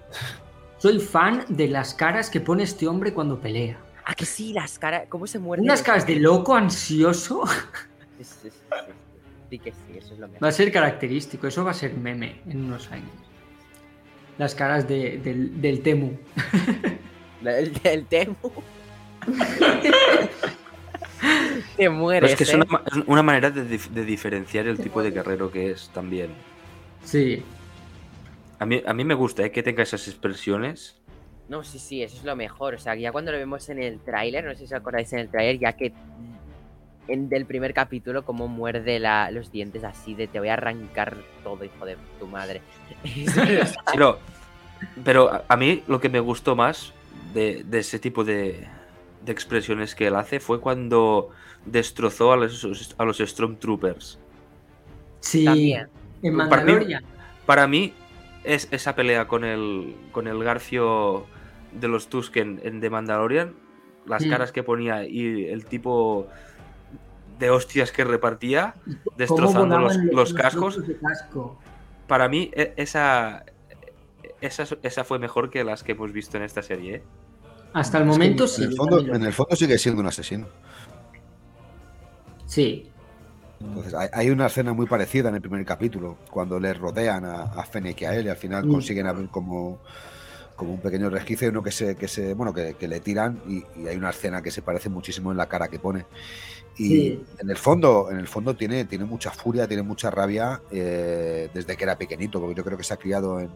[0.79, 3.79] soy fan de las caras que pone este hombre cuando pelea.
[4.05, 5.05] Ah, que sí, las caras.
[5.09, 5.65] ¿Cómo se muerden?
[5.65, 7.45] Unas caras de loco, ansioso.
[8.19, 8.93] Sí, sí, sí, sí.
[9.51, 10.45] Sí que sí, eso es lo mejor.
[10.45, 13.11] Va a ser característico, eso va a ser meme en unos años.
[14.41, 16.13] Las caras de- del, del Temu.
[17.45, 18.35] El, el Temu.
[21.77, 22.31] Te Pero mueres.
[22.31, 22.57] es que es ¿eh?
[22.57, 26.31] una, es una manera de, de diferenciar el tipo de guerrero que es también.
[27.05, 27.43] Sí.
[28.59, 29.51] A mí, a mí me gusta ¿eh?
[29.53, 30.97] que tenga esas expresiones.
[31.51, 32.75] No, sí, sí, eso es lo mejor.
[32.77, 35.19] O sea, ya cuando lo vemos en el tráiler, no sé si os acordáis en
[35.19, 35.93] el tráiler, ya que
[37.11, 41.17] en del primer capítulo, como muerde la- los dientes así de te voy a arrancar
[41.45, 42.61] todo, hijo de tu madre.
[43.93, 44.19] Pero,
[45.05, 46.93] pero a- a mí lo que me gustó más
[47.35, 48.67] de, de ese tipo de,
[49.25, 51.31] de expresiones que él hace fue cuando
[51.67, 54.19] destrozó a los, a los Stormtroopers.
[55.21, 55.45] Sí.
[55.45, 55.89] También.
[56.23, 57.05] En Para mí- Mandalorian.
[57.47, 57.93] Para mí,
[58.45, 61.27] es esa pelea con el, con el Garfio
[61.73, 63.55] de los Tusken en The Mandalorian,
[64.07, 64.31] las Mm.
[64.31, 66.27] caras que ponía y el tipo
[67.41, 71.59] de hostias que repartía, ¿Cómo destrozando los, los cascos, trozos de casco?
[72.07, 73.45] para mí e- esa,
[74.41, 76.97] esa, esa fue mejor que las que hemos visto en esta serie.
[76.97, 77.03] ¿eh?
[77.73, 78.63] Hasta el Es que momento en, sí.
[78.65, 80.47] el fondo, en el fondo sigue siendo un asesino.
[82.47, 82.91] Sí.
[83.61, 87.43] Entonces, hay, hay una escena muy parecida en el primer capítulo, cuando le rodean a,
[87.43, 88.71] a Fennec y a él, y al final Mm.
[88.73, 89.79] consiguen abrir como,
[90.57, 93.63] como un pequeño resquicio, uno que se, que se, bueno, que, que le tiran, y,
[93.81, 96.07] y hay una escena que se parece muchísimo en la cara que pone.
[96.77, 97.25] Y Sí.
[97.39, 101.77] en el fondo, en el fondo tiene, tiene mucha furia, tiene mucha rabia eh, desde
[101.77, 103.51] que era pequeñito, porque yo creo que se ha criado en,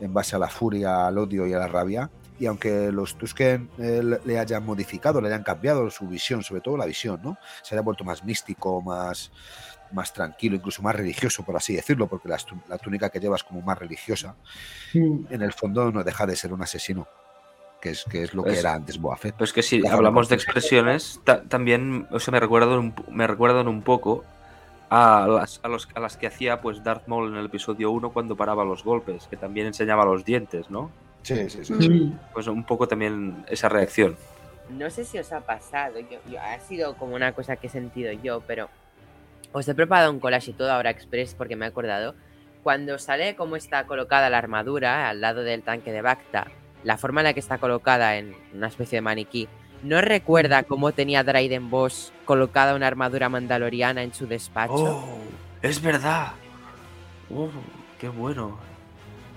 [0.00, 2.10] en base a la furia, al odio y a la rabia.
[2.38, 6.76] Y aunque los Tusken eh, le- hayan modificado, le hayan cambiado su visión, sobre todo
[6.76, 7.36] la visión, ¿no?
[7.62, 9.30] Se haya vuelto más místico, más,
[9.92, 13.44] más tranquilo, incluso más religioso, por así decirlo, porque la, la túnica que lleva es
[13.44, 14.34] como más religiosa.
[14.94, 17.06] En el fondo no deja de ser un asesino,
[17.84, 19.34] que es, que es lo que Pues- era antes Boa Fett.
[19.34, 22.94] Pero es que si Déjame hablamos de expresiones, ta- también o sea, me, recuerdan un,
[23.10, 24.24] me recuerdan un poco
[24.90, 28.10] a las, a, los, a las que hacía pues Darth Maul en el episodio 1
[28.10, 30.90] cuando paraba los golpes, que también enseñaba los dientes, ¿no?
[31.22, 31.72] Sí, sí, sí.
[31.88, 32.18] Mm.
[32.32, 34.16] Pues un poco también esa reacción.
[34.70, 37.70] no sé si os ha pasado, yo, yo- ha sido como una cosa que he
[37.70, 38.68] sentido yo, pero
[39.52, 42.14] os he preparado un collage y todo ahora express porque me he acordado.
[42.62, 46.46] Cuando sale cómo está colocada la armadura al lado del tanque de Bacta,
[46.84, 49.48] la forma en la que está colocada en una especie de maniquí,
[49.82, 54.74] ¿no recuerda cómo tenía Dryden Boss colocada una armadura mandaloriana en su despacho?
[54.74, 55.18] ¡Oh!
[55.62, 56.32] ¡Es verdad!
[57.34, 57.48] ¡Oh!
[57.98, 58.58] ¡Qué bueno!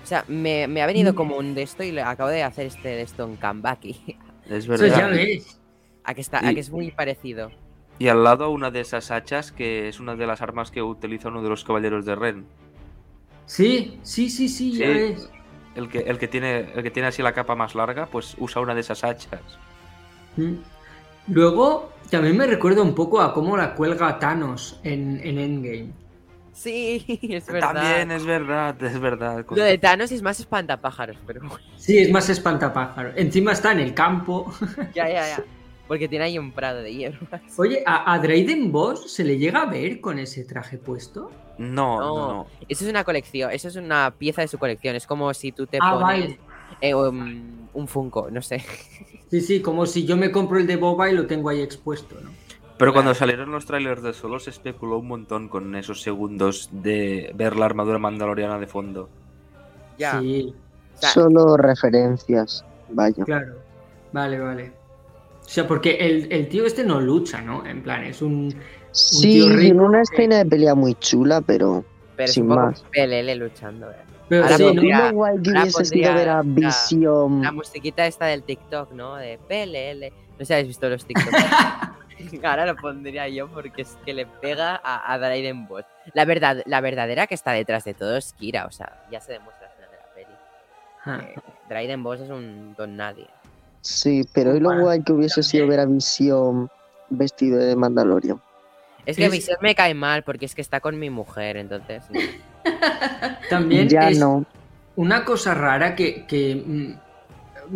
[0.03, 2.65] O sea, me, me ha venido como un de esto y le acabo de hacer
[2.67, 4.17] este de esto en comeback y
[4.49, 5.11] Es Eso ya verdad.
[5.11, 5.59] ves.
[6.05, 7.51] a que, está, a que es muy parecido.
[7.99, 11.27] Y al lado una de esas hachas que es una de las armas que utiliza
[11.29, 12.45] uno de los caballeros de Ren.
[13.45, 14.93] Sí, sí, sí, sí, ya Sí.
[14.93, 15.29] ves.
[15.77, 18.61] El que, el que tiene, el que tiene así la capa más larga, pues usa
[18.61, 19.39] una de esas hachas.
[20.35, 20.55] Mm.
[21.27, 25.91] Luego, también me recuerda un poco a cómo la cuelga Thanos en, en Endgame.
[26.51, 27.73] Sí, es verdad.
[27.73, 29.45] También es verdad, es verdad.
[29.51, 31.41] Lo de Thanos es más espantapájaros, pero
[31.75, 33.11] Sí, es más espantapájaro.
[33.15, 34.51] Encima está en el campo.
[34.95, 35.43] ya, ya, ya.
[35.87, 37.41] Porque tiene ahí un prado de hierbas.
[37.57, 41.29] Oye, ¿a, a Dryden Boss se le llega a ver con ese traje puesto?
[41.57, 42.47] No, no, No, no.
[42.69, 44.95] Eso es una colección, eso es una pieza de su colección.
[44.95, 46.39] Es como si tú te Ah, pones vale.
[46.81, 48.63] eh, un, un Funko, no sé.
[49.29, 52.15] Sí, sí, como si yo me compro el de Boba y lo tengo ahí expuesto,
[52.23, 52.29] ¿no?
[52.77, 57.31] Pero cuando salieron los trailers de Solo se especuló un montón con esos segundos de
[57.35, 59.09] ver la armadura mandaloriana de fondo.
[59.97, 60.19] Ya.
[60.21, 60.53] Sí,
[60.95, 62.63] O sea, Solo referencias.
[62.89, 63.25] Vaya.
[63.25, 63.55] claro.
[64.13, 64.71] Vale, vale.
[65.45, 67.65] O sea, porque el, el tío este no lucha, ¿no?
[67.65, 68.55] En plan, es un...
[68.97, 71.83] Sí, tío rico en una escena de pelea muy chula, pero.
[72.15, 72.83] pero es sin más.
[72.91, 73.89] PLL luchando.
[73.91, 73.95] eh.
[74.29, 74.69] Pero Ahora sí, ¿no?
[74.69, 77.41] pondría- Lo guay que ahora hubiese sido pondría ver a la- Visión.
[77.43, 79.15] La musiquita esta del TikTok, ¿no?
[79.15, 80.11] De PLL.
[80.31, 81.33] No sé si habéis visto los TikTok.
[82.43, 85.85] Ahora lo pondría yo porque es que le pega a, a Dryden Boss.
[86.13, 89.33] La, verdad, la verdadera que está detrás de todo es Kira, o sea, ya se
[89.33, 90.37] demuestra al final de la peli.
[91.05, 91.35] Ah, Eh,
[91.69, 93.27] Dryden Boss es un don nadie.
[93.81, 96.69] Sí, pero y lo Bueno, guay que hubiese sido ver a Visión
[97.09, 98.41] vestido de Mandalorian.
[99.07, 102.03] Es que Visión me cae mal porque es que está con mi mujer, entonces.
[102.11, 102.19] no.
[103.49, 104.45] También Ya es no.
[104.97, 106.93] una cosa rara que, que, mm,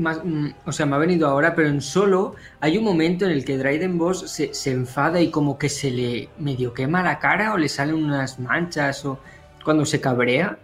[0.01, 3.31] más, mm, o sea, me ha venido ahora, pero en solo hay un momento en
[3.31, 7.19] el que Dryden Boss se, se enfada y como que se le medio quema la
[7.19, 9.17] cara o le salen unas manchas o
[9.63, 10.57] cuando se cabrea.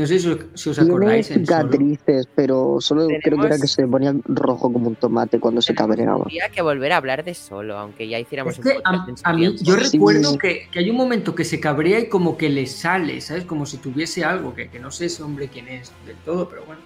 [0.00, 1.30] No sé si, os- si os Tiene acordáis.
[1.30, 1.62] En Solo.
[1.68, 5.74] cicatrices, pero solo creo que era que se ponía rojo como un tomate cuando se
[5.74, 6.20] cabreaba.
[6.24, 9.32] Tendría que volver a hablar de solo, aunque ya hiciéramos Es un que a, a
[9.34, 9.92] mí, yo Sí.
[9.98, 13.44] recuerdo que, que hay un momento que se cabrea y como que le sale, ¿sabes?
[13.44, 16.64] Como si tuviese algo, que, que no sé ese hombre quién es del todo, pero
[16.64, 16.80] bueno.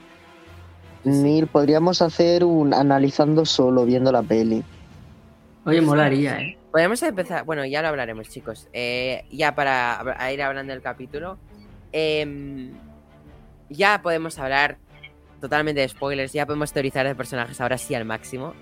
[1.04, 4.64] Neil, podríamos hacer un analizando solo viendo la peli.
[5.66, 6.58] Oye, molaría, ¿eh?
[6.72, 8.66] Podemos empezar, bueno, ya lo hablaremos, chicos.
[8.72, 11.38] Eh, ya para ir hablando del capítulo,
[11.92, 12.70] em,
[13.68, 14.78] ya podemos hablar
[15.40, 18.54] totalmente de spoilers, ya podemos teorizar de personajes ahora sí al máximo.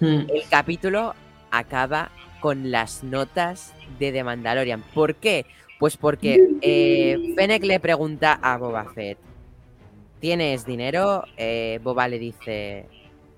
[0.00, 0.26] Hmm.
[0.28, 1.14] El capítulo
[1.50, 2.10] acaba
[2.40, 4.82] con las notas de The Mandalorian.
[4.94, 5.46] ¿Por qué?
[5.78, 9.18] Pues porque eh, Fennec le pregunta a Boba Fett,
[10.20, 11.24] ¿tienes dinero?
[11.36, 12.86] Eh, Boba le dice,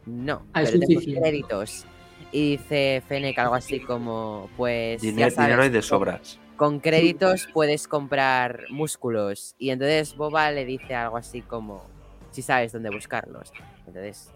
[0.06, 1.86] no, Ah, pero tengo créditos.
[2.32, 5.02] Y dice Fennec algo así como, pues...
[5.02, 6.38] ya Dinero, sabes, dinero hay de sobras.
[6.60, 9.54] Con créditos puedes comprar músculos.
[9.58, 11.86] Y entonces Boba le dice algo así como,
[12.32, 13.50] si sabes dónde buscarlos.
[13.86, 14.30] Entonces,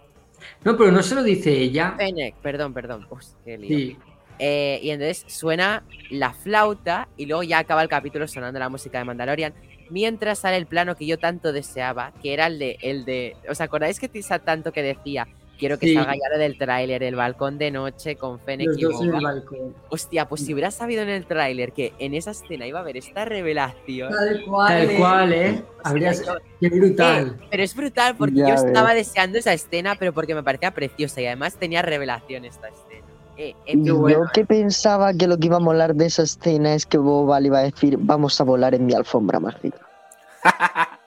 [0.64, 1.92] No, pero no se lo dice ella.
[1.98, 3.06] Fennec, perdón, perdón.
[3.10, 3.76] Uy, qué lío.
[3.76, 3.98] Sí.
[4.38, 8.96] Eh, y entonces suena la flauta y luego ya acaba el capítulo sonando la música
[8.96, 9.52] de Mandalorian.
[9.90, 13.36] Mientras sale el plano que yo tanto deseaba, que era el de, el de.
[13.50, 15.28] ¿Os acordáis que Tisa tanto que decía?
[15.58, 15.94] Quiero que Sí.
[15.94, 19.06] salga ya lo del tráiler, el balcón de noche con Fennec Los y dos en
[19.08, 19.18] Boba.
[19.18, 19.74] el balcón.
[19.88, 22.96] Hostia, pues si hubiera sabido en el tráiler que en esa escena iba a haber
[22.96, 24.10] esta revelación.
[24.12, 24.68] Tal cual.
[24.68, 24.96] Tal eh.
[24.98, 25.50] cual, ¿eh?
[25.50, 26.12] hostia, Habría...
[26.12, 27.36] yo- Qué brutal.
[27.40, 28.64] Eh, pero es brutal porque Ya yo ves.
[28.64, 33.04] estaba deseando esa escena, pero porque me parecía preciosa y además tenía revelación esta escena.
[33.36, 36.86] Eh, bueno, yo que pensaba que lo que iba a molar de esa escena es
[36.86, 39.78] que Boba le iba a decir vamos a volar en mi alfombra mágica.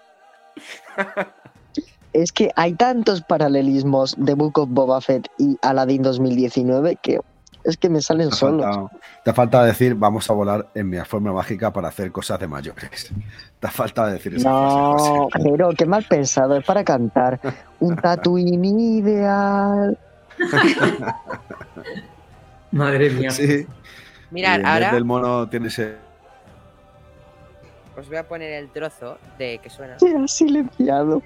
[2.22, 7.20] es que hay tantos paralelismos de Book of Boba Fett y Aladdin 2019 que
[7.64, 8.64] es que me salen Te solos.
[8.66, 8.92] faltado,
[9.26, 12.48] te ha faltado decir, vamos a volar en mi forma mágica para hacer cosas de
[12.48, 13.12] mayores.
[13.60, 17.40] Te ha faltado decir esa No, frase, Jero, qué mal pensado, es para cantar.
[17.80, 19.98] Un Tatooine ideal.
[22.72, 23.32] Madre mía.
[23.32, 23.66] Sí.
[24.32, 25.96] Mirad, ahora del mono tiene ese.
[27.98, 29.98] os voy a poner el trozo de que suena.
[30.00, 31.22] Se ha silenciado.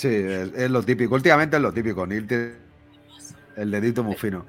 [0.00, 1.14] Sí, es, lo típico.
[1.14, 2.06] Últimamente es lo típico.
[2.06, 2.52] Neil tiene
[3.54, 4.46] el dedito muy fino.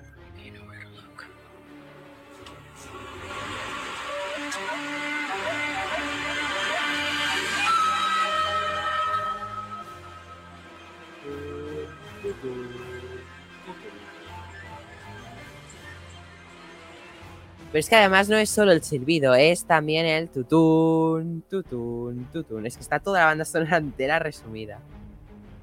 [17.72, 22.66] Pero es que además no es solo el silbido, es también el tutún, tutún, tutún.
[22.66, 24.80] Es que está toda la banda sonora entera resumida.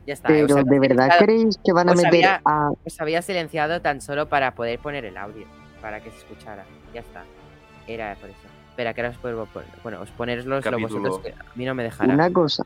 [0.08, 0.28] Ya está.
[0.28, 2.70] Pero ¿de verdad creéis que van a meter había- a...
[2.82, 5.46] Os había silenciado tan solo para poder poner el audio,
[5.82, 6.64] para que se escuchara.
[6.94, 7.24] Ya está.
[7.86, 8.38] Era por eso.
[8.70, 9.68] Espera, que ahora os puedo poner.
[9.82, 11.10] Bueno, os ponerlos lo Capítulo.
[11.10, 12.14] vosotros que a mí no me dejará.
[12.14, 12.64] Una cosa.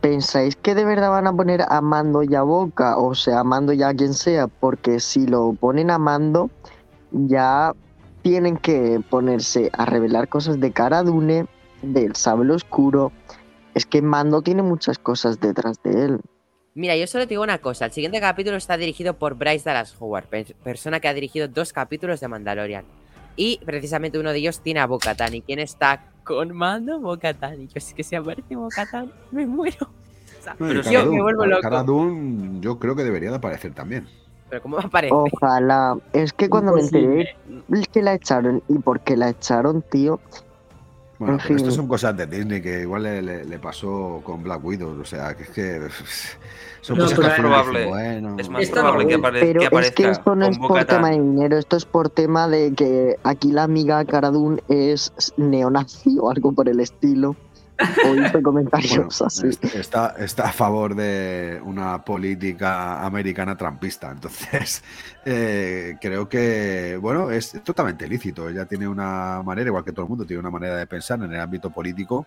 [0.00, 2.96] ¿Pensáis que de verdad van a poner a Mando y a Boca?
[2.96, 4.46] O sea, a Mando ya a quien sea.
[4.46, 6.48] Porque si lo ponen a Mando,
[7.10, 7.74] ya
[8.22, 11.44] tienen que ponerse a revelar cosas de Cara Dune,
[11.82, 13.12] del Sable Oscuro.
[13.74, 16.20] Es que Mando tiene muchas cosas detrás de él.
[16.76, 17.84] Mira, yo solo te digo una cosa.
[17.86, 21.72] El siguiente capítulo está dirigido por Bryce Dallas Howard, per- persona que ha dirigido dos
[21.72, 22.84] capítulos de Mandalorian.
[23.36, 25.34] Y precisamente uno de ellos tiene a Bo-Katan.
[25.34, 26.98] ¿Y quién está con mando?
[27.00, 27.60] Bo-Katan.
[27.62, 29.88] Y yo es que si aparece Bo-Katan, me muero.
[30.40, 31.62] O sea, No, yo me vuelvo loco.
[31.62, 34.08] Cara Dune, yo creo que debería de aparecer también.
[34.50, 35.14] Pero ¿cómo aparece?
[35.14, 35.96] Ojalá.
[36.12, 37.86] Es que cuando me enteré Imposible.
[37.92, 40.20] que la echaron y por qué la echaron, tío.
[41.18, 44.42] Bueno, En pero esto son cosas de Disney que igual le, le- le pasó con
[44.42, 45.00] Black Widow.
[45.00, 45.80] O sea, que es que
[46.80, 47.86] son No, cosas que es probable.
[47.86, 50.84] bueno, Es más probable que, apare- Pero que es que aparezca esto no es por
[50.84, 56.18] tema de dinero, esto es por tema de que aquí la amiga Caradun es neonazi
[56.20, 57.36] o algo por el estilo.
[58.08, 59.48] O hizo comentarios Bueno, así.
[59.48, 64.10] est- está, está a favor de una política americana trampista.
[64.12, 64.84] Entonces,
[65.24, 68.48] eh, creo que, bueno, es totalmente lícito.
[68.48, 71.32] Ella tiene una manera, igual que todo el mundo, tiene una manera de pensar en
[71.32, 72.26] el ámbito político.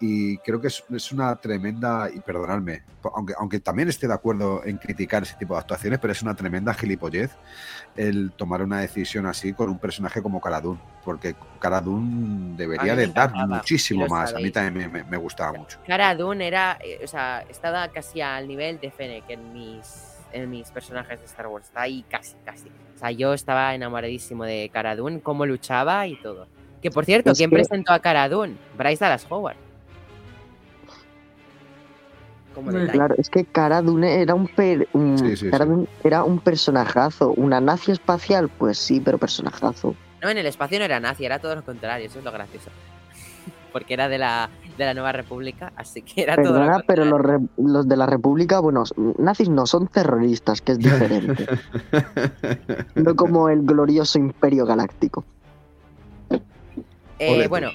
[0.00, 2.82] Y creo que es, es una tremenda, y perdonadme,
[3.14, 6.34] aunque, aunque también esté de acuerdo en criticar ese tipo de actuaciones, pero es una
[6.34, 7.30] tremenda gilipollez
[7.96, 12.96] el tomar una decisión así con un personaje como Cara Dune, porque Cara Dune debería
[12.96, 14.30] de dar muchísimo más.
[14.32, 14.52] A mí sabéis.
[14.52, 15.78] también me, me- me gustaba mucho.
[15.86, 20.50] Cara Dune era, eh, o sea, estaba casi al nivel de Fennec en mis, en
[20.50, 21.66] mis personajes de Star Wars.
[21.66, 22.68] Está ahí casi, casi.
[22.94, 26.46] O sea, yo estaba enamoradísimo de Cara Dune, cómo luchaba y todo.
[26.82, 28.56] Que por cierto, Es ¿quién que- presentó a Cara Dune?
[28.76, 29.56] Bryce Dallas Howard.
[32.54, 32.92] Como detalle.
[32.92, 35.70] Claro, es que Cara Dune era un, per- un- Sí, sí, Cara sí.
[35.70, 37.32] Dune era un personajazo.
[37.32, 39.94] Una nazi espacial, pues sí, pero personajazo.
[40.22, 42.70] No, en el espacio no era nazi, era todo lo contrario, eso es lo gracioso.
[43.74, 44.48] Porque era de la,
[44.78, 47.96] de la Nueva República, así que era todo lo Perdona, pero los, re- los de
[47.96, 48.84] la República, bueno,
[49.18, 51.44] nazis no, son terroristas, que es diferente.
[52.94, 55.24] no como el glorioso Imperio Galáctico.
[57.18, 57.70] Eh, bueno,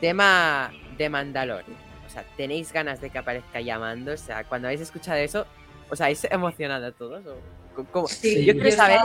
[0.00, 1.76] tema de Mandalorian.
[2.06, 4.12] O sea, ¿tenéis ganas de que aparezca llamando?
[4.12, 5.46] O sea, cuando habéis escuchado eso,
[5.90, 7.26] ¿os habéis emocionado a todos?
[7.26, 7.34] ¿O
[7.74, 8.06] cómo- cómo?
[8.06, 9.00] Sí, yo quiero saber,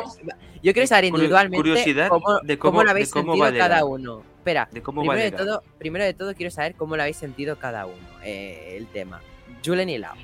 [0.61, 3.57] yo quiero saber individualmente curiosidad cómo, de cómo cómo- lo habéis de cómo sentido va
[3.57, 4.21] cada uno.
[4.39, 7.57] Espera, De cómo primero de, todo, primero de todo quiero saber cómo lo habéis sentido
[7.57, 9.19] cada uno, eh, el tema.
[9.65, 10.15] Julen y Lau.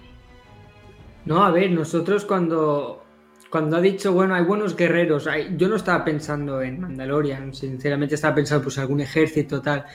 [1.26, 3.04] No, a ver, nosotros cuando,
[3.50, 8.16] cuando ha dicho, bueno, hay buenos guerreros, hay- yo no estaba pensando en Mandalorian, sinceramente
[8.16, 9.86] estaba pensando pues algún ejército tal,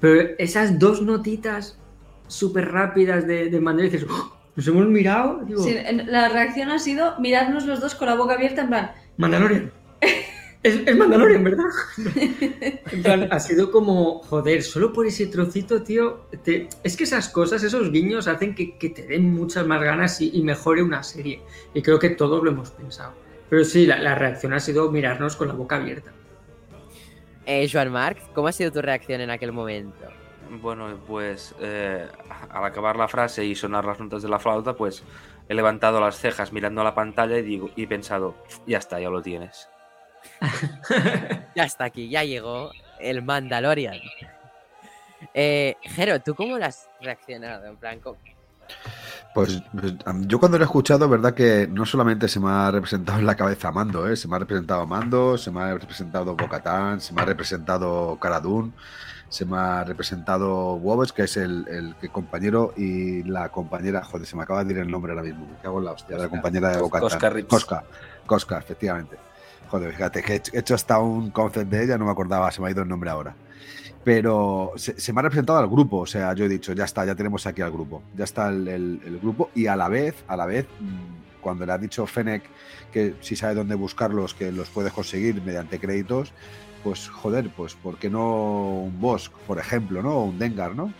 [0.00, 1.78] pero esas dos notitas
[2.26, 4.36] súper rápidas de, de Mandalorian, dices, ¡Oh!
[4.54, 8.16] nos hemos mirado, digo, Sí, en- la reacción ha sido mirarnos los dos con la
[8.16, 9.72] boca abierta en plan, Mandalorian.
[10.62, 11.64] Es, es Mandalorian, ¿verdad?
[12.92, 16.26] En plan, ha sido como, joder, solo por ese trocito, tío.
[16.44, 20.20] te- es que esas cosas, esos guiños, hacen que, que te den muchas más ganas
[20.20, 21.42] y, y mejore una serie.
[21.74, 23.12] Y creo que todos lo hemos pensado.
[23.50, 26.12] Pero sí, la, la reacción ha sido mirarnos con la boca abierta.
[27.44, 30.06] Eh, Joan Marc, ¿cómo ha sido tu reacción en aquel momento?
[30.60, 32.06] Bueno, pues eh,
[32.50, 35.02] al acabar la frase y sonar las notas de la flauta, pues
[35.48, 38.36] he levantado las cejas mirando a la pantalla y, digo, y he pensado,
[38.66, 39.68] ya está, ya lo tienes.
[41.54, 43.98] Ya está aquí, ya llegó el Mandalorian.
[45.34, 47.66] Eh, Jero, ¿tú cómo lo has reaccionado?
[47.66, 48.18] En plan, ¿cómo-
[49.34, 49.62] Pues,
[50.26, 53.34] yo cuando lo he escuchado, verdad que no solamente se me ha representado en la
[53.34, 54.16] cabeza Mando, ¿eh?
[54.16, 58.40] se me ha representado Mando, se me ha representado Bocatán, se me ha representado Cara
[58.40, 58.72] Dune,
[59.28, 64.42] se me ha representado Wobes, que es el, compañero y la compañera, joder, se me
[64.42, 66.82] acaba de decir el nombre ahora mismo, me cago en la hostia, la compañera de
[66.82, 67.08] Bocatán.
[67.08, 67.30] Cosca.
[67.48, 67.84] Cosca,
[68.26, 69.16] Cosca, efectivamente.
[69.72, 72.50] Joder, fíjate que he hecho- he hecho hasta un concept de ella, no me acordaba,
[72.52, 73.34] se me ha ido el nombre ahora
[74.04, 77.14] pero se, me ha representado al grupo, o sea, yo he dicho, ya está, ya
[77.14, 80.66] tenemos aquí al grupo, ya está el, grupo y a la vez, a la vez,
[80.80, 82.42] mm, cuando le ha dicho Fennec
[82.92, 86.32] que si sabe dónde buscarlos, que los puedes conseguir mediante créditos,
[86.82, 90.16] pues joder, pues ¿por qué no un Bosch, por ejemplo, ¿no?
[90.16, 90.92] O un Dengar, ¿no?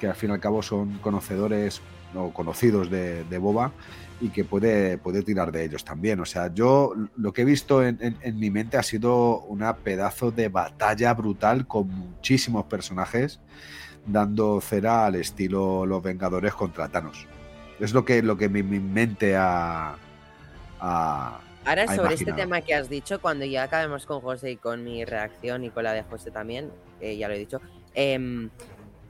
[0.00, 1.80] Que al fin y al cabo son conocedores
[2.16, 3.70] o conocidos de Boba
[4.20, 6.18] y que puede, puede tirar de ellos también.
[6.20, 9.76] O sea, yo lo que he visto en, en- en mi mente ha sido una
[9.76, 13.40] pedazo de batalla brutal con muchísimos personajes
[14.06, 17.26] dando cera al estilo Los Vengadores contra Thanos.
[17.78, 19.96] Es lo que, lo que mi, mi mente ha,
[20.80, 24.56] ha, Ahora ha sobre este tema que has dicho, cuando ya acabemos con José y
[24.56, 26.70] con mi reacción y con la de José también,
[27.00, 27.60] eh, ya lo he dicho.
[27.94, 28.48] em,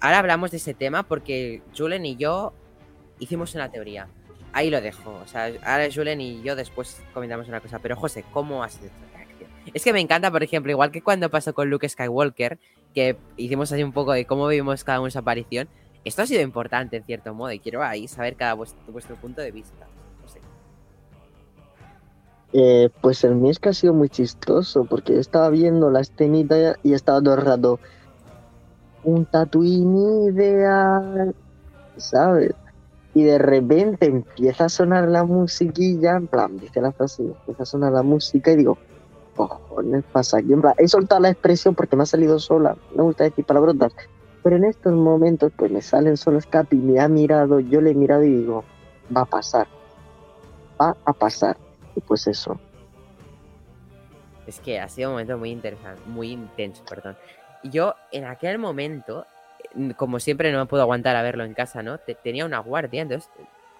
[0.00, 2.52] ahora hablamos de ese tema porque Julen y yo
[3.20, 4.08] hicimos una teoría.
[4.58, 5.14] Ahí lo dejo.
[5.22, 7.78] O sea, ahora Julen y yo después comentamos una cosa.
[7.78, 9.48] Pero José, ¿cómo ha sido tu reacción?
[9.72, 12.58] Es que me encanta, por ejemplo, igual que cuando pasó con Luke Skywalker,
[12.92, 15.68] que hicimos así un poco de cómo vivimos cada uno su aparición.
[16.04, 19.40] Esto ha sido importante en cierto modo y quiero ahí saber cada vuestro, vuestro punto
[19.42, 19.86] de vista.
[20.20, 20.40] No sé.
[22.52, 26.74] Eh, pues el mío es que ha sido muy chistoso, porque estaba viendo la escenita
[26.82, 27.78] y estaba todo el rato.
[29.04, 31.32] Un Tatooine ideal,
[31.96, 32.56] ¿sabes?
[33.18, 37.66] Y de repente empieza a sonar la musiquilla, en plan, dice la frase, empieza a
[37.66, 38.78] sonar la música y digo,
[39.34, 40.52] cojones pasa aquí?
[40.52, 43.44] En plan, he soltado la expresión porque me ha salido sola, no me gusta decir
[43.44, 43.92] palabrotas,
[44.44, 47.94] pero en estos momentos pues me salen solos Capi, me ha mirado, yo le he
[47.96, 48.62] mirado y digo,
[49.14, 49.66] va a pasar,
[50.80, 51.56] va a pasar.
[51.96, 52.56] Y pues eso.
[54.46, 57.16] Es que ha sido un momento muy interesante, muy intenso, perdón.
[57.64, 59.26] Y yo en aquel momento,
[59.96, 61.98] como siempre no me puedo aguantar a verlo en casa, ¿no?
[61.98, 63.30] Te- tenía una guardia, entonces,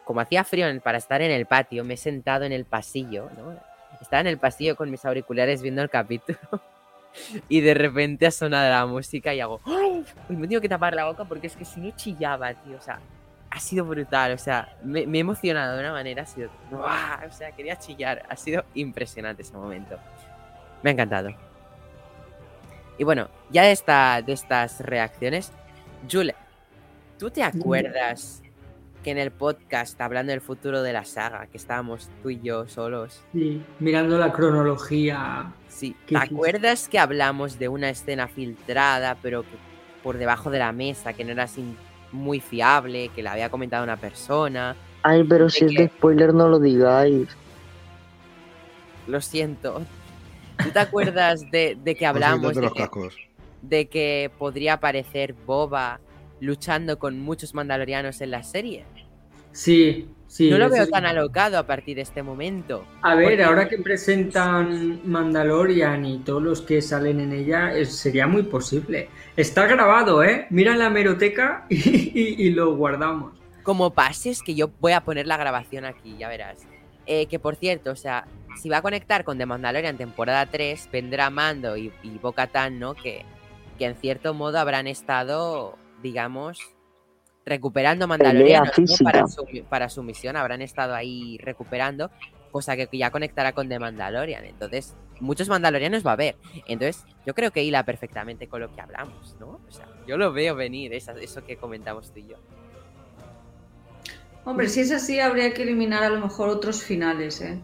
[0.04, 3.54] como hacía frío para estar en el patio, me he sentado en el pasillo, ¿no?
[4.00, 6.38] Estaba en el pasillo con mis auriculares viendo el capítulo.
[7.48, 10.04] Y de repente ha sonado la música y hago, ¡ay!
[10.28, 12.76] Uy, me tengo que tapar la boca porque es que si no chillaba, tío.
[12.76, 13.00] O sea,
[13.50, 14.32] ha sido brutal.
[14.32, 17.26] O sea, me, he emocionado de una manera, ha sido, ¡guau!
[17.26, 18.22] O sea, quería chillar.
[18.28, 19.98] Ha sido impresionante ese momento.
[20.82, 21.30] Me ha encantado.
[22.98, 25.50] Y bueno, ya de, esta, de estas reacciones,
[26.10, 26.34] Jule,
[27.18, 28.42] ¿tú te acuerdas
[29.02, 32.66] que en el podcast hablando del futuro de la saga, que estábamos tú y yo
[32.68, 35.52] solos, Sí, mirando la cronología.
[35.68, 36.34] sí, ¿Qué ¿te hiciste?
[36.34, 39.56] acuerdas que hablamos de una escena filtrada, pero que
[40.02, 41.64] por debajo de la mesa, que no era así
[42.12, 44.76] muy fiable, que la había comentado una persona?
[45.02, 47.28] Ay, pero ¿De si es de spoiler no lo digáis.
[49.06, 49.86] Lo siento.
[50.62, 53.27] ¿Tú te acuerdas de, de que hablamos de los que, cascos.
[53.62, 56.00] De que podría aparecer Boba
[56.40, 58.84] luchando con muchos mandalorianos en la serie?
[59.52, 60.50] Sí, sí.
[60.50, 60.90] no lo veo sí.
[60.90, 62.84] tan alocado a partir de este momento.
[63.02, 67.96] A ver, Porque- ahora que presentan Mandalorian y todos los que salen en ella, es-
[67.96, 69.08] sería muy posible.
[69.36, 70.46] Está grabado, ¿eh?
[70.50, 73.32] Mira en la meroteca y, y- y lo guardamos.
[73.64, 76.58] Como pases, que yo voy a poner la grabación aquí, ya verás.
[77.06, 78.26] Eh, que por cierto, o sea,
[78.60, 82.94] si va a conectar con The Mandalorian temporada 3, vendrá Mando y, y Bo-Katan, ¿no?
[82.94, 83.24] Que,
[83.78, 86.58] que en cierto modo habrán estado, digamos,
[87.46, 92.10] recuperando Mandalorianos para, su, para su misión, habrán estado ahí recuperando,
[92.50, 94.44] cosa que ya conectará con The Mandalorian.
[94.44, 96.36] Entonces, muchos Mandalorianos va a haber.
[96.66, 99.60] Entonces, yo creo que hila perfectamente con lo que hablamos, ¿no?
[99.66, 102.36] O sea, yo lo veo venir, esa- eso que comentamos tú y yo.
[104.44, 107.58] Hombre, si es así, habría que eliminar a lo mejor otros finales, ¿eh?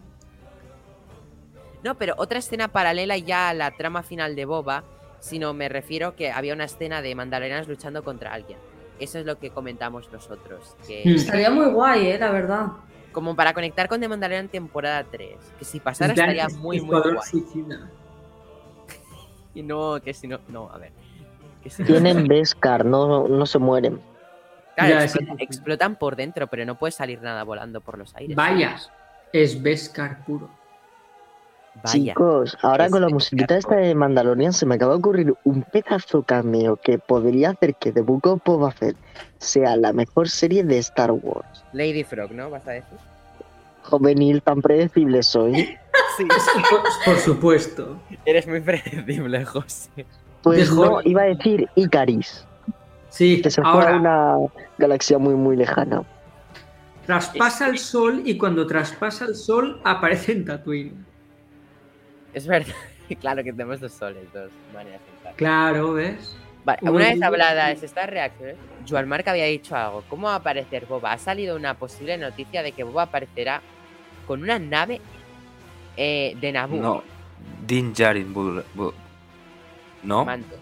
[1.83, 4.83] No, pero otra escena paralela ya a la trama final de Boba,
[5.25, 8.59] sino me refiero que había una escena de Mandalorianos luchando contra alguien.
[8.99, 10.75] Eso es lo que comentamos nosotros.
[10.87, 11.15] Que Hmm.
[11.15, 12.17] Estaría muy guay, ¿eh?
[12.19, 12.67] La verdad.
[13.11, 15.37] como para conectar con The Mandalorian temporada 3.
[15.57, 17.15] Que si pasara estaría muy, muy guay.
[17.29, 17.89] Suicida.
[19.55, 20.39] Y no, que si no.
[20.49, 20.91] No, a ver.
[21.63, 24.01] Que si no- Tienen Beskar, no, no se mueren.
[24.75, 25.43] Claro, Ya, explota- sí.
[25.43, 28.35] explotan por dentro, pero no puede salir nada volando por los aires.
[28.35, 28.75] Vaya,
[29.31, 30.49] es Beskar puro.
[31.83, 32.13] Vaya.
[32.13, 35.61] Chicos, ahora es con la musiquita esta de Mandalorian se me acaba de ocurrir un
[35.63, 38.95] pedazo cameo que podría hacer que The Book of Boba Fett
[39.37, 41.63] sea la mejor serie de Star Wars.
[41.73, 42.49] Lady Frog, ¿no?
[42.49, 42.97] ¿Vas a decir?
[43.83, 45.77] Juvenil, tan predecible soy.
[46.17, 46.25] Sí,
[46.69, 47.97] Por, por supuesto.
[48.25, 50.05] eres muy predecible, José.
[50.43, 52.45] Pues Dejó- no, iba a decir Icaris,
[53.09, 54.37] Sí, que se fue a ahora una
[54.77, 56.03] galaxia muy, muy lejana.
[57.05, 61.05] traspasa el sol y cuando traspasa el sol aparece en Tatooine.
[62.35, 62.73] Es verdad.
[63.21, 65.35] Claro que tenemos dos soles, dos maneras de pensar.
[65.35, 66.35] Claro, ¿ves?
[66.63, 68.55] Vale, una vez habladas estas reacciones,
[68.89, 70.03] Joan Marc había dicho algo.
[70.09, 71.11] ¿Cómo va a aparecer Boba?
[71.11, 73.61] Ha salido una posible noticia de que Boba aparecerá
[74.25, 75.01] con una nave
[75.97, 76.81] eh, de Naboo.
[76.81, 77.03] No,
[77.67, 78.33] Din Djarin.
[80.01, 80.25] ¿No?
[80.25, 80.57] Mando.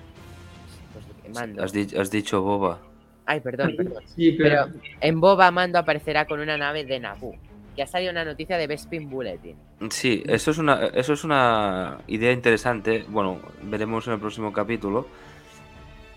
[0.92, 1.64] Pues, mando.
[1.64, 2.80] Has, di- has dicho Boba.
[3.26, 4.04] Ay, perdón, perdón.
[4.06, 7.36] Sí, pero, Pero en Boba Mando aparecerá con una nave de Naboo.
[7.76, 9.56] Que ha salido una noticia de Bespin Bulletin.
[9.90, 13.04] Sí, eso es una, eso es una idea interesante.
[13.08, 15.08] Bueno, veremos en el próximo capítulo.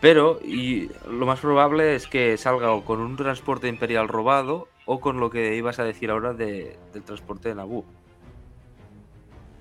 [0.01, 5.19] Pero y lo más probable es que salga con un transporte imperial robado o con
[5.19, 7.85] lo que ibas a decir ahora de- del transporte de Naboo.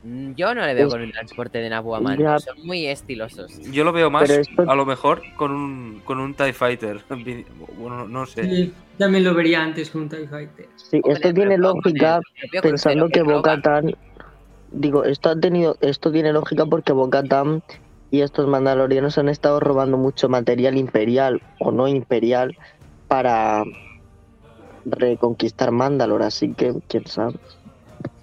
[0.06, 2.22] Mm, Yo no le veo con un transporte de Naboo a Mando.
[2.24, 2.38] Ya.
[2.40, 3.60] Son muy estilosos.
[3.72, 7.02] Yo lo veo más, esto- a lo mejor, con un, con un TIE Fighter.
[7.80, 8.44] Bueno, no sé.
[8.44, 10.70] sí, también lo vería antes con un TIE Fighter.
[10.76, 12.20] Sí, Hombre, esto tiene lógica
[12.54, 13.36] el pensando crucero que roba.
[13.38, 13.96] Bo-Katan
[14.72, 17.64] digo, esto ha tenido, esto tiene lógica porque Bo-Katan
[18.12, 22.56] y estos mandalorianos han estado robando mucho material imperial o no imperial
[23.08, 23.64] para
[24.86, 27.34] reconquistar Mandalor, así que quién sabe.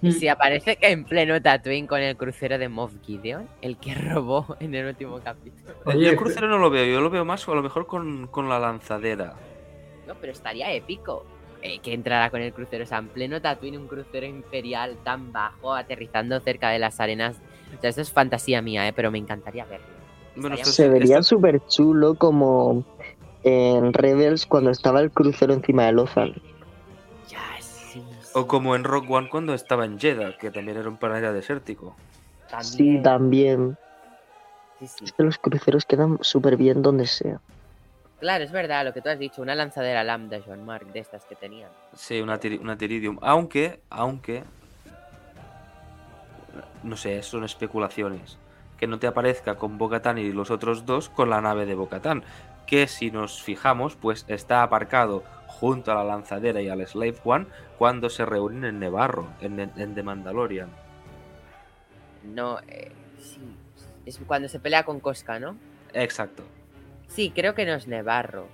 [0.01, 3.93] Y si aparece que en pleno Tatooine con el crucero de Moff Gideon, el que
[3.95, 5.73] robó en el último capítulo.
[5.85, 7.85] Yo Oye, el crucero no lo veo, yo lo veo más o a lo mejor
[7.87, 9.33] con, con la lanzadera.
[10.07, 11.25] No, pero estaría épico.
[11.61, 15.31] eh, que entrara con el crucero, o sea, en pleno Tatooine, un crucero imperial tan
[15.31, 17.37] bajo, aterrizando cerca de las arenas.
[17.77, 18.93] O sea, eso es fantasía mía, ¿eh?
[18.93, 19.87] pero me encantaría verlo.
[20.35, 22.83] Bueno, Estaría Se vería súper chulo como
[23.43, 26.41] en Rebels cuando estaba el crucero encima de Lothal.
[28.33, 31.95] O como en Rock One cuando estaba en Jeddah, que también era un planeta desértico.
[32.61, 33.77] Sí, también.
[34.79, 35.05] Sí, sí.
[35.05, 37.39] Es que los cruceros quedan súper bien donde sea.
[38.19, 41.25] Claro, es verdad lo que tú has dicho, una lanzadera lambda, John Mark, de estas
[41.25, 41.69] que tenían.
[41.95, 43.17] Sí, una, tiri- una Tiridium.
[43.21, 44.43] Aunque, aunque.
[46.83, 48.37] No sé, son especulaciones.
[48.77, 52.23] Que no te aparezca con Bocatán y los otros dos con la nave de Bocatán.
[52.65, 57.45] Que si nos fijamos, pues está aparcado junto a la lanzadera y al Slave One
[57.77, 60.69] cuando se reúnen en Nevarro, en, en- en The Mandalorian.
[62.23, 63.39] No, eh, sí.
[64.05, 65.55] Es cuando se pelea con Cosca, ¿no?
[65.93, 66.43] Exacto.
[67.07, 68.47] Sí, creo que no es Nevarro.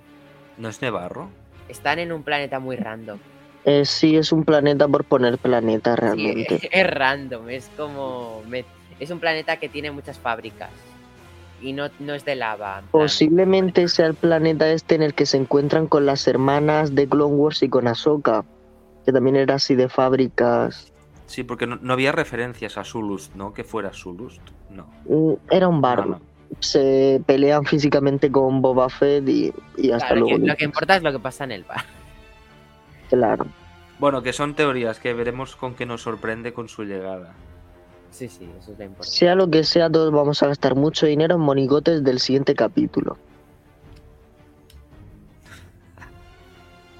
[0.58, 1.30] ¿No es Nevarro?
[1.68, 3.18] Están en un planeta muy random.
[3.64, 6.68] Eh, sí, es un planeta por poner planeta Sí, realmente.
[6.72, 8.42] es random, es como...
[8.48, 8.64] me-
[8.98, 10.70] Es un planeta que tiene muchas fábricas.
[11.60, 12.82] Y no, no es de lava.
[12.90, 17.34] Posiblemente sea el planeta este en el que se encuentran con las hermanas de Clone
[17.34, 18.44] Wars y con Ahsoka,
[19.04, 20.92] que también era así de fábricas.
[21.26, 23.52] Sí, porque no, no había referencias a Zulust, ¿no?
[23.54, 24.40] Que fuera Zulust.
[24.70, 24.86] No.
[25.06, 26.06] Mm, Era un bar.
[26.06, 26.20] No, no.
[26.60, 30.40] Se pelean físicamente con Boba Fett y, y hasta Claro, luego.
[30.40, 31.84] que- lo que importa es lo que pasa en el bar.
[33.08, 33.46] Claro.
[33.98, 37.34] Bueno, que son teorías que veremos con qué nos sorprende con su llegada.
[38.10, 39.16] Sí, sí, eso es lo importante.
[39.16, 43.16] Sea lo que sea, todos vamos a gastar mucho dinero en monigotes del siguiente capítulo.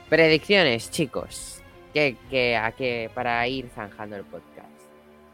[0.09, 1.63] Predicciones, chicos.
[1.95, 4.69] Que, que, a que para ir zanjando el podcast.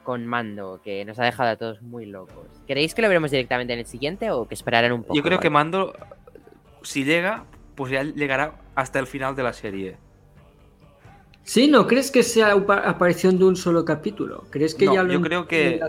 [0.03, 2.47] Con Mando, que nos ha dejado a todos muy locos.
[2.66, 5.15] ¿Creéis que lo veremos directamente en el siguiente o que esperarán un poco?
[5.15, 5.51] Yo creo que?
[5.51, 5.93] Mando,
[6.82, 7.44] si llega,
[7.74, 9.97] pues ya llegará hasta el final de la serie.
[11.47, 14.44] Sí, ¿no crees que sea aparición de un solo capítulo?
[14.51, 15.81] ¿Crees que No, ya lo yo creo que,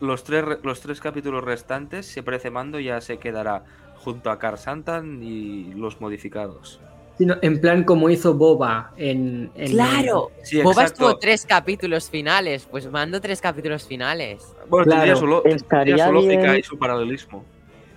[0.00, 3.64] los, tres, re- los tres capítulos restantes, si aparece Mando, ya se quedará
[3.96, 6.78] junto a Car Santan y los modificados.
[7.18, 9.50] Sino en plan como hizo Boba en...
[9.56, 10.30] en- ¡Claro!
[10.44, 11.04] Sí, Boba exacto.
[11.10, 12.68] estuvo tres capítulos finales.
[12.70, 14.54] Pues Mando tres capítulos finales.
[14.68, 16.56] Bueno, Claro, tendría su, lo- tendría estaría su lógica bien.
[16.58, 17.44] y su paralelismo.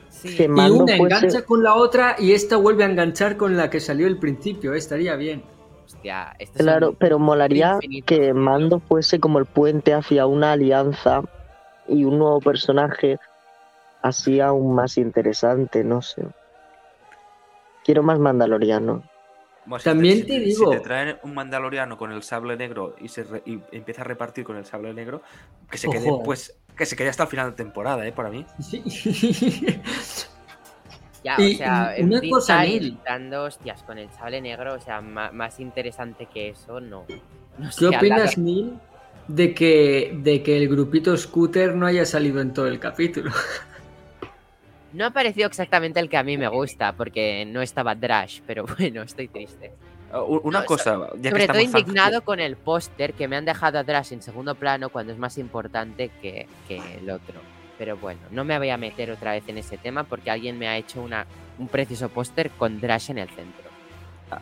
[0.10, 0.36] Sí.
[0.36, 3.70] Que Y una fuese- engancha con la otra y esta vuelve a enganchar con la
[3.70, 4.74] que salió al principio.
[4.74, 4.78] ¿eh?
[4.80, 5.44] Estaría bien.
[6.04, 8.06] Hostia, esto es Claro, un- pero molaría infinito.
[8.08, 11.22] que Mando fuese como el puente hacia una alianza
[11.88, 13.20] y un nuevo personaje
[14.02, 16.24] así aún más interesante, no sé.
[17.86, 19.02] Quiero más Mandaloriano.
[19.66, 22.96] Bueno, si También si te si digo- te traen un mandaloriano con el sable negro
[23.00, 25.22] y, se re- y empieza a repartir con el sable negro,
[25.72, 28.12] que se quede, pues, que se quede hasta el final de temporada, ¿eh?
[28.12, 28.46] Para mí.
[31.24, 32.64] Ya, Y o sea, una cosa,
[33.06, 37.06] dando hostias con el sable negro, o sea, más, interesante que eso, no.
[37.58, 38.74] no ¿Qué opinas, Neil,
[39.28, 43.32] de que, de que el grupito Scooter no haya salido en todo el capítulo?
[44.94, 48.66] No ha parecido exactamente el que a mí me gusta, porque no estaba Drash, pero
[48.78, 49.74] bueno, estoy triste.
[50.14, 53.80] Una No, cosa, ya que Sobre todo indignado con el póster que me han dejado
[53.80, 57.42] a Drash en segundo plano cuando es más importante que, que el otro.
[57.84, 60.70] Pero bueno, no me voy a meter otra vez en ese tema porque alguien me
[60.70, 61.28] ha hecho una,
[61.60, 63.70] un precioso póster con Drash en el centro.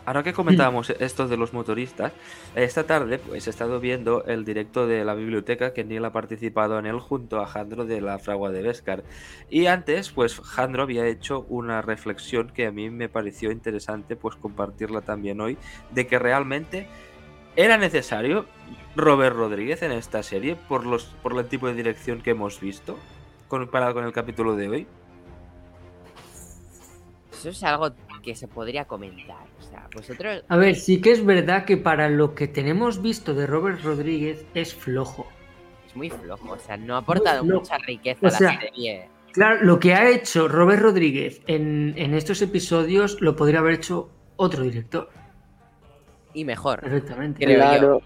[0.05, 2.13] Ahora que comentábamos esto de los motoristas,
[2.53, 6.77] esta tarde pues he estado viendo el directo de la biblioteca que Neil ha participado
[6.77, 9.03] en él junto a Jandro de la Fragua de Vescar.
[9.49, 14.35] Y antes, pues Jandro había hecho una reflexión que a mí me pareció interesante pues
[14.35, 15.57] compartirla también hoy,
[15.89, 16.85] de que realmente
[17.55, 18.45] era necesario
[18.95, 22.99] Robert Rodríguez en esta serie por los por el tipo de dirección que hemos visto
[23.51, 24.87] comparado con el capítulo de hoy.
[27.31, 27.89] Eso es algo
[28.23, 29.47] que se podría comentar.
[29.59, 33.33] O sea, vosotros A ver, sí que es verdad que para lo que tenemos visto
[33.33, 35.27] de Robert Rodríguez es flojo.
[35.87, 39.09] es muy flojo, o sea, no ha aportado mucha riqueza O a la sea, serie.
[39.31, 44.09] Claro, lo que ha hecho Robert Rodríguez en, en estos episodios lo podría haber hecho
[44.35, 45.09] otro director,
[46.33, 46.81] Y mejor.
[46.81, 47.45] perfectamente.
[47.45, 47.79] Creo yo.
[47.79, 48.01] claro.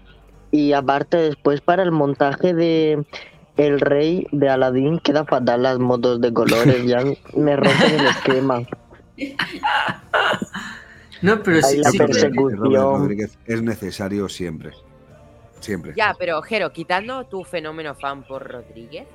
[0.50, 3.04] Y aparte después para el montaje de
[3.56, 6.98] El Rey de Aladdin queda fatal las motos de colores, ya
[7.36, 8.62] me rompen el esquema.
[11.22, 13.16] No, pero sí, la persecución.
[13.46, 14.72] Es necesario siempre.
[15.60, 15.94] Siempre.
[15.96, 19.06] Ya, pero Jero, quitando tu fenómeno fan por Rodríguez,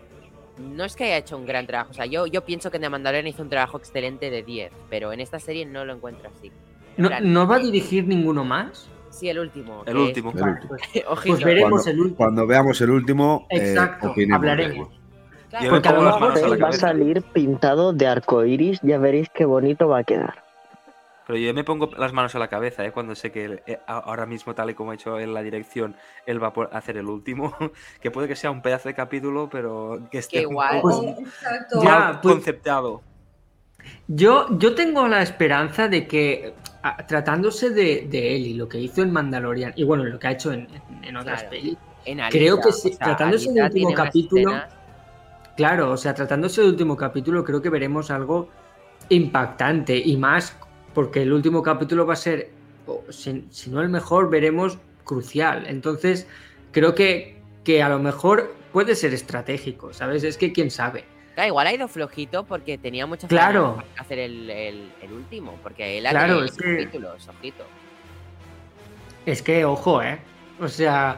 [0.57, 1.91] no es que haya hecho un gran trabajo.
[1.91, 5.13] O sea, yo, yo pienso que The Mandalorian hizo un trabajo excelente de 10, pero
[5.13, 6.51] en esta serie no lo encuentro así.
[6.97, 8.89] En ¿No, ¿no va a dirigir ninguno más?
[9.12, 9.84] Sí, el último.
[9.86, 10.32] El que último.
[10.36, 10.76] El último.
[11.26, 12.18] Pues veremos Cuando, el último.
[12.18, 14.90] cuando veamos el último, eh, Exacto, hablaremos.
[15.50, 19.28] Claro, Porque a lo a la va a salir pintado de arco iris, ya veréis
[19.34, 20.44] qué bonito va a quedar.
[21.28, 22.92] Pero yo me pongo las manos a la cabeza, ¿eh?
[22.92, 25.96] Cuando sé que él, eh, ahora mismo, tal y como ha hecho en la dirección,
[26.26, 27.54] él va a hacer el último.
[28.02, 31.84] Que puede que sea un pedazo de capítulo, pero que esté igual- poco Exacto.
[31.84, 33.02] Ya, pues- conceptado.
[34.08, 38.80] Yo, yo tengo la esperanza de que, a- tratándose de, de él y lo que
[38.80, 41.49] hizo en Mandalorian, y bueno, lo que ha hecho en, en- en otras Claro.
[41.56, 44.74] pelis, en creo que o sea, tratándose Alita del último capítulo, escenas-
[45.56, 48.49] claro, o sea, tratándose del último capítulo, creo que veremos algo
[49.10, 50.56] impactante y más
[50.94, 52.49] porque el último capítulo va a ser,
[53.10, 55.66] si, si no el mejor, veremos crucial.
[55.68, 56.28] Entonces,
[56.72, 60.24] creo que, que a lo mejor puede ser estratégico, ¿sabes?
[60.24, 61.06] Es que quién sabe.
[61.41, 63.72] Claro, igual ha ido flojito porque tenía muchas Claro.
[63.77, 67.63] ganas de hacer el, el- el último, porque él ha Claro, es que- títulos, ojito.
[69.26, 70.19] Es que, ojo, ¿eh?
[70.59, 71.18] O sea,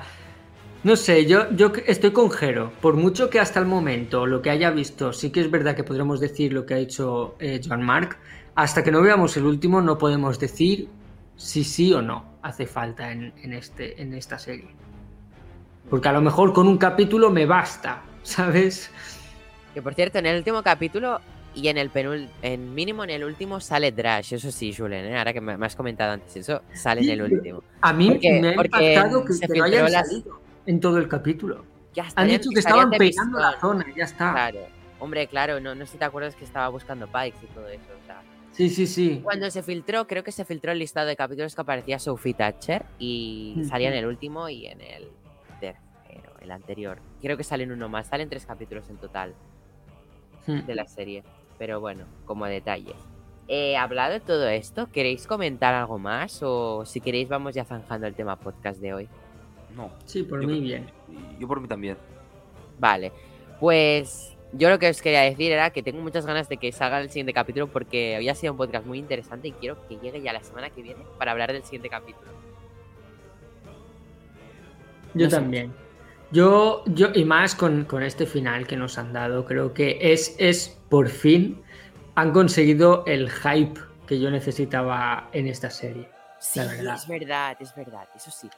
[0.85, 2.71] no sé, yo, yo estoy con Jero.
[2.81, 5.83] Por mucho que hasta el momento lo que haya visto, sí que es verdad que
[5.83, 8.17] podremos decir lo que ha hecho eh, Joan Mark.
[8.55, 10.87] Hasta que no veamos el último, no podemos decir
[11.35, 14.69] si sí o no hace falta en, en este, en esta serie.
[15.89, 18.89] Porque a lo mejor con un capítulo me basta, ¿sabes?
[19.73, 21.19] Que por cierto, en el último capítulo
[21.55, 25.17] y en el penul en mínimo en el último sale Drash, eso sí, Julen, ¿eh?
[25.17, 27.63] ahora que me, has comentado antes eso, sale en el último.
[27.81, 30.97] A mí Porque- me ha impactado que, se que no hayan las- salido en todo
[30.97, 31.65] el capítulo.
[31.93, 34.31] Ya Han estarían- dicho que estaban de peinando la zona, ya está.
[34.31, 34.59] Claro,
[34.99, 37.83] hombre, claro, no, no sé si te acuerdas que estaba buscando Pikes y todo eso.
[38.01, 38.21] o sea,
[38.51, 39.19] Sí, sí, sí.
[39.23, 42.85] Cuando se filtró, creo que se filtró el listado de capítulos que aparecía Sophie Thatcher
[42.99, 45.07] y salía en el último y en el
[45.59, 46.99] tercero, el anterior.
[47.21, 49.33] Creo que salen uno más, salen tres capítulos en total
[50.47, 50.65] Hmm.
[50.65, 51.23] de la serie.
[51.57, 52.93] Pero bueno, como detalle.
[53.47, 56.41] He hablado de todo esto, ¿queréis comentar algo más?
[56.41, 59.09] O si queréis vamos ya zanjando el tema podcast de hoy.
[59.75, 59.91] No.
[60.05, 60.87] Sí, por Yo mí bien.
[61.39, 61.97] Yo por mí también.
[62.79, 63.11] Vale,
[63.59, 67.01] pues yo lo que os quería decir era que tengo muchas ganas de que salga
[67.01, 70.31] el siguiente capítulo porque había sido un podcast muy interesante y quiero que llegue ya
[70.31, 72.31] la semana que viene para hablar del siguiente capítulo.
[75.15, 75.69] Yo No sé.
[76.33, 80.35] Yo, yo, y más con, con este final que nos han dado, creo que es,
[80.39, 81.61] es por fin
[82.15, 86.09] han conseguido el hype que yo necesitaba en esta serie.
[86.39, 86.95] Sí, La verdad.
[86.95, 88.49] es verdad, es verdad, eso sí.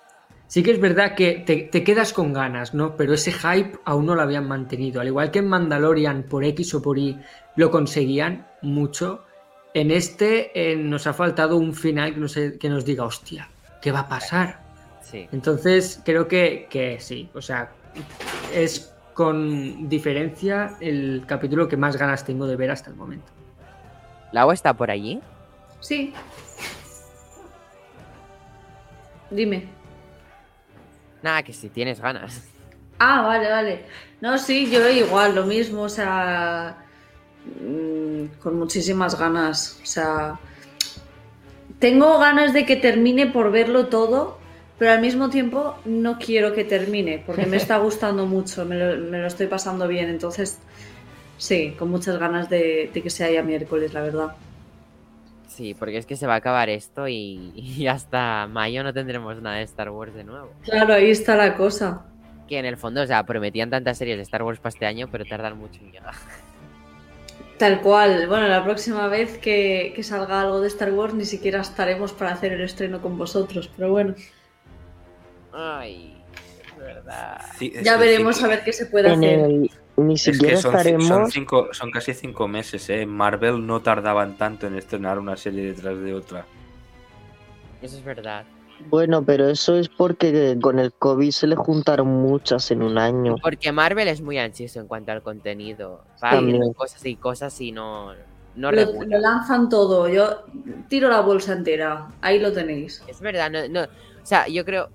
[0.47, 2.95] Sí que es verdad que te, te quedas con ganas, ¿no?
[2.95, 5.01] Pero ese hype aún no lo habían mantenido.
[5.01, 7.19] Al igual que en Mandalorian, por X o por Y,
[7.55, 9.25] lo conseguían mucho.
[9.73, 13.49] En este eh, nos ha faltado un final que nos, que nos diga, hostia,
[13.81, 14.64] ¿qué va a pasar?
[15.09, 15.27] Sí.
[15.31, 17.29] Entonces, creo que, que sí.
[17.33, 17.71] O sea,
[18.53, 23.31] es con diferencia el capítulo que más ganas tengo de ver hasta el momento.
[24.31, 25.21] ¿La agua está por allí?
[25.79, 26.13] Sí.
[29.29, 29.67] Dime.
[31.21, 32.43] Nada, que si tienes ganas.
[32.99, 33.85] Ah, vale, vale.
[34.21, 36.77] No, sí, yo igual, lo mismo, o sea,
[37.61, 39.79] mm, con muchísimas ganas.
[39.81, 40.39] O sea,
[41.79, 44.39] tengo ganas de que termine por verlo todo,
[44.77, 49.09] pero al mismo tiempo no quiero que termine, porque me está gustando mucho, me lo,
[49.09, 50.59] me lo estoy pasando bien, entonces,
[51.37, 54.35] sí, con muchas ganas de, de que sea ya miércoles, la verdad.
[55.47, 59.41] Sí, porque es que se va a acabar esto y, y hasta mayo no tendremos
[59.41, 60.51] nada de Star Wars de nuevo.
[60.63, 62.05] Claro, ahí está la cosa.
[62.47, 65.07] Que en el fondo, o sea, prometían tantas series de Star Wars para este año,
[65.09, 66.13] pero tardan mucho en llegar.
[67.57, 68.27] Tal cual.
[68.27, 72.33] Bueno, la próxima vez que, que salga algo de Star Wars ni siquiera estaremos para
[72.33, 74.13] hacer el estreno con vosotros, pero bueno.
[75.55, 76.15] Ay,
[76.69, 77.41] es verdad.
[77.57, 79.39] Sí, es Ya veremos a ver qué se puede En hacer.
[79.39, 81.07] el, ni Es siquiera que son, estaremos.
[81.07, 83.05] son cinco, son casi cinco meses, ¿eh?
[83.05, 86.45] Marvel no tardaban tanto en estrenar una serie detrás de otra.
[87.81, 88.43] Eso es verdad.
[88.89, 93.35] Bueno, pero eso es porque con el COVID se le juntaron muchas en un año.
[93.41, 96.03] Porque Marvel es muy ansioso en cuanto al contenido.
[96.21, 96.57] Va También.
[96.57, 98.11] haciendo cosas y cosas y no,
[98.55, 100.09] no Lo, lo lanzan todo.
[100.09, 100.43] Yo
[100.89, 102.09] tiro la bolsa entera.
[102.19, 103.01] Ahí lo tenéis.
[103.07, 103.83] Es verdad, no, no.
[103.83, 104.89] O sea, yo creo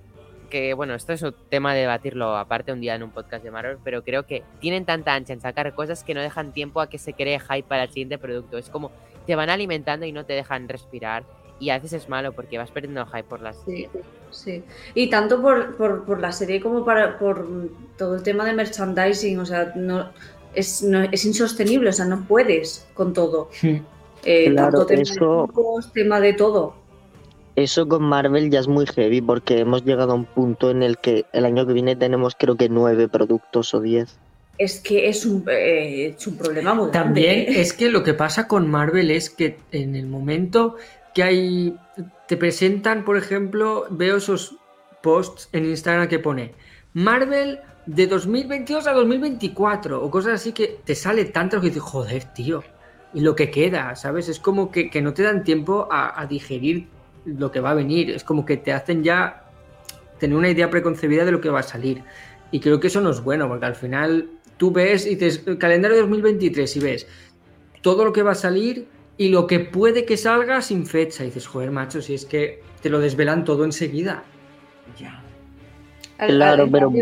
[0.50, 3.50] que, bueno, esto es un tema de debatirlo aparte un día en un podcast de
[3.50, 6.88] Marvel, pero creo que tienen tanta ancha en sacar cosas que no dejan tiempo a
[6.90, 8.58] que se cree hype para el siguiente producto.
[8.58, 8.90] Es como
[9.26, 11.24] te van alimentando y no te dejan respirar.
[11.58, 13.56] Y a veces es malo porque vas perdiendo hype por las.
[13.66, 13.86] Sí,
[14.30, 14.64] sí.
[14.94, 17.46] Y tanto por, por, por la serie como para, por
[17.98, 19.38] todo el tema de merchandising.
[19.38, 20.08] O sea, no
[20.54, 21.90] es, no, es insostenible.
[21.90, 23.48] O sea, no puedes con todo.
[24.22, 25.18] Eh, Claro, tanto tema eso- de
[25.54, 26.74] grupos, tema de todo.
[27.56, 30.98] Eso con Marvel ya es muy heavy porque hemos llegado a un punto en el
[30.98, 34.18] que el año que viene tenemos creo que nueve productos o diez.
[34.58, 36.98] Es que es un, eh, es un problema muy grande.
[36.98, 37.60] También ¿eh?
[37.60, 40.76] es que lo que pasa con Marvel es que en el momento
[41.14, 41.76] que hay.
[42.28, 44.54] Te presentan, por ejemplo, veo esos
[45.02, 46.52] posts en Instagram que pone
[46.92, 52.24] Marvel de 2022 a 2024 o cosas así que te sale tanto que dices, joder,
[52.32, 52.62] tío.
[53.12, 54.28] Y lo que queda, ¿sabes?
[54.28, 56.86] Es como que, que no te dan tiempo a, a digerir
[57.24, 58.10] lo que va a venir.
[58.10, 59.44] Es como que te hacen ya
[60.18, 62.02] tener una idea preconcebida de lo que va a salir.
[62.50, 65.58] Y creo que eso no es bueno, porque al final tú ves y dices, el
[65.58, 67.06] calendario 2023 y ves
[67.82, 68.86] todo lo que va a salir
[69.16, 71.22] y lo que puede que salga sin fecha.
[71.22, 74.24] Y dices, joder, macho, si es que te lo desvelan todo enseguida.
[74.98, 75.22] Ya.
[76.18, 76.92] Claro, pero-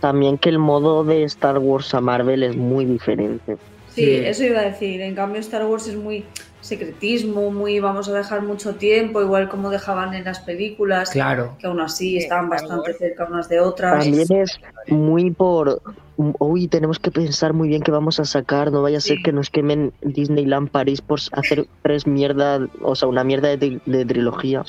[0.00, 3.56] También que el modo de Star Wars a Marvel es muy diferente.
[3.88, 4.10] Sí, Sí.
[4.26, 5.00] eso iba a decir.
[5.00, 6.24] En cambio, Star Wars es muy
[6.68, 11.56] secretismo, muy vamos a dejar mucho tiempo, igual como dejaban en las películas, Claro.
[11.58, 14.04] que aún así Sí, estaban bastante cerca unas de otras.
[14.04, 15.82] También es muy por.
[16.16, 18.70] Uy, tenemos que pensar muy bien qué vamos a sacar.
[18.72, 19.22] No vaya a ser Sí.
[19.22, 23.80] que nos quemen Disneyland París por hacer tres mierdas, o sea, una mierda de, tri-
[23.86, 24.64] de trilogía.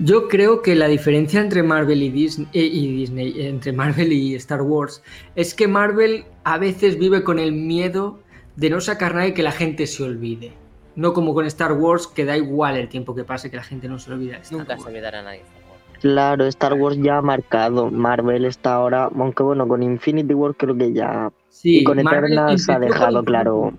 [0.00, 4.62] Yo creo que la diferencia entre Marvel y Disney, y Disney, entre Marvel y Star
[4.62, 5.02] Wars,
[5.36, 8.18] es que Marvel a veces vive con el miedo
[8.56, 10.52] de no sacar nada y que la gente se olvide.
[10.96, 13.88] No como con Star Wars, que da igual el tiempo que pase, que la gente
[13.88, 14.32] no se olvide.
[14.32, 14.82] de Star Nunca Wars.
[14.82, 15.40] se olvidará a nadie.
[15.40, 15.98] Star Wars.
[16.00, 17.90] Claro, Star Wars ya ha marcado.
[17.90, 19.10] Marvel está ahora.
[19.16, 21.32] Aunque bueno, con Infinity War creo que ya.
[21.48, 23.72] Sí, Y con Eternals ha dejado claro.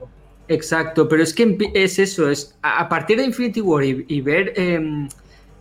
[0.47, 4.53] Exacto, pero es que es eso, es a partir de Infinity War y, y ver
[4.55, 5.07] em,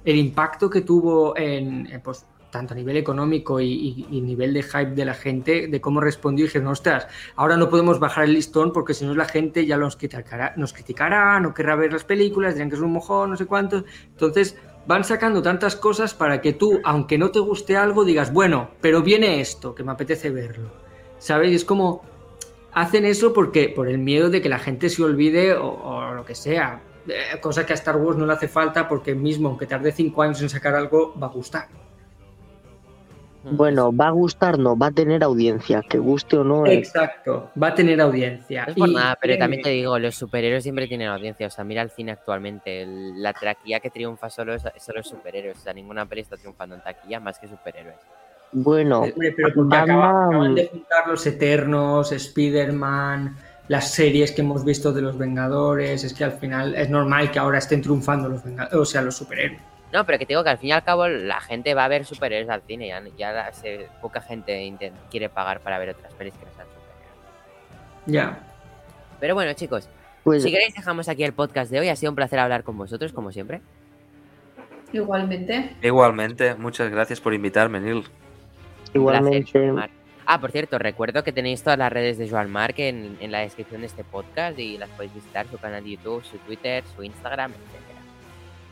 [0.05, 4.93] el impacto que tuvo en, eh, pues, tanto a nivel económico y, nivel de hype
[4.95, 8.73] de la gente, de cómo respondió, y dijeron, ostras, ahora no podemos bajar el listón
[8.73, 12.55] porque si no la gente ya nos criticará, nos criticará, no querrá ver las películas,
[12.55, 13.83] dirán que es un mojón, no sé cuánto.
[14.07, 14.57] Entonces
[14.87, 19.03] van sacando tantas cosas para que tú, aunque no te guste algo, digas, bueno, pero
[19.03, 20.71] viene esto, que me apetece verlo.
[21.19, 21.51] ¿Sabes?
[21.51, 22.05] Es como,
[22.73, 26.25] hacen eso porque por el miedo de que la gente se olvide o, o lo
[26.25, 26.81] que sea.
[27.09, 30.23] Eh, cosa que a Star Wars no le hace falta porque mismo aunque tarde cinco
[30.23, 31.67] años en sacar algo, va a gustar.
[33.53, 36.67] Bueno, va a gustar, no, va a tener audiencia, que guste o no.
[36.67, 38.65] es- Exacto, va a tener audiencia.
[38.67, 41.47] No es por Y- nada, pero también te digo, los superhéroes siempre tienen audiencia.
[41.47, 42.83] O sea, mira el cine actualmente.
[42.83, 45.59] el- la taquilla que triunfa solo es, solo es superhéroes.
[45.59, 47.97] O sea, ninguna peli está triunfando en taquilla más que superhéroes.
[48.53, 49.05] Bueno,
[49.37, 53.37] pero porque acaba- acaban de juntar los Eternos, Spider-Man,
[53.69, 56.05] las series que hemos visto de los Vengadores.
[56.05, 59.17] Es que al final es normal que ahora estén triunfando los Vengadores, o sea, los
[59.17, 59.61] superhéroes.
[59.95, 61.89] No, pero que te digo que al fin y al cabo la gente va a
[61.89, 62.89] ver superhéroes al cine.
[62.89, 68.05] Ya, ya se- poca gente quiere pagar para ver otras pelis que no sean superhéroes.
[68.07, 68.39] Ya.
[69.21, 69.89] Pero bueno, chicos,
[70.25, 71.89] pues si queréis dejamos aquí el podcast de hoy.
[71.89, 73.61] Ha sido un placer hablar con vosotros, como siempre.
[74.93, 75.77] Igualmente.
[75.81, 78.03] Igualmente, muchas gracias por invitarme, Neil.
[78.03, 79.93] Placer, igualmente.
[80.27, 83.41] Ah, por cierto, recuerdo que tenéis todas las redes de Joan Marc en, en la
[83.41, 87.03] descripción de este podcast y las podéis visitar, su canal de YouTube, su Twitter, su
[87.05, 87.84] Instagram, etc.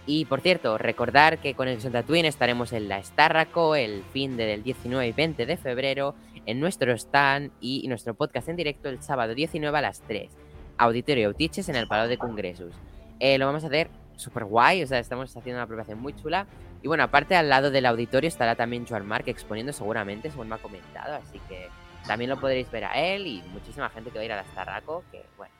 [0.06, 4.46] Y por cierto, recordar que con el Tatooine estaremos en la Starraco el fin de
[4.46, 6.14] del 19 y 20 de febrero,
[6.46, 10.28] en nuestro stand y nuestro podcast en directo el sábado 19 a las 3.
[10.78, 12.74] Auditorio Autiches en el Palau de Congresos.
[13.20, 16.46] Eh, lo vamos a hacer súper guay, o sea, estamos haciendo una apropiación muy chula.
[16.82, 20.56] Y bueno, aparte al lado del auditorio estará también Joan Marc exponiendo seguramente, según me
[20.56, 21.68] ha comentado, así que
[22.06, 24.44] también lo podréis ver a él y muchísima gente que va a ir a la
[24.44, 25.54] Starraco, que bueno.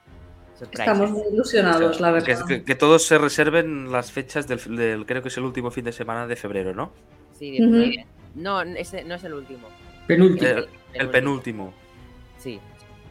[0.70, 2.46] Estamos muy ilusionados, la Que, verdad.
[2.46, 5.84] que- que todos se reserven las fechas del, del- creo que es el último fin
[5.84, 6.92] de semana de febrero, ¿no?
[7.38, 8.06] Sí, 19.
[8.36, 9.68] No, ese no es el último.
[10.06, 10.48] Penúltimo.
[10.50, 11.72] El, el penúltimo.
[12.38, 12.60] Sí.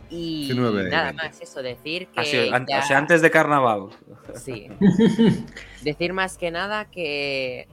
[0.10, 1.24] Y 19 y nada 20.
[1.24, 2.20] más eso, decir que...
[2.22, 3.90] Así, an- ya- o sea, antes de carnaval.
[4.36, 4.68] Sí.
[5.84, 7.68] Decir más que nada que,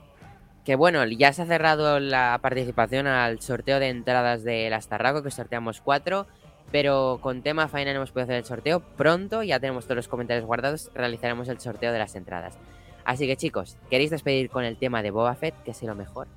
[0.65, 5.21] que bueno, ya se ha cerrado la participación al sorteo de entradas de las Tarraco,
[5.23, 6.27] que sorteamos cuatro,
[6.71, 8.79] pero con tema final hemos podido hacer el sorteo.
[8.79, 12.57] Pronto, ya tenemos todos los comentarios guardados, realizaremos el sorteo de las entradas.
[13.05, 16.27] Así que chicos, ¿queréis despedir con el tema de Boba Fett, que es lo mejor?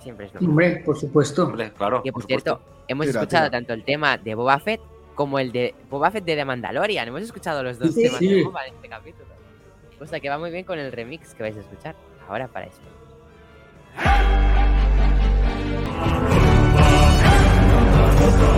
[0.00, 0.50] Siempre es lo mejor.
[0.50, 1.44] Hombre, por supuesto.
[1.46, 2.02] Hombre, claro.
[2.02, 3.58] Que por cierto, hemos Tira, escuchado tira.
[3.58, 4.80] tanto el tema de Boba Fett
[5.14, 7.08] como el de Boba Fett de The Mandalorian.
[7.08, 8.28] Hemos escuchado los dos Sí, temas sí.
[8.34, 9.26] de Boba en este capítulo.
[10.00, 11.96] O sea que va muy bien con el remix que vais a escuchar
[12.28, 12.82] ahora para esto.
[18.30, 18.57] Thank.